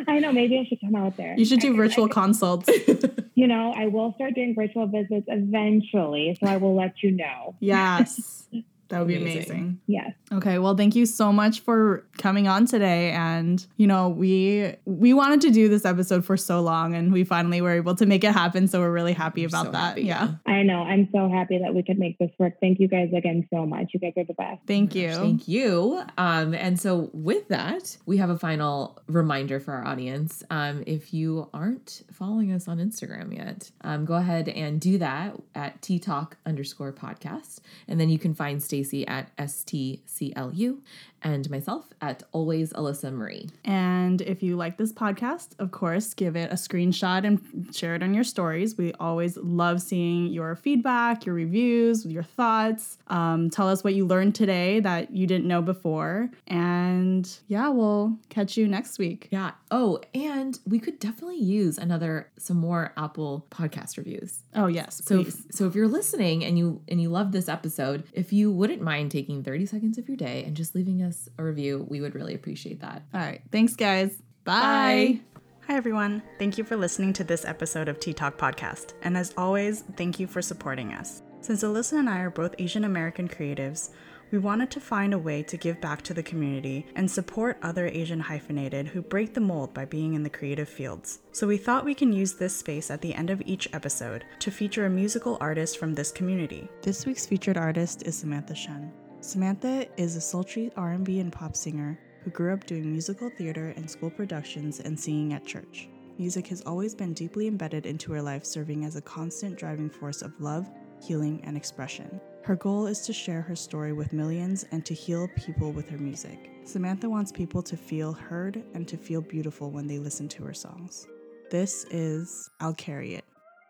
I 0.08 0.20
know. 0.20 0.32
Maybe 0.32 0.58
I 0.60 0.66
should 0.68 0.82
come 0.82 0.96
out 0.96 1.18
there. 1.18 1.36
You 1.38 1.46
should 1.46 1.60
do 1.60 1.70
could- 1.70 1.78
virtual 1.78 2.06
I 2.06 2.10
consults. 2.10 2.70
you 3.36 3.48
know, 3.48 3.74
I 3.76 3.88
will 3.88 4.14
start 4.16 4.36
doing 4.36 4.56
virtual 4.56 4.88
visits 4.88 5.26
eventually, 5.28 6.38
so 6.40 6.50
I 6.50 6.58
will 6.58 6.76
let 6.76 7.02
you 7.04 7.12
know. 7.12 7.56
Yes. 7.60 8.48
That 8.92 9.00
would 9.00 9.08
be 9.08 9.16
Amazing. 9.16 9.42
amazing. 9.44 9.80
Yes. 9.88 10.14
Okay, 10.34 10.60
well, 10.60 10.76
thank 10.76 10.96
you 10.96 11.06
so 11.06 11.32
much 11.32 11.62
for 11.62 12.06
coming 12.18 12.50
on 12.50 12.66
today. 12.66 13.12
And 13.12 13.66
you 13.78 13.88
know, 13.88 14.10
we 14.10 14.76
we 14.86 15.14
wanted 15.14 15.40
to 15.42 15.50
do 15.50 15.70
this 15.70 15.86
episode 15.86 16.26
for 16.26 16.36
so 16.36 16.62
long, 16.62 16.94
and 16.94 17.12
we 17.12 17.24
finally 17.24 17.62
were 17.62 17.72
able 17.72 17.96
to 17.96 18.06
make 18.06 18.26
it 18.26 18.34
happen. 18.34 18.68
So 18.68 18.80
we're 18.82 18.92
really 18.92 19.14
happy 19.14 19.46
about 19.46 19.68
so 19.68 19.72
that. 19.72 19.78
happy, 19.78 20.04
yeah. 20.04 20.34
I 20.46 20.64
know. 20.64 20.82
I'm 20.84 21.08
so 21.14 21.30
happy 21.30 21.58
that 21.60 21.74
we 21.74 21.84
could 21.84 21.98
make 21.98 22.18
this 22.20 22.32
work. 22.38 22.60
Thank 22.60 22.82
you 22.82 22.90
guys 22.90 23.12
again 23.16 23.48
so 23.50 23.66
much. 23.66 23.92
You 23.94 24.02
guys 24.02 24.14
are 24.18 24.26
the 24.26 24.34
best. 24.34 24.60
Thank 24.68 24.94
you. 24.94 25.14
Thank 25.14 25.48
you. 25.48 26.04
Um, 26.18 26.54
and 26.54 26.78
so, 26.78 27.10
with 27.14 27.48
that, 27.48 27.98
we 28.06 28.18
have 28.18 28.30
a 28.30 28.38
final 28.38 29.00
reminder 29.08 29.62
for 29.62 29.74
our 29.74 29.86
audience. 29.88 30.44
Um, 30.50 30.84
if 30.86 31.14
you 31.14 31.50
aren't 31.54 32.02
following 32.12 32.52
us 32.52 32.68
on 32.68 32.78
Instagram 32.78 33.34
yet, 33.34 33.72
um, 33.86 34.04
go 34.04 34.16
ahead 34.16 34.50
and 34.50 34.82
do 34.82 34.98
that 34.98 35.36
at 35.56 35.82
Tea 35.82 35.98
Talk 35.98 36.36
underscore 36.46 36.92
podcast. 36.92 37.60
And 37.88 38.00
then 38.00 38.10
you 38.10 38.20
can 38.20 38.34
find 38.34 38.62
Stacy 38.84 39.08
at 39.08 39.36
STCLU 39.38 40.80
and 41.24 41.50
myself 41.50 41.86
at 42.02 42.24
always 42.32 42.74
Alyssa 42.74 43.12
Marie. 43.14 43.50
And 43.64 44.22
if 44.22 44.42
you 44.42 44.56
like 44.56 44.78
this 44.78 44.92
podcast, 44.92 45.50
of 45.60 45.72
course, 45.72 46.14
give 46.14 46.36
it 46.36 46.52
a 46.52 46.56
screenshot 46.56 47.26
and 47.26 47.74
share 47.76 47.96
it 47.96 48.04
on 48.04 48.14
your 48.14 48.24
stories. 48.24 48.78
We 48.78 48.94
always 48.94 49.38
love 49.38 49.82
seeing 49.82 50.28
your 50.28 50.56
feedback, 50.56 51.26
your 51.26 51.36
reviews, 51.36 52.06
your 52.06 52.24
thoughts. 52.24 52.98
Um, 53.08 53.50
tell 53.50 53.68
us 53.68 53.84
what 53.84 53.94
you 53.94 54.06
learned 54.06 54.36
today 54.36 54.80
that 54.80 55.12
you 55.12 55.28
didn't 55.28 55.48
know 55.48 55.62
before. 55.62 56.30
And 56.48 57.30
yeah, 57.48 57.70
we'll 57.70 58.18
catch 58.30 58.58
you 58.58 58.68
next 58.68 58.98
week. 58.98 59.28
Yeah. 59.32 59.52
Oh, 59.70 60.00
and 60.14 60.60
we 60.66 60.80
could 60.80 61.00
definitely 61.00 61.40
use 61.40 61.78
another 61.78 62.30
some 62.38 62.58
more 62.58 62.94
Apple 62.98 63.46
podcast 63.52 63.98
reviews. 63.98 64.44
Oh, 64.56 64.68
yes. 64.68 65.02
So 65.06 65.24
please. 65.24 65.46
so 65.52 65.68
if 65.68 65.76
you're 65.76 65.88
listening 65.88 66.44
and 66.44 66.58
you 66.58 66.82
and 66.88 67.02
you 67.02 67.10
love 67.10 67.32
this 67.32 67.48
episode, 67.48 68.04
if 68.14 68.34
you 68.34 68.52
wouldn't 68.52 68.82
mind 68.82 69.12
taking 69.12 69.44
30 69.44 69.66
seconds 69.66 69.98
of 69.98 70.08
your 70.08 70.18
day 70.18 70.44
and 70.44 70.56
just 70.56 70.76
leaving 70.76 71.02
us 71.02 71.11
a 71.38 71.44
review, 71.44 71.86
we 71.90 72.02
would 72.02 72.16
really 72.16 72.34
appreciate 72.34 72.82
that. 72.82 73.04
All 73.14 73.22
right. 73.22 73.42
Thanks, 73.52 73.76
guys. 73.76 74.22
Bye. 74.44 75.22
Hi, 75.68 75.76
everyone. 75.76 76.22
Thank 76.40 76.58
you 76.58 76.64
for 76.64 76.76
listening 76.76 77.14
to 77.14 77.24
this 77.24 77.46
episode 77.46 77.88
of 77.88 78.00
Tea 78.00 78.14
Talk 78.14 78.38
Podcast. 78.38 78.94
And 79.04 79.16
as 79.16 79.34
always, 79.38 79.84
thank 79.96 80.20
you 80.20 80.28
for 80.28 80.42
supporting 80.42 80.94
us. 80.94 81.22
Since 81.42 81.64
Alyssa 81.64 82.00
and 82.00 82.10
I 82.10 82.20
are 82.20 82.30
both 82.30 82.56
Asian 82.60 82.84
American 82.84 83.28
creatives, 83.28 83.92
we 84.32 84.38
wanted 84.38 84.72
to 84.72 84.80
find 84.80 85.14
a 85.14 85.20
way 85.20 85.44
to 85.44 85.58
give 85.58 85.82
back 85.82 86.02
to 86.04 86.14
the 86.14 86.24
community 86.24 86.86
and 86.96 87.10
support 87.10 87.58
other 87.62 87.88
Asian 87.88 88.20
hyphenated 88.20 88.88
who 88.88 89.02
break 89.02 89.34
the 89.34 89.42
mold 89.42 89.74
by 89.74 89.86
being 89.86 90.14
in 90.14 90.24
the 90.24 90.30
creative 90.30 90.70
fields. 90.70 91.20
So 91.32 91.48
we 91.48 91.58
thought 91.58 91.84
we 91.84 91.96
can 91.96 92.14
use 92.14 92.34
this 92.34 92.56
space 92.56 92.90
at 92.90 93.02
the 93.02 93.14
end 93.14 93.30
of 93.30 93.42
each 93.46 93.68
episode 93.74 94.24
to 94.40 94.52
feature 94.52 94.86
a 94.86 94.90
musical 94.90 95.38
artist 95.42 95.78
from 95.78 95.94
this 95.94 96.12
community. 96.12 96.70
This 96.82 97.06
week's 97.06 97.26
featured 97.26 97.58
artist 97.58 98.04
is 98.04 98.18
Samantha 98.18 98.56
Shen. 98.56 98.92
Samantha 99.22 99.86
is 99.98 100.16
a 100.16 100.22
sultry 100.22 100.72
R&B 100.76 101.20
and 101.20 101.32
pop 101.32 101.56
singer 101.56 102.00
who 102.24 102.32
grew 102.32 102.52
up 102.52 102.66
doing 102.66 102.92
musical 102.92 103.30
theater 103.30 103.72
and 103.78 103.90
school 103.90 104.10
productions 104.10 104.80
and 104.80 105.00
singing 105.00 105.34
at 105.34 105.46
church. 105.46 105.88
Music 106.18 106.48
has 106.48 106.62
always 106.62 106.96
been 106.96 107.14
deeply 107.14 107.48
embedded 107.48 107.86
into 107.86 108.12
her 108.12 108.22
life, 108.22 108.44
serving 108.44 108.84
as 108.84 108.96
a 108.96 109.02
constant 109.02 109.60
driving 109.60 109.92
force 109.92 110.24
of 110.24 110.34
love, 110.42 110.68
healing, 111.06 111.40
and 111.44 111.56
expression. 111.56 112.20
Her 112.44 112.56
goal 112.56 112.88
is 112.88 113.02
to 113.02 113.14
share 113.14 113.42
her 113.44 113.56
story 113.56 113.94
with 113.94 114.12
millions 114.12 114.66
and 114.72 114.84
to 114.88 114.96
heal 114.96 115.30
people 115.36 115.72
with 115.72 115.88
her 115.90 116.00
music. 116.00 116.50
Samantha 116.64 117.08
wants 117.08 117.32
people 117.32 117.62
to 117.62 117.78
feel 117.78 118.14
heard 118.14 118.64
and 118.74 118.88
to 118.88 118.98
feel 118.98 119.22
beautiful 119.22 119.70
when 119.70 119.86
they 119.86 120.00
listen 120.00 120.28
to 120.30 120.44
her 120.46 120.54
songs. 120.54 121.08
This 121.52 121.86
is 121.92 122.50
I'll 122.60 122.74
Carry 122.74 123.14
It. 123.14 123.26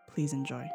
Please 0.08 0.32
enjoy. 0.32 0.66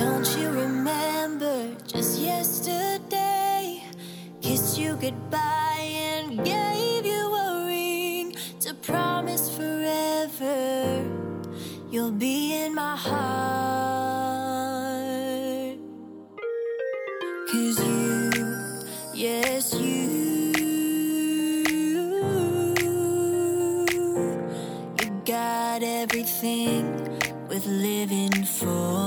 Don't 0.00 0.28
you 0.38 0.48
remember 0.48 1.76
just 1.86 2.18
yesterday? 2.20 3.84
Kissed 4.40 4.78
you 4.78 4.96
goodbye 4.96 5.90
and 6.08 6.42
gave 6.42 7.04
you 7.04 7.34
a 7.34 7.66
ring 7.66 8.34
to 8.60 8.72
promise 8.72 9.54
forever 9.54 11.04
you'll 11.90 12.12
be 12.12 12.54
in 12.64 12.74
my 12.74 12.96
heart. 12.96 13.20
Cause 17.52 17.78
you, 17.86 18.30
yes, 19.12 19.74
you, 19.74 20.52
you 24.98 25.10
got 25.26 25.82
everything 25.82 26.84
with 27.50 27.66
living 27.66 28.44
for. 28.44 28.99